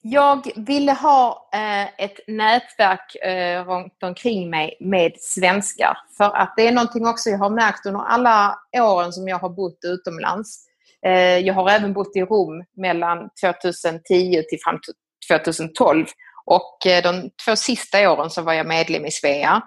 Jag 0.00 0.50
ville 0.56 0.92
ha 0.92 1.50
eh, 1.52 2.04
ett 2.04 2.20
nätverk 2.26 3.14
eh, 3.14 3.64
runt 3.64 4.02
omkring 4.02 4.50
mig 4.50 4.76
med 4.80 5.12
svenskar. 5.20 5.98
För 6.16 6.36
att 6.36 6.54
det 6.56 6.68
är 6.68 6.72
någonting 6.72 7.06
också 7.06 7.30
jag 7.30 7.38
har 7.38 7.50
märkt 7.50 7.86
under 7.86 8.00
alla 8.00 8.58
åren 8.72 9.12
som 9.12 9.28
jag 9.28 9.38
har 9.38 9.48
bott 9.48 9.78
utomlands 9.82 10.67
Eh, 11.06 11.38
jag 11.38 11.54
har 11.54 11.70
även 11.70 11.92
bott 11.92 12.16
i 12.16 12.22
Rom 12.22 12.64
mellan 12.76 13.18
2010 13.44 14.42
till 14.48 14.58
fram 14.64 14.80
till 14.80 14.94
2012 15.38 16.06
och 16.44 16.86
eh, 16.86 17.02
de 17.02 17.30
två 17.44 17.56
sista 17.56 18.12
åren 18.12 18.30
så 18.30 18.42
var 18.42 18.52
jag 18.52 18.66
medlem 18.66 19.06
i 19.06 19.10
Svea. 19.10 19.62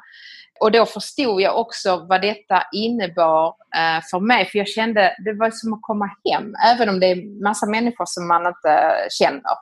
Och 0.60 0.72
då 0.72 0.86
förstod 0.86 1.42
jag 1.42 1.60
också 1.60 2.06
vad 2.10 2.22
detta 2.22 2.64
innebar 2.72 3.48
eh, 3.48 4.04
för 4.12 4.20
mig, 4.20 4.46
för 4.46 4.58
jag 4.58 4.68
kände 4.68 5.16
det 5.26 5.34
var 5.34 5.52
som 5.52 5.74
att 5.74 5.82
komma 5.82 6.06
hem, 6.06 6.56
även 6.74 6.90
om 6.90 7.00
det 7.00 7.08
är 7.08 7.44
massa 7.44 7.66
människor 7.66 8.06
som 8.08 8.28
man 8.28 8.48
inte 8.48 8.94
känner. 9.10 9.56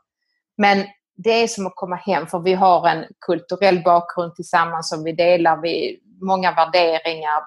Men 0.57 0.85
det 1.23 1.43
är 1.43 1.47
som 1.47 1.67
att 1.67 1.75
komma 1.75 1.95
hem 1.95 2.27
för 2.27 2.39
vi 2.39 2.53
har 2.53 2.87
en 2.87 3.05
kulturell 3.25 3.83
bakgrund 3.83 4.35
tillsammans 4.35 4.89
som 4.89 5.03
vi 5.03 5.11
delar, 5.11 5.61
vi, 5.61 5.99
många 6.21 6.51
värderingar, 6.51 7.37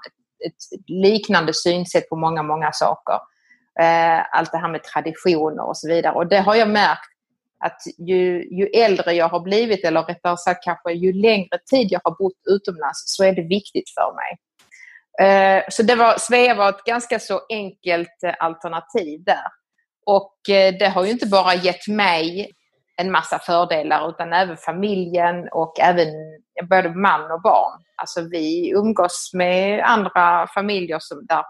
ett, 0.46 0.76
ett 0.80 0.90
liknande 0.90 1.54
synsätt 1.54 2.08
på 2.08 2.16
många, 2.16 2.42
många 2.42 2.72
saker. 2.72 3.18
Eh, 3.80 4.38
allt 4.38 4.52
det 4.52 4.58
här 4.58 4.68
med 4.68 4.82
traditioner 4.82 5.66
och 5.68 5.76
så 5.76 5.88
vidare. 5.88 6.14
Och 6.14 6.26
det 6.26 6.38
har 6.40 6.54
jag 6.54 6.68
märkt 6.68 7.08
att 7.64 7.80
ju, 7.98 8.48
ju 8.50 8.66
äldre 8.66 9.12
jag 9.12 9.28
har 9.28 9.40
blivit, 9.40 9.84
eller 9.84 10.02
rättare 10.02 10.36
sagt 10.36 10.64
kanske 10.64 10.92
ju 10.92 11.12
längre 11.12 11.58
tid 11.70 11.88
jag 11.90 12.00
har 12.04 12.18
bott 12.18 12.40
utomlands, 12.50 13.02
så 13.16 13.24
är 13.24 13.32
det 13.32 13.42
viktigt 13.42 13.90
för 13.94 14.14
mig. 14.14 14.38
Eh, 15.20 15.64
så 15.68 15.82
det 15.82 15.94
var, 15.94 16.18
Svea 16.18 16.54
var 16.54 16.68
ett 16.68 16.84
ganska 16.84 17.18
så 17.18 17.40
enkelt 17.48 18.22
eh, 18.26 18.34
alternativ 18.38 19.24
där. 19.24 19.46
Och 20.06 20.54
eh, 20.54 20.74
det 20.78 20.88
har 20.88 21.04
ju 21.04 21.10
inte 21.10 21.26
bara 21.26 21.54
gett 21.54 21.88
mig 21.88 22.52
en 22.96 23.10
massa 23.10 23.38
fördelar 23.38 24.08
utan 24.08 24.32
även 24.32 24.56
familjen 24.56 25.48
och 25.52 25.80
även 25.80 26.08
både 26.70 26.94
man 26.94 27.30
och 27.30 27.42
barn. 27.42 27.82
Alltså 27.96 28.20
vi 28.20 28.70
umgås 28.70 29.30
med 29.34 29.82
andra 29.84 30.46
familjer 30.54 30.98
som, 31.00 31.26
där 31.26 31.44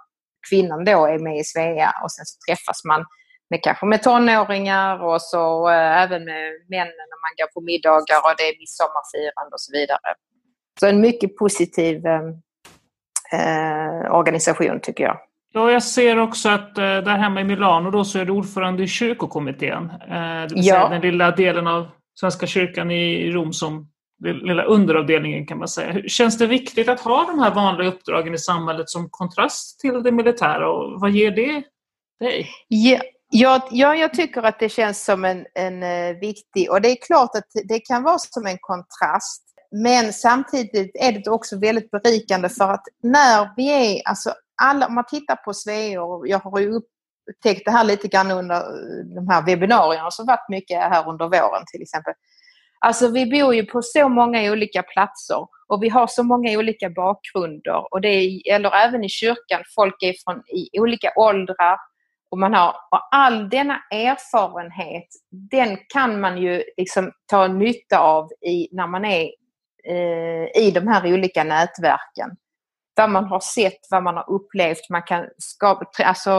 kvinnan 0.51 0.85
då 0.85 1.07
är 1.07 1.19
med 1.19 1.39
i 1.39 1.45
Svea 1.45 1.95
och 2.03 2.13
sen 2.13 2.27
så 2.27 2.37
träffas 2.49 2.85
man 2.85 3.05
med 3.51 3.63
kanske 3.63 3.87
med 3.87 4.03
tonåringar 4.03 5.03
och 5.03 5.23
så 5.23 5.69
äh, 5.69 6.03
även 6.03 6.25
med 6.25 6.53
männen 6.69 7.07
när 7.11 7.21
man 7.25 7.33
går 7.39 7.47
på 7.55 7.61
middagar 7.61 8.19
och 8.25 8.35
det 8.39 8.43
är 8.43 8.59
midsommarfirande 8.59 9.53
och 9.53 9.61
så 9.61 9.73
vidare. 9.73 10.15
Så 10.81 10.87
en 10.87 11.01
mycket 11.01 11.37
positiv 11.37 12.07
äh, 12.07 12.21
organisation 14.15 14.81
tycker 14.81 15.05
jag. 15.05 15.19
Ja, 15.55 15.71
jag 15.71 15.83
ser 15.83 16.19
också 16.19 16.49
att 16.49 16.79
eh, 16.79 16.85
där 16.85 17.19
hemma 17.19 17.41
i 17.41 17.45
Milano 17.45 17.91
då 17.91 18.05
så 18.05 18.19
är 18.19 18.25
du 18.25 18.33
ordförande 18.33 18.83
i 18.83 18.89
kyrkokommittén. 18.89 19.91
Eh, 19.91 20.43
det 20.49 20.55
vill 20.55 20.67
ja. 20.67 20.75
säga 20.75 20.89
den 20.89 21.01
lilla 21.01 21.31
delen 21.31 21.67
av 21.67 21.89
Svenska 22.21 22.47
kyrkan 22.47 22.91
i 22.91 23.31
Rom 23.31 23.53
som 23.53 23.89
lilla 24.23 24.63
underavdelningen 24.63 25.47
kan 25.47 25.59
man 25.59 25.69
säga. 25.69 26.09
Känns 26.09 26.39
det 26.39 26.47
viktigt 26.47 26.89
att 26.89 27.01
ha 27.01 27.27
de 27.27 27.39
här 27.39 27.55
vanliga 27.55 27.89
uppdragen 27.89 28.35
i 28.35 28.39
samhället 28.39 28.89
som 28.89 29.09
kontrast 29.11 29.81
till 29.81 30.03
det 30.03 30.13
militära 30.13 30.71
och 30.71 31.01
vad 31.01 31.11
ger 31.11 31.31
det 31.31 31.63
dig? 32.21 32.51
Ja. 32.69 33.01
Ja, 33.35 33.69
ja, 33.71 33.95
jag 33.95 34.15
tycker 34.15 34.43
att 34.43 34.59
det 34.59 34.69
känns 34.69 35.05
som 35.05 35.25
en, 35.25 35.47
en 35.55 35.83
eh, 35.83 36.17
viktig, 36.21 36.71
och 36.71 36.81
det 36.81 36.89
är 36.89 36.97
klart 37.07 37.31
att 37.35 37.49
det 37.65 37.81
kan 37.81 38.03
vara 38.03 38.19
som 38.19 38.47
en 38.47 38.59
kontrast. 38.61 39.43
Men 39.71 40.13
samtidigt 40.13 40.91
är 40.95 41.13
det 41.13 41.31
också 41.31 41.59
väldigt 41.59 41.91
berikande 41.91 42.49
för 42.49 42.73
att 42.73 42.85
när 43.03 43.51
vi 43.57 43.69
är, 43.69 44.03
alltså 44.05 44.35
alla, 44.63 44.87
om 44.87 44.95
man 44.95 45.07
tittar 45.07 45.37
på 45.37 45.55
Sveor, 45.55 46.29
jag 46.29 46.39
har 46.39 46.59
ju 46.59 46.73
upptäckt 46.73 47.65
det 47.65 47.71
här 47.71 47.85
lite 47.85 48.09
grann 48.09 48.31
under 48.31 48.63
de 49.15 49.29
här 49.29 49.47
webbinarierna 49.47 50.11
som 50.11 50.27
varit 50.27 50.49
mycket 50.49 50.79
här 50.79 51.09
under 51.09 51.25
våren 51.25 51.65
till 51.73 51.83
exempel. 51.83 52.15
Alltså 52.85 53.09
vi 53.09 53.27
bor 53.27 53.55
ju 53.55 53.67
på 53.67 53.83
så 53.83 54.09
många 54.09 54.53
olika 54.53 54.83
platser 54.83 55.47
och 55.69 55.83
vi 55.83 55.89
har 55.89 56.07
så 56.07 56.23
många 56.23 56.59
olika 56.59 56.91
bakgrunder 56.91 57.95
och 57.95 58.01
det 58.01 58.25
gäller 58.25 58.71
även 58.75 59.05
i 59.05 59.09
kyrkan. 59.09 59.63
Folk 59.75 60.03
är 60.03 60.15
från 60.25 60.43
i 60.49 60.81
olika 60.81 61.13
åldrar 61.17 61.77
och 62.31 62.39
man 62.39 62.55
har 62.55 62.69
och 62.69 63.09
all 63.11 63.49
denna 63.49 63.81
erfarenhet 63.91 65.07
den 65.31 65.79
kan 65.93 66.21
man 66.21 66.43
ju 66.43 66.63
liksom 66.77 67.13
ta 67.27 67.47
nytta 67.47 67.99
av 67.99 68.29
i, 68.47 68.69
när 68.73 68.87
man 68.87 69.05
är 69.05 69.31
eh, 69.89 70.63
i 70.63 70.71
de 70.75 70.89
här 70.89 71.13
olika 71.13 71.45
nätverken. 71.45 72.31
Vad 72.95 73.11
man 73.11 73.25
har 73.25 73.41
sett, 73.41 73.81
vad 73.91 74.03
man 74.03 74.17
har 74.17 74.31
upplevt. 74.31 74.91
Man 74.91 75.03
kan 75.03 75.27
skapa, 75.39 76.05
alltså, 76.05 76.31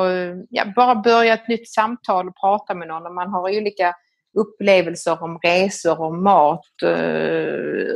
ja, 0.49 0.65
bara 0.75 0.95
börja 0.95 1.33
ett 1.33 1.47
nytt 1.47 1.69
samtal 1.69 2.27
och 2.27 2.35
prata 2.37 2.73
med 2.75 2.87
någon. 2.87 3.05
Och 3.05 3.13
man 3.13 3.29
har 3.29 3.57
olika 3.57 3.95
upplevelser 4.33 5.23
om 5.23 5.39
resor, 5.43 6.01
om 6.01 6.23
mat, 6.23 6.65
eh, 6.83 6.93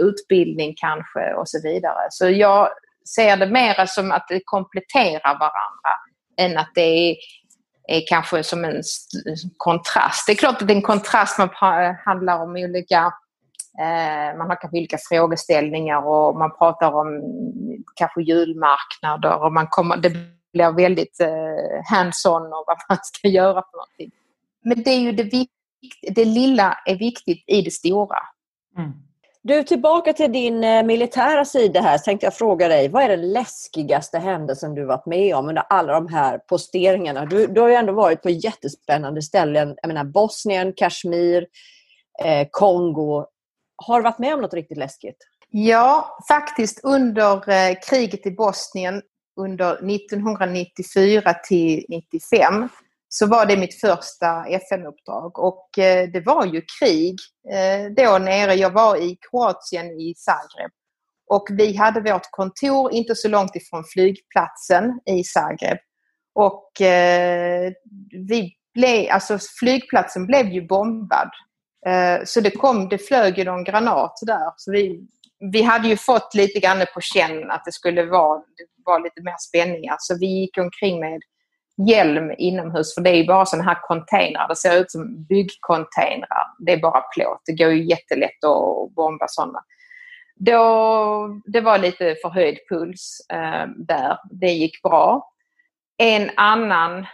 utbildning 0.08 0.74
kanske 0.78 1.34
och 1.34 1.50
så 1.50 1.62
vidare. 1.64 2.08
Så 2.10 2.30
jag 2.30 2.70
ser 3.16 3.38
det 3.38 3.48
mer 3.48 3.86
som 3.86 4.12
att 4.12 4.26
det 4.30 4.42
kompletterar 4.46 5.40
varandra 5.40 5.92
än 6.38 6.58
att 6.58 6.72
det 6.76 6.82
är, 6.82 7.16
är 7.88 8.02
kanske 8.08 8.44
som 8.44 8.66
en 8.66 8.82
kontrast. 9.58 10.28
Det 10.28 10.32
är 10.32 10.36
klart 10.36 10.62
att 10.62 10.68
det 10.68 10.74
är 10.74 10.76
en 10.76 10.82
kontrast, 10.82 11.40
man 11.40 11.50
handlar 12.06 12.44
om 12.44 12.50
olika 12.52 13.14
eh, 13.80 14.38
man 14.38 14.50
har 14.50 14.62
kanske 14.62 14.78
olika 14.78 14.98
frågeställningar 15.10 16.08
och 16.08 16.38
man 16.38 16.58
pratar 16.58 16.92
om 16.92 17.08
kanske 17.96 18.22
julmarknader 18.22 19.44
och 19.44 19.54
man 19.54 19.68
kommer, 19.68 19.98
det 19.98 20.10
blir 20.54 20.72
väldigt 20.72 21.20
eh, 21.20 21.84
hands-on 21.92 22.42
och 22.42 22.64
vad 22.68 22.78
man 22.90 22.98
ska 23.04 23.28
göra 23.28 23.64
för 23.72 23.78
någonting. 23.78 24.12
Men 24.64 24.84
det 24.84 24.90
är 24.90 25.00
ju 25.00 25.12
det 25.12 25.24
viktiga 25.24 25.57
det 26.16 26.26
lilla 26.26 26.78
är 26.86 26.96
viktigt 26.96 27.44
i 27.48 27.62
det 27.62 27.72
stora. 27.72 28.20
Mm. 28.78 28.92
Du, 29.42 29.64
tillbaka 29.64 30.14
till 30.14 30.32
din 30.32 30.64
eh, 30.64 30.84
militära 30.84 31.46
sida 31.46 31.82
här, 31.82 31.98
så 31.98 32.04
tänkte 32.04 32.26
jag 32.26 32.34
fråga 32.34 32.68
dig, 32.68 32.90
vad 32.90 33.04
är 33.04 33.10
den 33.10 33.32
läskigaste 33.32 34.20
händelsen 34.20 34.76
du 34.76 34.86
varit 34.86 35.06
med 35.06 35.36
om 35.36 35.50
under 35.50 35.64
alla 35.70 35.94
de 35.94 36.08
här 36.08 36.38
posteringarna? 36.38 37.26
Du, 37.26 37.48
du 37.48 37.62
har 37.62 37.68
ju 37.68 37.76
ändå 37.76 37.94
varit 37.94 38.22
på 38.22 38.30
jättespännande 38.30 39.22
ställen, 39.22 39.76
jag 39.82 39.88
menar 39.88 40.04
Bosnien, 40.04 40.74
Kashmir, 40.74 41.48
eh, 42.24 42.48
Kongo. 42.52 43.26
Har 43.76 44.00
du 44.00 44.04
varit 44.04 44.20
med 44.20 44.34
om 44.34 44.42
något 44.42 44.54
riktigt 44.54 44.78
läskigt? 44.78 45.18
Ja, 45.50 46.18
faktiskt 46.28 46.80
under 46.84 47.50
eh, 47.50 47.76
kriget 47.90 48.26
i 48.26 48.32
Bosnien 48.32 49.02
under 49.40 49.74
1994 49.74 51.34
till 51.34 51.86
95 51.90 52.70
så 53.10 53.28
var 53.28 53.46
det 53.46 53.58
mitt 53.58 53.80
första 53.80 54.46
FN-uppdrag 54.46 55.40
och 55.40 55.78
eh, 55.80 56.10
det 56.10 56.20
var 56.20 56.46
ju 56.46 56.62
krig 56.80 57.16
eh, 57.52 57.92
då 58.06 58.18
nere. 58.18 58.54
Jag 58.54 58.70
var 58.70 58.98
i 58.98 59.18
Kroatien 59.30 59.86
i 59.86 60.14
Zagreb 60.18 60.72
och 61.30 61.48
vi 61.52 61.78
hade 61.78 62.12
vårt 62.12 62.32
kontor 62.32 62.94
inte 62.94 63.16
så 63.16 63.28
långt 63.28 63.56
ifrån 63.56 63.84
flygplatsen 63.84 65.00
i 65.06 65.24
Zagreb. 65.24 65.78
Och 66.36 66.82
eh, 66.82 67.72
vi 68.28 68.54
blev, 68.74 69.12
alltså 69.12 69.40
flygplatsen 69.60 70.26
blev 70.26 70.48
ju 70.48 70.68
bombad. 70.68 71.30
Så 72.24 72.42
det 72.42 72.52
kom, 72.52 72.90
det 72.90 72.98
flög 72.98 73.38
ju 73.38 73.44
någon 73.44 73.64
granat 73.64 74.14
där. 74.22 74.54
Så 74.58 74.72
vi, 74.72 75.08
vi 75.52 75.62
hade 75.62 75.88
ju 75.88 75.98
fått 75.98 76.34
lite 76.36 76.60
grann 76.60 76.86
på 76.94 77.02
känn 77.02 77.52
att 77.52 77.66
det 77.66 77.72
skulle 77.72 78.06
vara, 78.06 78.40
det 78.40 78.66
var 78.86 79.00
lite 79.00 79.22
mer 79.22 79.36
spänningar. 79.40 79.96
Så 80.00 80.18
vi 80.20 80.26
gick 80.26 80.58
omkring 80.58 81.00
med 81.00 81.22
hjälm 81.78 82.32
inomhus 82.38 82.94
för 82.96 83.02
det 83.02 83.10
är 83.10 83.16
ju 83.16 83.28
bara 83.28 83.46
sådana 83.46 83.70
här 83.70 83.80
containrar. 83.82 84.48
Det 84.48 84.56
ser 84.56 84.82
ut 84.82 84.92
som 84.92 85.24
byggcontainrar. 85.24 86.48
Det 86.60 86.74
är 86.74 86.82
bara 86.82 87.02
plåt. 87.02 87.42
Det 87.46 87.54
går 87.54 87.72
ju 87.72 87.84
jättelätt 87.84 88.44
att 88.44 88.96
bomba 88.96 89.26
sådana. 89.28 89.64
Då, 90.36 91.42
det 91.46 91.62
var 91.62 91.78
lite 91.78 92.16
förhöjd 92.22 92.58
puls 92.70 93.26
eh, 93.34 93.68
där. 93.78 94.18
Det 94.32 94.52
gick 94.52 94.82
bra. 94.82 95.32
En 95.98 96.32
annan 96.36 97.06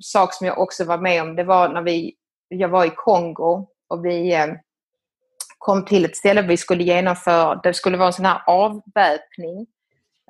sak 0.00 0.34
som 0.34 0.46
jag 0.46 0.58
också 0.58 0.84
var 0.84 0.98
med 0.98 1.22
om 1.22 1.36
det 1.36 1.44
var 1.44 1.68
när 1.68 1.82
vi, 1.82 2.14
jag 2.48 2.68
var 2.68 2.84
i 2.84 2.92
Kongo 2.96 3.68
och 3.88 4.04
vi 4.04 4.34
eh, 4.34 4.46
kom 5.58 5.84
till 5.84 6.04
ett 6.04 6.16
ställe 6.16 6.42
vi 6.42 6.56
skulle 6.56 6.82
genomföra, 6.82 7.60
det 7.62 7.74
skulle 7.74 7.96
vara 7.96 8.06
en 8.06 8.12
sån 8.12 8.24
här 8.24 8.42
avväpning 8.46 9.66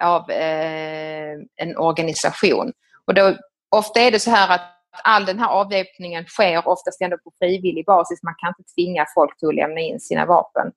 av 0.00 0.30
eh, 0.30 1.32
en 1.56 1.76
organisation. 1.76 2.72
Och 3.04 3.14
då 3.14 3.34
ofta 3.70 4.00
är 4.00 4.10
det 4.10 4.20
så 4.20 4.30
här 4.30 4.54
att 4.54 4.74
all 5.04 5.24
den 5.24 5.38
här 5.38 5.48
avväpningen 5.48 6.24
sker 6.24 6.68
oftast 6.68 7.00
ändå 7.00 7.18
på 7.18 7.32
frivillig 7.38 7.86
basis. 7.86 8.22
Man 8.22 8.34
kan 8.38 8.48
inte 8.48 8.74
tvinga 8.74 9.06
folk 9.14 9.38
till 9.38 9.48
att 9.48 9.54
lämna 9.54 9.80
in 9.80 10.00
sina 10.00 10.26
vapen. 10.26 10.72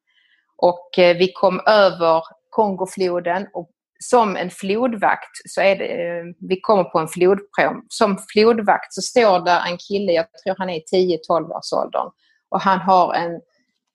Och 0.57 0.99
eh, 0.99 1.17
vi 1.17 1.31
kom 1.31 1.61
över 1.65 2.23
Kongofloden 2.49 3.47
och 3.53 3.69
som 3.99 4.35
en 4.35 4.49
flodvakt 4.49 5.35
så 5.45 5.61
är 5.61 5.75
det, 5.75 5.85
eh, 5.85 6.23
vi 6.39 6.61
kommer 6.61 6.83
på 6.83 6.99
en 6.99 7.07
flodpråm. 7.07 7.85
Som 7.87 8.17
flodvakt 8.33 8.93
så 8.93 9.01
står 9.01 9.45
där 9.45 9.65
en 9.67 9.77
kille, 9.77 10.11
jag 10.11 10.25
tror 10.43 10.55
han 10.57 10.69
är 10.69 10.75
i 10.75 11.17
10-12 11.29 11.51
års 11.51 11.73
åldern 11.73 12.09
och 12.49 12.61
han 12.61 12.79
har 12.79 13.13
en 13.13 13.41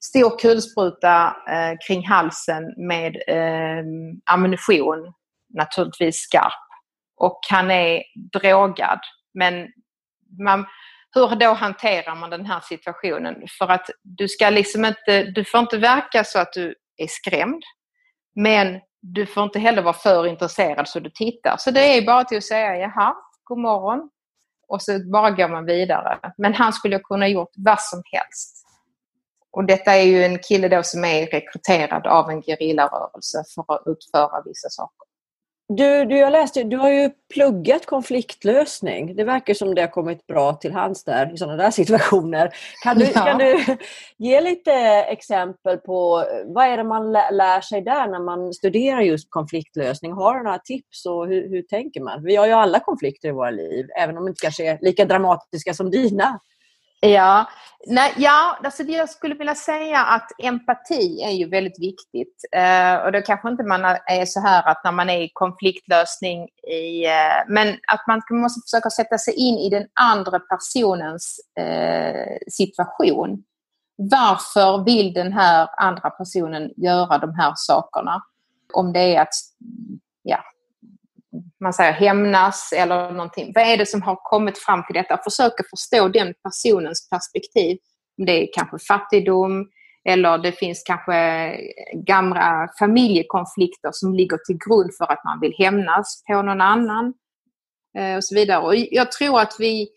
stor 0.03 0.39
kulspruta 0.39 1.35
eh, 1.49 1.77
kring 1.87 2.07
halsen 2.07 2.73
med 2.77 3.15
eh, 3.27 3.83
ammunition, 4.25 5.13
naturligtvis 5.53 6.15
skarp 6.15 6.66
och 7.17 7.39
han 7.49 7.71
är 7.71 8.03
drogad. 8.33 8.99
Men 9.33 9.67
man, 10.39 10.65
hur 11.15 11.35
då 11.35 11.53
hanterar 11.53 12.15
man 12.15 12.29
den 12.29 12.45
här 12.45 12.59
situationen? 12.59 13.35
För 13.57 13.67
att 13.67 13.89
du 14.03 14.27
ska 14.27 14.49
liksom 14.49 14.85
inte, 14.85 15.23
du 15.23 15.45
får 15.45 15.59
inte 15.59 15.77
verka 15.77 16.23
så 16.23 16.39
att 16.39 16.53
du 16.53 16.75
är 16.97 17.07
skrämd. 17.07 17.63
Men 18.35 18.79
du 19.01 19.25
får 19.25 19.43
inte 19.43 19.59
heller 19.59 19.81
vara 19.81 19.93
för 19.93 20.27
intresserad 20.27 20.87
så 20.87 20.99
du 20.99 21.09
tittar. 21.09 21.57
Så 21.57 21.71
det 21.71 21.97
är 21.97 22.05
bara 22.05 22.23
till 22.23 22.37
att 22.37 22.43
säga 22.43 22.77
jaha, 22.77 23.15
god 23.43 23.59
morgon. 23.59 24.09
Och 24.67 24.81
så 24.81 24.99
bara 25.11 25.31
går 25.31 25.47
man 25.47 25.65
vidare. 25.65 26.19
Men 26.37 26.53
han 26.53 26.73
skulle 26.73 26.99
kunna 26.99 27.27
gjort 27.27 27.51
vad 27.55 27.81
som 27.81 28.01
helst. 28.11 28.57
Och 29.51 29.65
detta 29.65 29.95
är 29.95 30.03
ju 30.03 30.23
en 30.23 30.39
kille 30.39 30.67
då 30.67 30.83
som 30.83 31.03
är 31.03 31.27
rekryterad 31.27 32.07
av 32.07 32.29
en 32.29 32.41
gerillarörelse 32.41 33.43
för 33.55 33.73
att 33.73 33.83
utföra 33.85 34.41
vissa 34.45 34.69
saker. 34.69 35.06
Du, 35.69 36.05
du, 36.05 36.17
jag 36.17 36.31
läste, 36.31 36.63
du 36.63 36.77
har 36.77 36.89
ju 36.89 37.09
pluggat 37.33 37.85
konfliktlösning. 37.85 39.15
Det 39.15 39.23
verkar 39.23 39.53
som 39.53 39.75
det 39.75 39.81
har 39.81 39.87
kommit 39.87 40.27
bra 40.27 40.53
till 40.53 40.73
hands 40.73 41.03
där 41.03 41.33
i 41.33 41.37
sådana 41.37 41.57
där 41.57 41.71
situationer. 41.81 42.49
Kan 42.83 42.97
du, 42.97 43.05
ja. 43.05 43.25
kan 43.25 43.37
du 43.37 43.77
ge 44.17 44.41
lite 44.41 44.71
exempel 45.09 45.77
på 45.77 46.25
vad 46.45 46.65
är 46.65 46.77
det 46.77 46.83
man 46.83 47.11
lär 47.11 47.61
sig 47.61 47.81
där 47.81 48.07
när 48.07 48.19
man 48.19 48.53
studerar 48.53 49.01
just 49.01 49.27
konfliktlösning? 49.29 50.11
Har 50.11 50.37
du 50.37 50.43
några 50.43 50.59
tips 50.59 51.05
och 51.05 51.27
hur, 51.27 51.49
hur 51.49 51.61
tänker 51.61 52.01
man? 52.01 52.23
Vi 52.23 52.35
har 52.35 52.47
ju 52.47 52.53
alla 52.53 52.79
konflikter 52.79 53.29
i 53.29 53.31
våra 53.31 53.51
liv, 53.51 53.85
även 53.99 54.17
om 54.17 54.25
de 54.25 54.29
inte 54.29 54.41
kanske 54.41 54.71
är 54.71 54.77
lika 54.81 55.05
dramatiska 55.05 55.73
som 55.73 55.91
dina. 55.91 56.39
Ja, 56.99 57.45
Nej, 57.89 58.13
ja 58.17 58.59
alltså 58.63 58.83
jag 58.83 59.09
skulle 59.09 59.35
vilja 59.35 59.55
säga 59.55 59.99
att 59.99 60.31
empati 60.37 61.21
är 61.21 61.31
ju 61.31 61.49
väldigt 61.49 61.79
viktigt. 61.79 62.43
Eh, 62.51 62.95
och 62.95 63.11
då 63.11 63.21
kanske 63.21 63.49
inte 63.49 63.63
man 63.63 63.85
är 63.85 64.25
så 64.25 64.39
här 64.39 64.67
att 64.67 64.83
när 64.83 64.91
man 64.91 65.09
är 65.09 65.21
i 65.21 65.29
konfliktlösning 65.33 66.47
i... 66.71 67.05
Eh, 67.05 67.43
men 67.47 67.67
att 67.67 68.07
man 68.07 68.21
måste 68.31 68.61
försöka 68.65 68.89
sätta 68.89 69.17
sig 69.17 69.33
in 69.33 69.57
i 69.57 69.69
den 69.69 69.87
andra 69.93 70.39
personens 70.39 71.39
eh, 71.59 72.37
situation. 72.51 73.43
Varför 73.97 74.83
vill 74.83 75.13
den 75.13 75.33
här 75.33 75.69
andra 75.77 76.09
personen 76.09 76.71
göra 76.77 77.17
de 77.17 77.33
här 77.33 77.53
sakerna? 77.55 78.23
Om 78.73 78.93
det 78.93 79.15
är 79.15 79.21
att 79.21 79.35
ja, 80.23 80.39
man 81.63 81.73
säger 81.73 81.91
hämnas 81.91 82.73
eller 82.75 83.11
någonting. 83.11 83.51
Vad 83.55 83.63
är 83.63 83.77
det 83.77 83.85
som 83.85 84.01
har 84.01 84.15
kommit 84.15 84.57
fram 84.57 84.85
till 84.85 84.93
detta? 84.93 85.19
Försöka 85.23 85.63
förstå 85.69 86.07
den 86.07 86.33
personens 86.43 87.09
perspektiv. 87.09 87.77
Det 88.25 88.31
är 88.31 88.47
kanske 88.53 88.77
fattigdom 88.87 89.65
eller 90.09 90.37
det 90.37 90.51
finns 90.51 90.83
kanske 90.85 91.51
gamla 91.93 92.69
familjekonflikter 92.79 93.89
som 93.91 94.13
ligger 94.13 94.37
till 94.37 94.57
grund 94.67 94.91
för 94.97 95.11
att 95.11 95.23
man 95.23 95.39
vill 95.41 95.53
hämnas 95.57 96.23
på 96.27 96.41
någon 96.41 96.61
annan. 96.61 97.13
Eh, 97.97 98.15
och 98.15 98.23
så 98.23 98.35
vidare. 98.35 98.63
Och 98.63 98.75
jag 98.75 99.11
tror 99.11 99.39
att 99.39 99.55
vi, 99.59 99.87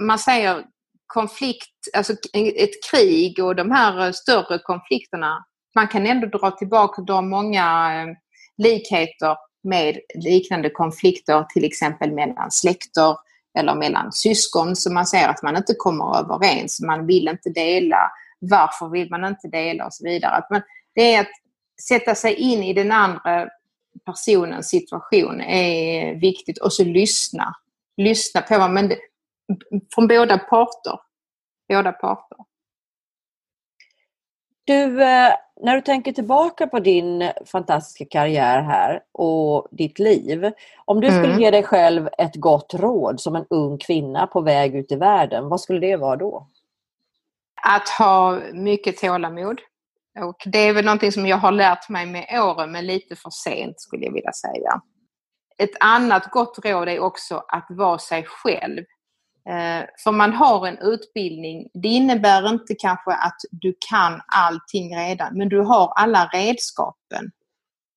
man 0.00 0.18
säger 0.18 0.64
konflikt, 1.06 1.74
alltså 1.96 2.12
ett 2.56 2.90
krig 2.90 3.44
och 3.44 3.56
de 3.56 3.70
här 3.70 4.12
större 4.12 4.58
konflikterna, 4.58 5.44
man 5.74 5.88
kan 5.88 6.06
ändå 6.06 6.38
dra 6.38 6.50
tillbaka 6.50 7.02
de 7.02 7.30
många 7.30 7.94
eh, 8.02 8.08
likheter 8.56 9.36
med 9.62 9.98
liknande 10.14 10.70
konflikter 10.70 11.44
till 11.44 11.64
exempel 11.64 12.12
mellan 12.12 12.50
släkter 12.50 13.16
eller 13.58 13.74
mellan 13.74 14.12
syskon 14.12 14.76
som 14.76 14.94
man 14.94 15.06
ser 15.06 15.28
att 15.28 15.42
man 15.42 15.56
inte 15.56 15.74
kommer 15.74 16.18
överens, 16.18 16.80
man 16.80 17.06
vill 17.06 17.28
inte 17.28 17.50
dela, 17.50 18.10
varför 18.38 18.88
vill 18.88 19.10
man 19.10 19.24
inte 19.24 19.48
dela 19.48 19.86
och 19.86 19.94
så 19.94 20.04
vidare. 20.04 20.32
Att 20.32 20.50
man, 20.50 20.62
det 20.94 21.14
är 21.14 21.20
att 21.20 21.30
sätta 21.88 22.14
sig 22.14 22.34
in 22.34 22.62
i 22.62 22.72
den 22.72 22.92
andra 22.92 23.48
personens 24.04 24.68
situation 24.68 25.40
är 25.40 26.14
viktigt 26.14 26.58
och 26.58 26.72
så 26.72 26.84
lyssna. 26.84 27.54
Lyssna 27.96 28.40
på 28.40 28.58
vad 28.58 28.70
men 28.70 28.88
det, 28.88 28.98
från 29.94 30.08
båda 30.08 30.38
parter. 30.38 30.98
Båda 31.68 31.92
parter. 31.92 32.38
Du, 34.64 35.02
eh, 35.02 35.34
när 35.60 35.74
du 35.74 35.80
tänker 35.80 36.12
tillbaka 36.12 36.66
på 36.66 36.78
din 36.78 37.30
fantastiska 37.46 38.04
karriär 38.04 38.62
här 38.62 39.00
och 39.12 39.68
ditt 39.70 39.98
liv. 39.98 40.52
Om 40.84 41.00
du 41.00 41.06
skulle 41.06 41.24
mm. 41.24 41.40
ge 41.40 41.50
dig 41.50 41.62
själv 41.62 42.08
ett 42.18 42.36
gott 42.36 42.74
råd 42.74 43.20
som 43.20 43.36
en 43.36 43.46
ung 43.50 43.78
kvinna 43.78 44.26
på 44.26 44.40
väg 44.40 44.74
ut 44.76 44.92
i 44.92 44.96
världen, 44.96 45.48
vad 45.48 45.60
skulle 45.60 45.80
det 45.80 45.96
vara 45.96 46.16
då? 46.16 46.48
Att 47.62 47.88
ha 47.88 48.40
mycket 48.52 48.96
tålamod. 48.96 49.60
Och 50.20 50.42
det 50.46 50.58
är 50.58 50.72
väl 50.72 50.84
någonting 50.84 51.12
som 51.12 51.26
jag 51.26 51.36
har 51.36 51.52
lärt 51.52 51.88
mig 51.88 52.06
med 52.06 52.26
åren, 52.42 52.72
men 52.72 52.86
lite 52.86 53.16
för 53.16 53.30
sent 53.30 53.80
skulle 53.80 54.04
jag 54.04 54.12
vilja 54.12 54.32
säga. 54.32 54.80
Ett 55.58 55.76
annat 55.80 56.30
gott 56.30 56.58
råd 56.64 56.88
är 56.88 57.00
också 57.00 57.44
att 57.48 57.66
vara 57.68 57.98
sig 57.98 58.24
själv. 58.24 58.84
Eh, 59.48 59.86
för 60.04 60.12
man 60.12 60.32
har 60.32 60.66
en 60.66 60.78
utbildning. 60.78 61.68
Det 61.74 61.88
innebär 61.88 62.48
inte 62.48 62.74
kanske 62.74 63.10
att 63.10 63.36
du 63.50 63.74
kan 63.90 64.20
allting 64.26 64.96
redan, 64.96 65.38
men 65.38 65.48
du 65.48 65.60
har 65.60 65.92
alla 65.96 66.30
redskapen. 66.32 67.30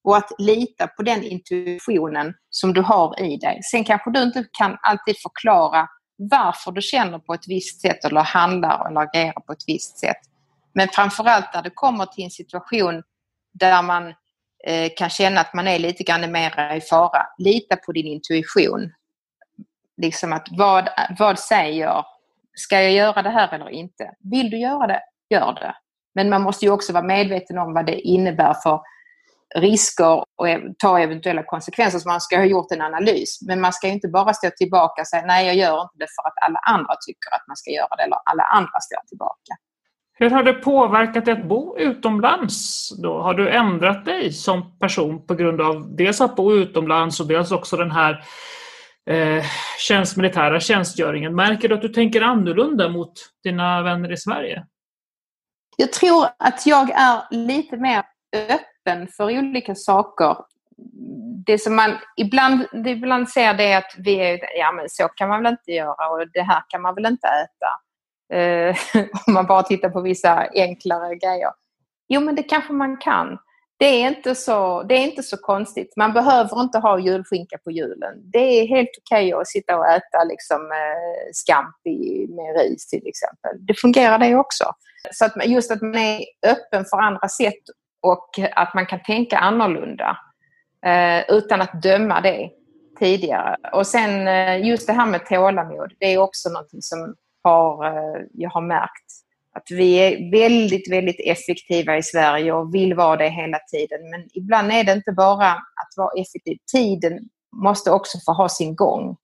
Och 0.03 0.17
att 0.17 0.31
lita 0.37 0.87
på 0.87 1.03
den 1.03 1.23
intuitionen 1.23 2.33
som 2.49 2.73
du 2.73 2.81
har 2.81 3.21
i 3.21 3.37
dig. 3.37 3.59
Sen 3.71 3.83
kanske 3.83 4.11
du 4.11 4.23
inte 4.23 4.45
kan 4.51 4.77
alltid 4.81 5.15
förklara 5.21 5.87
varför 6.17 6.71
du 6.71 6.81
känner 6.81 7.19
på 7.19 7.33
ett 7.33 7.47
visst 7.47 7.81
sätt 7.81 8.05
eller 8.05 8.21
handlar 8.21 8.89
eller 8.89 9.01
agerar 9.01 9.41
på 9.41 9.53
ett 9.53 9.63
visst 9.67 9.97
sätt. 9.99 10.17
Men 10.73 10.87
framförallt 10.87 11.53
när 11.53 11.61
det 11.61 11.69
kommer 11.69 12.05
till 12.05 12.23
en 12.23 12.29
situation 12.29 13.03
där 13.59 13.81
man 13.81 14.07
eh, 14.67 14.91
kan 14.97 15.09
känna 15.09 15.41
att 15.41 15.53
man 15.53 15.67
är 15.67 15.79
lite 15.79 16.03
grann 16.03 16.31
mer 16.31 16.75
i 16.75 16.81
fara. 16.81 17.25
Lita 17.37 17.75
på 17.75 17.91
din 17.91 18.07
intuition 18.07 18.91
liksom 19.97 20.33
att 20.33 20.47
vad, 20.51 20.89
vad 21.19 21.39
säger 21.39 22.05
ska 22.55 22.81
jag 22.81 22.91
göra 22.91 23.21
det 23.21 23.29
här 23.29 23.53
eller 23.53 23.69
inte? 23.69 24.11
Vill 24.19 24.49
du 24.49 24.57
göra 24.57 24.87
det, 24.87 25.01
gör 25.29 25.53
det. 25.53 25.75
Men 26.15 26.29
man 26.29 26.41
måste 26.41 26.65
ju 26.65 26.71
också 26.71 26.93
vara 26.93 27.03
medveten 27.03 27.57
om 27.57 27.73
vad 27.73 27.85
det 27.85 27.99
innebär 27.99 28.53
för 28.53 28.81
risker 29.55 30.17
och 30.17 30.47
ta 30.77 30.99
eventuella 30.99 31.43
konsekvenser. 31.43 31.99
Så 31.99 32.09
man 32.09 32.21
ska 32.21 32.37
ha 32.37 32.45
gjort 32.45 32.71
en 32.71 32.81
analys. 32.81 33.39
Men 33.47 33.61
man 33.61 33.73
ska 33.73 33.87
inte 33.87 34.07
bara 34.07 34.33
stå 34.33 34.49
tillbaka 34.57 35.01
och 35.01 35.07
säga 35.07 35.25
nej, 35.25 35.45
jag 35.45 35.55
gör 35.55 35.81
inte 35.81 35.97
det 35.97 36.07
för 36.15 36.27
att 36.27 36.47
alla 36.47 36.59
andra 36.59 36.95
tycker 37.07 37.35
att 37.35 37.47
man 37.47 37.55
ska 37.55 37.71
göra 37.71 37.95
det 37.97 38.03
eller 38.03 38.17
alla 38.25 38.43
andra 38.43 38.79
står 38.79 39.07
tillbaka. 39.07 39.53
Hur 40.17 40.29
har 40.29 40.43
det 40.43 40.53
påverkat 40.53 41.25
dig 41.25 41.33
att 41.33 41.45
bo 41.45 41.77
utomlands? 41.77 42.89
Då? 43.01 43.21
Har 43.21 43.33
du 43.33 43.49
ändrat 43.49 44.05
dig 44.05 44.33
som 44.33 44.77
person 44.79 45.25
på 45.25 45.35
grund 45.35 45.61
av 45.61 45.95
dels 45.95 46.21
att 46.21 46.35
bo 46.35 46.53
utomlands 46.53 47.19
och 47.19 47.27
dels 47.27 47.51
också 47.51 47.77
den 47.77 47.91
här 47.91 48.23
eh, 49.09 49.43
tjänst, 49.79 50.17
militära 50.17 50.59
tjänstgöringen? 50.59 51.35
Märker 51.35 51.69
du 51.69 51.75
att 51.75 51.81
du 51.81 51.89
tänker 51.89 52.21
annorlunda 52.21 52.89
mot 52.89 53.13
dina 53.43 53.81
vänner 53.81 54.11
i 54.11 54.17
Sverige? 54.17 54.65
Jag 55.77 55.93
tror 55.93 56.27
att 56.39 56.65
jag 56.65 56.89
är 56.89 57.21
lite 57.31 57.77
mer 57.77 58.03
öppen 58.33 59.07
för 59.07 59.39
olika 59.39 59.75
saker. 59.75 60.37
Det 61.45 61.57
som 61.57 61.75
man 61.75 61.97
ibland, 62.17 62.65
ibland 62.85 63.29
ser 63.29 63.53
det 63.53 63.63
är 63.63 63.77
att 63.77 63.95
vi 63.97 64.15
är, 64.15 64.39
ja 64.59 64.71
men 64.71 64.89
så 64.89 65.07
kan 65.07 65.29
man 65.29 65.43
väl 65.43 65.51
inte 65.51 65.71
göra 65.71 66.09
och 66.09 66.31
det 66.33 66.41
här 66.41 66.63
kan 66.67 66.81
man 66.81 66.95
väl 66.95 67.05
inte 67.05 67.27
äta. 67.27 67.69
Eh, 68.33 68.75
om 69.27 69.33
man 69.33 69.45
bara 69.45 69.63
tittar 69.63 69.89
på 69.89 70.01
vissa 70.01 70.47
enklare 70.53 71.15
grejer. 71.15 71.51
Jo 72.07 72.21
men 72.21 72.35
det 72.35 72.43
kanske 72.43 72.73
man 72.73 72.97
kan. 72.97 73.37
Det 73.77 73.85
är, 73.85 74.07
inte 74.07 74.35
så, 74.35 74.83
det 74.83 74.95
är 74.95 75.03
inte 75.03 75.23
så 75.23 75.37
konstigt. 75.37 75.93
Man 75.97 76.13
behöver 76.13 76.61
inte 76.61 76.77
ha 76.77 76.99
julskinka 76.99 77.57
på 77.63 77.71
julen. 77.71 78.31
Det 78.31 78.39
är 78.39 78.67
helt 78.67 78.89
okej 79.01 79.33
okay 79.33 79.41
att 79.41 79.47
sitta 79.47 79.77
och 79.77 79.87
äta 79.87 80.23
liksom, 80.23 80.71
eh, 80.71 81.31
scampi 81.33 82.27
med 82.29 82.57
ris 82.59 82.87
till 82.87 83.07
exempel. 83.07 83.65
Det 83.65 83.73
fungerar 83.73 84.19
det 84.19 84.35
också. 84.35 84.65
Så 85.11 85.25
att 85.25 85.45
just 85.45 85.71
att 85.71 85.81
man 85.81 85.95
är 85.95 86.25
öppen 86.47 86.85
för 86.85 86.97
andra 86.97 87.27
sätt 87.27 87.63
och 88.01 88.29
att 88.55 88.73
man 88.73 88.85
kan 88.85 89.03
tänka 89.03 89.37
annorlunda 89.37 90.17
eh, 90.85 91.35
utan 91.35 91.61
att 91.61 91.81
döma 91.81 92.21
det 92.21 92.49
tidigare. 92.99 93.55
Och 93.73 93.87
sen 93.87 94.27
eh, 94.27 94.67
just 94.67 94.87
det 94.87 94.93
här 94.93 95.05
med 95.05 95.25
tålamod, 95.25 95.93
det 95.99 96.13
är 96.13 96.17
också 96.17 96.49
någonting 96.49 96.81
som 96.81 97.15
har, 97.43 97.85
eh, 97.85 98.21
jag 98.33 98.49
har 98.49 98.61
märkt. 98.61 99.24
Att 99.55 99.71
vi 99.71 99.95
är 99.95 100.31
väldigt, 100.31 100.91
väldigt 100.91 101.19
effektiva 101.19 101.97
i 101.97 102.03
Sverige 102.03 102.53
och 102.53 102.75
vill 102.75 102.93
vara 102.93 103.17
det 103.17 103.29
hela 103.29 103.59
tiden. 103.59 104.09
Men 104.09 104.27
ibland 104.33 104.71
är 104.71 104.83
det 104.83 104.91
inte 104.91 105.11
bara 105.11 105.51
att 105.51 105.93
vara 105.97 106.21
effektiv. 106.21 106.57
Tiden 106.71 107.19
måste 107.55 107.91
också 107.91 108.17
få 108.25 108.31
ha 108.31 108.49
sin 108.49 108.75
gång. 108.75 109.17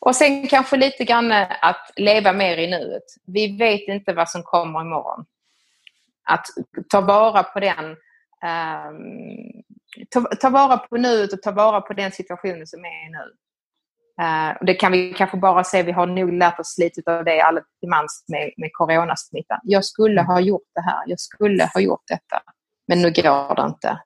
Och 0.00 0.16
sen 0.16 0.46
kanske 0.46 0.76
lite 0.76 1.04
grann 1.04 1.32
att 1.62 1.90
leva 1.96 2.32
mer 2.32 2.56
i 2.56 2.70
nuet. 2.70 3.02
Vi 3.26 3.56
vet 3.56 3.88
inte 3.88 4.12
vad 4.12 4.28
som 4.28 4.42
kommer 4.42 4.80
imorgon. 4.80 5.24
Att 6.24 6.46
ta 6.88 7.00
vara 7.00 7.42
på 7.42 7.60
den 7.60 7.96
um, 8.46 9.62
ta, 10.10 10.20
ta, 10.20 10.50
vara 10.50 10.78
på 10.78 10.96
nuet 10.96 11.32
och 11.32 11.42
ta 11.42 11.50
vara 11.50 11.80
på 11.80 11.92
den 11.92 12.12
situationen 12.12 12.66
som 12.66 12.84
är 12.84 13.10
nu. 13.10 13.32
Uh, 14.22 14.64
det 14.66 14.74
kan 14.74 14.92
vi 14.92 15.12
kanske 15.12 15.36
bara 15.36 15.64
se, 15.64 15.82
vi 15.82 15.92
har 15.92 16.06
nog 16.06 16.32
lärt 16.32 16.60
oss 16.60 16.78
lite 16.78 17.16
av 17.18 17.24
det 17.24 17.40
alla 17.40 17.60
till 17.80 17.88
mans 17.88 18.24
med, 18.28 18.52
med 18.56 18.70
coronasmittan. 18.72 19.60
Jag 19.62 19.84
skulle 19.84 20.22
ha 20.22 20.40
gjort 20.40 20.68
det 20.74 20.80
här, 20.80 21.02
jag 21.06 21.20
skulle 21.20 21.70
ha 21.74 21.80
gjort 21.80 22.02
detta, 22.08 22.42
men 22.88 23.02
nu 23.02 23.10
går 23.10 23.54
det 23.54 23.62
inte. 23.62 24.00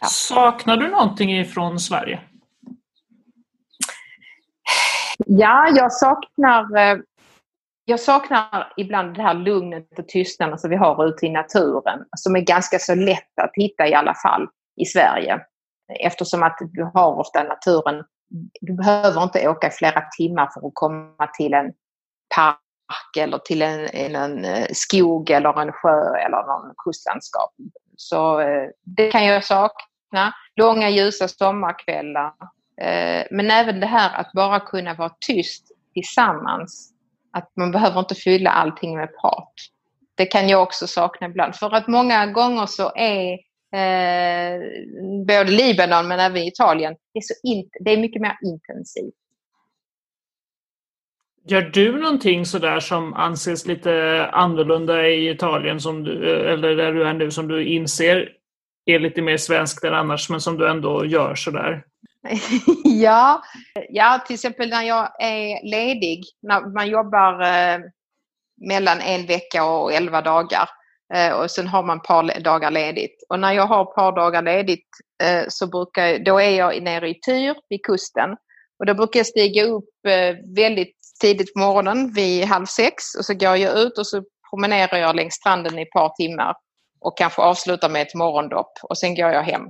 Ja. 0.00 0.06
Saknar 0.06 0.76
du 0.76 0.88
någonting 0.88 1.38
ifrån 1.38 1.80
Sverige? 1.80 2.20
Ja, 5.26 5.68
jag 5.76 5.92
saknar, 5.92 6.76
eh, 6.76 6.98
jag 7.84 8.00
saknar 8.00 8.72
ibland 8.76 9.14
det 9.14 9.22
här 9.22 9.34
lugnet 9.34 9.98
och 9.98 10.08
tystnaden 10.08 10.58
som 10.58 10.70
vi 10.70 10.76
har 10.76 11.06
ute 11.08 11.26
i 11.26 11.30
naturen, 11.30 12.04
som 12.16 12.36
är 12.36 12.40
ganska 12.40 12.78
så 12.78 12.94
lätt 12.94 13.38
att 13.42 13.50
hitta 13.54 13.88
i 13.88 13.94
alla 13.94 14.14
fall 14.14 14.48
i 14.76 14.84
Sverige. 14.84 15.40
Eftersom 16.00 16.42
att 16.42 16.58
du 16.60 16.90
har 16.94 17.14
ofta 17.18 17.42
naturen, 17.42 18.04
du 18.60 18.74
behöver 18.74 19.22
inte 19.22 19.48
åka 19.48 19.70
flera 19.70 20.00
timmar 20.00 20.50
för 20.54 20.66
att 20.66 20.74
komma 20.74 21.26
till 21.38 21.54
en 21.54 21.72
park 22.34 23.16
eller 23.18 23.38
till 23.38 23.62
en, 23.62 23.88
en, 23.92 24.16
en 24.16 24.44
eh, 24.44 24.66
skog 24.72 25.30
eller 25.30 25.60
en 25.60 25.72
sjö 25.72 26.16
eller 26.16 26.46
någon 26.46 26.74
kustlandskap. 26.84 27.54
Så 27.96 28.40
eh, 28.40 28.68
det 28.84 29.10
kan 29.10 29.24
jag 29.24 29.44
sakna. 29.44 30.32
Långa 30.56 30.90
ljusa 30.90 31.28
sommarkvällar 31.28 32.32
eh, 32.80 33.26
men 33.30 33.50
även 33.50 33.80
det 33.80 33.86
här 33.86 34.20
att 34.20 34.32
bara 34.32 34.60
kunna 34.60 34.94
vara 34.94 35.12
tyst 35.20 35.72
tillsammans. 35.94 36.92
Att 37.32 37.52
man 37.56 37.70
behöver 37.70 38.00
inte 38.00 38.14
fylla 38.14 38.50
allting 38.50 38.96
med 38.96 39.08
prat. 39.20 39.52
Det 40.14 40.26
kan 40.26 40.48
jag 40.48 40.62
också 40.62 40.86
sakna 40.86 41.26
ibland. 41.26 41.56
För 41.56 41.74
att 41.74 41.86
många 41.86 42.26
gånger 42.26 42.66
så 42.66 42.92
är 42.96 43.38
eh, 43.74 44.60
både 45.26 45.50
Libanon 45.50 46.08
men 46.08 46.20
även 46.20 46.42
Italien, 46.42 46.94
det 47.14 47.18
är, 47.18 47.22
så 47.22 47.34
in, 47.42 47.68
det 47.80 47.92
är 47.92 47.96
mycket 47.96 48.22
mer 48.22 48.38
intensivt. 48.44 49.14
Gör 51.44 51.62
du 51.62 52.00
någonting 52.00 52.46
sådär 52.46 52.80
som 52.80 53.14
anses 53.14 53.66
lite 53.66 54.26
annorlunda 54.32 55.08
i 55.08 55.30
Italien 55.30 55.80
som 55.80 56.04
du, 56.04 56.30
eller 56.52 56.76
där 56.76 56.92
du 56.92 57.04
är 57.04 57.12
nu 57.12 57.30
som 57.30 57.48
du 57.48 57.64
inser 57.64 58.28
är 58.84 58.98
lite 58.98 59.22
mer 59.22 59.36
svenskt 59.36 59.84
än 59.84 59.94
annars 59.94 60.30
men 60.30 60.40
som 60.40 60.58
du 60.58 60.68
ändå 60.68 61.04
gör 61.04 61.34
sådär? 61.34 61.84
ja, 62.84 63.42
ja, 63.88 64.22
till 64.26 64.34
exempel 64.34 64.68
när 64.68 64.82
jag 64.82 65.22
är 65.22 65.70
ledig, 65.70 66.24
när 66.42 66.74
man 66.74 66.88
jobbar 66.88 67.40
eh, 67.42 67.80
mellan 68.68 69.00
en 69.00 69.26
vecka 69.26 69.64
och 69.64 69.92
elva 69.92 70.22
dagar 70.22 70.62
eh, 70.62 70.68
Eh, 71.14 71.32
och 71.32 71.50
sen 71.50 71.66
har 71.66 71.82
man 71.82 71.96
ett 71.96 72.04
par 72.04 72.40
dagar 72.40 72.70
ledigt. 72.70 73.24
Och 73.28 73.40
när 73.40 73.52
jag 73.52 73.66
har 73.66 73.82
ett 73.82 73.94
par 73.94 74.12
dagar 74.12 74.42
ledigt 74.42 74.88
eh, 75.22 75.44
så 75.48 75.66
brukar, 75.66 76.18
då 76.18 76.40
är 76.40 76.50
jag 76.50 76.82
nere 76.82 77.08
i 77.08 77.20
Tyr 77.20 77.54
vid 77.68 77.84
kusten 77.84 78.30
och 78.78 78.86
då 78.86 78.94
brukar 78.94 79.20
jag 79.20 79.26
stiga 79.26 79.64
upp 79.64 79.90
eh, 80.08 80.36
väldigt 80.56 80.96
tidigt 81.20 81.52
på 81.52 81.58
morgonen 81.58 82.12
vid 82.12 82.44
halv 82.44 82.66
sex 82.66 83.14
och 83.18 83.24
så 83.24 83.34
går 83.34 83.56
jag 83.56 83.78
ut 83.78 83.98
och 83.98 84.06
så 84.06 84.22
promenerar 84.50 84.98
jag 84.98 85.16
längs 85.16 85.34
stranden 85.34 85.78
i 85.78 85.82
ett 85.82 85.90
par 85.90 86.08
timmar 86.08 86.54
och 87.00 87.18
kanske 87.18 87.42
avslutar 87.42 87.88
med 87.88 88.02
ett 88.02 88.14
morgondopp 88.14 88.72
och 88.82 88.98
sen 88.98 89.14
går 89.14 89.30
jag 89.30 89.42
hem. 89.42 89.62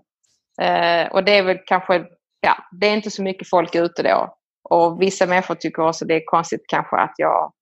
Eh, 0.60 1.12
och 1.12 1.24
det 1.24 1.38
är 1.38 1.42
väl 1.42 1.58
kanske 1.66 2.04
ja, 2.40 2.56
det 2.80 2.86
är 2.86 2.94
inte 2.94 3.10
så 3.10 3.22
mycket 3.22 3.50
folk 3.50 3.74
ute 3.74 4.02
då. 4.02 4.34
Och 4.70 5.02
vissa 5.02 5.26
människor 5.26 5.54
tycker 5.54 5.88
också 5.88 6.04
det 6.04 6.14
är 6.14 6.22
konstigt 6.24 6.64
kanske 6.68 6.96
att 6.96 7.14
jag 7.16 7.52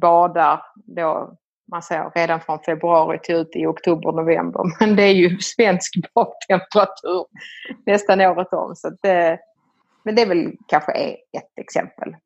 badar 0.00 0.62
då, 0.74 1.36
man 1.70 1.82
säger 1.82 2.10
redan 2.14 2.40
från 2.40 2.58
februari 2.58 3.18
till 3.22 3.34
ut 3.34 3.56
i 3.56 3.66
oktober, 3.66 4.12
november. 4.12 4.62
Men 4.80 4.96
det 4.96 5.02
är 5.02 5.14
ju 5.14 5.38
svensk 5.40 5.94
badtemperatur 6.14 7.26
nästan 7.86 8.20
året 8.20 8.52
om. 8.52 8.76
Så 8.76 8.90
det, 9.02 9.38
men 10.04 10.14
det 10.14 10.22
är 10.22 10.26
väl 10.26 10.52
kanske 10.68 10.92
ett 10.92 11.58
exempel. 11.60 12.16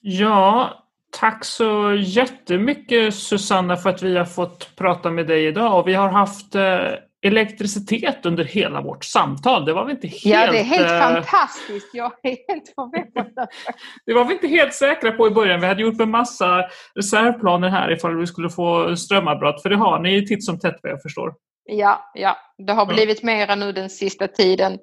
Ja, 0.00 0.70
tack 1.10 1.44
så 1.44 1.94
jättemycket 1.94 3.14
Susanna 3.14 3.76
för 3.76 3.90
att 3.90 4.02
vi 4.02 4.16
har 4.16 4.24
fått 4.24 4.76
prata 4.76 5.10
med 5.10 5.26
dig 5.26 5.46
idag. 5.46 5.78
Och 5.78 5.88
vi 5.88 5.94
har 5.94 6.08
haft 6.08 6.54
eh, 6.54 6.92
elektricitet 7.26 8.26
under 8.26 8.44
hela 8.44 8.80
vårt 8.80 9.04
samtal. 9.04 9.64
Det 9.64 9.72
var 9.72 9.84
vi 9.84 9.92
inte 9.92 10.08
helt... 10.08 10.24
Ja, 10.24 10.52
det 10.52 10.58
är 10.58 10.64
helt 10.64 10.90
äh... 10.90 10.98
fantastiskt. 10.98 11.94
Jag 11.94 12.12
är 12.22 12.36
helt 12.48 12.72
förvånad. 12.74 13.48
det 14.06 14.14
var 14.14 14.24
vi 14.24 14.34
inte 14.34 14.48
helt 14.48 14.74
säkra 14.74 15.12
på 15.12 15.26
i 15.26 15.30
början. 15.30 15.60
Vi 15.60 15.66
hade 15.66 15.82
gjort 15.82 16.00
en 16.00 16.10
massa 16.10 16.64
reservplaner 16.94 17.68
här 17.68 17.92
ifall 17.92 18.16
vi 18.16 18.26
skulle 18.26 18.50
få 18.50 18.96
strömavbrott. 18.96 19.62
För 19.62 19.70
det 19.70 19.76
har 19.76 19.98
ni 19.98 20.26
titt 20.26 20.44
som 20.44 20.58
tätt 20.58 20.80
vad 20.82 20.92
jag 20.92 21.02
förstår. 21.02 21.34
Ja, 21.64 22.10
ja. 22.14 22.36
det 22.58 22.72
har 22.72 22.86
blivit 22.86 23.18
ja. 23.22 23.26
mera 23.26 23.54
nu 23.54 23.72
den 23.72 23.90
sista 23.90 24.28
tiden. 24.28 24.78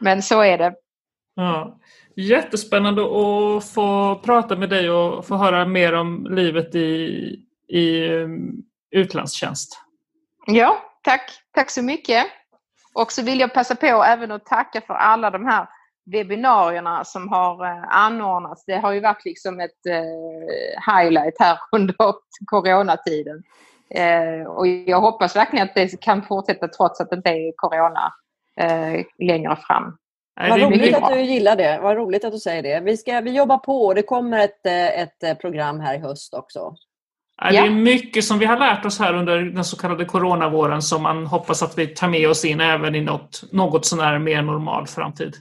Men 0.00 0.22
så 0.22 0.42
är 0.42 0.58
det. 0.58 0.74
Ja. 1.34 1.80
Jättespännande 2.16 3.02
att 3.02 3.70
få 3.70 4.20
prata 4.24 4.56
med 4.56 4.70
dig 4.70 4.90
och 4.90 5.26
få 5.26 5.36
höra 5.36 5.66
mer 5.66 5.92
om 5.92 6.26
livet 6.30 6.74
i, 6.74 7.36
i 7.68 8.08
um, 8.08 8.62
utlandstjänst. 8.90 9.78
Ja, 10.46 10.82
tack. 11.02 11.39
Tack 11.54 11.70
så 11.70 11.82
mycket. 11.82 12.26
Och 12.94 13.12
så 13.12 13.22
vill 13.22 13.40
jag 13.40 13.54
passa 13.54 13.74
på 13.74 13.86
även 13.86 14.30
att 14.30 14.46
tacka 14.46 14.80
för 14.80 14.94
alla 14.94 15.30
de 15.30 15.46
här 15.46 15.66
webbinarierna 16.12 17.04
som 17.04 17.28
har 17.28 17.66
eh, 17.66 17.84
anordnats. 17.88 18.64
Det 18.66 18.76
har 18.76 18.92
ju 18.92 19.00
varit 19.00 19.24
liksom 19.24 19.60
ett 19.60 19.86
eh, 19.88 20.94
highlight 20.94 21.34
här 21.38 21.58
under 21.72 21.94
coronatiden. 22.46 23.42
Eh, 23.94 24.46
och 24.46 24.66
jag 24.66 25.00
hoppas 25.00 25.36
verkligen 25.36 25.64
att 25.64 25.74
det 25.74 26.00
kan 26.00 26.22
fortsätta 26.22 26.68
trots 26.68 27.00
att 27.00 27.10
det 27.10 27.16
inte 27.16 27.30
är 27.30 27.52
corona 27.56 28.12
längre 29.18 29.56
fram. 29.56 29.96
Vad 30.40 30.60
roligt 30.60 30.96
att 30.96 31.12
du 31.12 31.20
gillar 31.20 31.56
det. 31.56 31.78
Vad 31.82 31.96
roligt 31.96 32.24
att 32.24 32.32
du 32.32 32.38
säger 32.38 32.62
det. 32.62 32.80
Vi, 32.80 32.96
ska, 32.96 33.20
vi 33.20 33.30
jobbar 33.30 33.58
på. 33.58 33.94
Det 33.94 34.02
kommer 34.02 34.38
ett, 34.38 34.66
ett 34.66 35.40
program 35.40 35.80
här 35.80 35.94
i 35.94 35.98
höst 35.98 36.34
också. 36.34 36.74
Det 37.40 37.56
är 37.56 37.70
mycket 37.70 38.24
som 38.24 38.38
vi 38.38 38.46
har 38.46 38.58
lärt 38.58 38.84
oss 38.84 38.98
här 38.98 39.14
under 39.14 39.38
den 39.40 39.64
så 39.64 39.76
kallade 39.76 40.04
coronavåren 40.04 40.82
som 40.82 41.02
man 41.02 41.26
hoppas 41.26 41.62
att 41.62 41.78
vi 41.78 41.86
tar 41.86 42.08
med 42.08 42.28
oss 42.28 42.44
in 42.44 42.60
även 42.60 42.94
i 42.94 43.00
något, 43.00 43.42
något 43.52 43.86
sånär 43.86 44.18
mer 44.18 44.42
normal 44.42 44.86
framtid. 44.86 45.36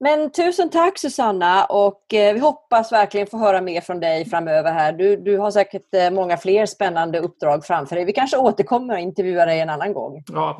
Men 0.00 0.32
tusen 0.32 0.70
tack 0.70 0.98
Susanna 0.98 1.64
och 1.64 2.14
eh, 2.14 2.34
vi 2.34 2.40
hoppas 2.40 2.92
verkligen 2.92 3.26
få 3.26 3.38
höra 3.38 3.60
mer 3.60 3.80
från 3.80 4.00
dig 4.00 4.24
framöver 4.24 4.72
här. 4.72 4.92
Du, 4.92 5.16
du 5.16 5.38
har 5.38 5.50
säkert 5.50 5.94
eh, 5.94 6.10
många 6.10 6.36
fler 6.36 6.66
spännande 6.66 7.18
uppdrag 7.18 7.64
framför 7.64 7.96
dig. 7.96 8.04
Vi 8.04 8.12
kanske 8.12 8.36
återkommer 8.36 8.94
och 8.94 9.00
intervjuar 9.00 9.46
dig 9.46 9.60
en 9.60 9.70
annan 9.70 9.92
gång. 9.92 10.22
Ja, 10.26 10.56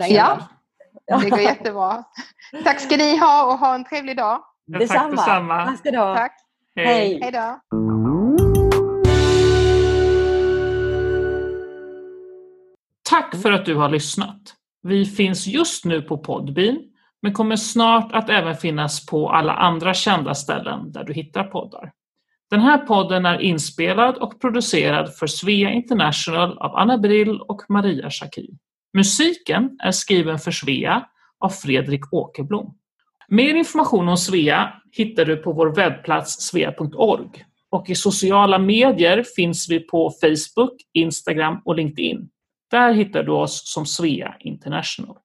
Ja, 1.06 1.18
det 1.18 1.30
går 1.30 1.40
jättebra. 1.40 2.04
Tack 2.64 2.80
ska 2.80 2.96
ni 2.96 3.16
ha 3.16 3.52
och 3.52 3.58
ha 3.58 3.74
en 3.74 3.84
trevlig 3.84 4.16
dag. 4.16 4.40
Ja, 4.66 4.78
tack 4.78 5.10
detsamma. 5.10 5.76
Tack 5.84 5.94
ha. 5.96 6.16
Tack. 6.16 6.32
Hej. 6.76 7.20
Hej 7.22 7.32
då. 7.32 7.78
Tack 13.08 13.42
för 13.42 13.52
att 13.52 13.66
du 13.66 13.74
har 13.74 13.88
lyssnat. 13.88 14.54
Vi 14.82 15.04
finns 15.04 15.46
just 15.46 15.84
nu 15.84 16.02
på 16.02 16.18
Podbean, 16.18 16.78
men 17.22 17.32
kommer 17.32 17.56
snart 17.56 18.12
att 18.12 18.30
även 18.30 18.56
finnas 18.56 19.06
på 19.06 19.30
alla 19.30 19.52
andra 19.52 19.94
kända 19.94 20.34
ställen 20.34 20.92
där 20.92 21.04
du 21.04 21.12
hittar 21.12 21.44
poddar. 21.44 21.92
Den 22.50 22.60
här 22.60 22.78
podden 22.78 23.26
är 23.26 23.38
inspelad 23.38 24.16
och 24.16 24.40
producerad 24.40 25.14
för 25.14 25.26
Svea 25.26 25.70
International 25.70 26.58
av 26.58 26.76
Anna 26.76 26.98
Brill 26.98 27.40
och 27.40 27.62
Maria 27.68 28.10
Schacki. 28.10 28.48
Musiken 28.94 29.76
är 29.82 29.90
skriven 29.90 30.38
för 30.38 30.50
Svea 30.50 31.06
av 31.40 31.48
Fredrik 31.48 32.12
Åkerblom. 32.12 32.74
Mer 33.28 33.54
information 33.54 34.08
om 34.08 34.16
Svea 34.16 34.72
hittar 34.92 35.24
du 35.24 35.36
på 35.36 35.52
vår 35.52 35.74
webbplats 35.74 36.40
svea.org 36.40 37.44
och 37.70 37.90
i 37.90 37.94
sociala 37.94 38.58
medier 38.58 39.24
finns 39.36 39.70
vi 39.70 39.80
på 39.80 40.12
Facebook, 40.20 40.74
Instagram 40.92 41.62
och 41.64 41.76
LinkedIn. 41.76 42.28
Där 42.70 42.92
hittar 42.92 43.22
du 43.22 43.32
oss 43.32 43.72
som 43.72 43.86
Svea 43.86 44.36
International. 44.40 45.16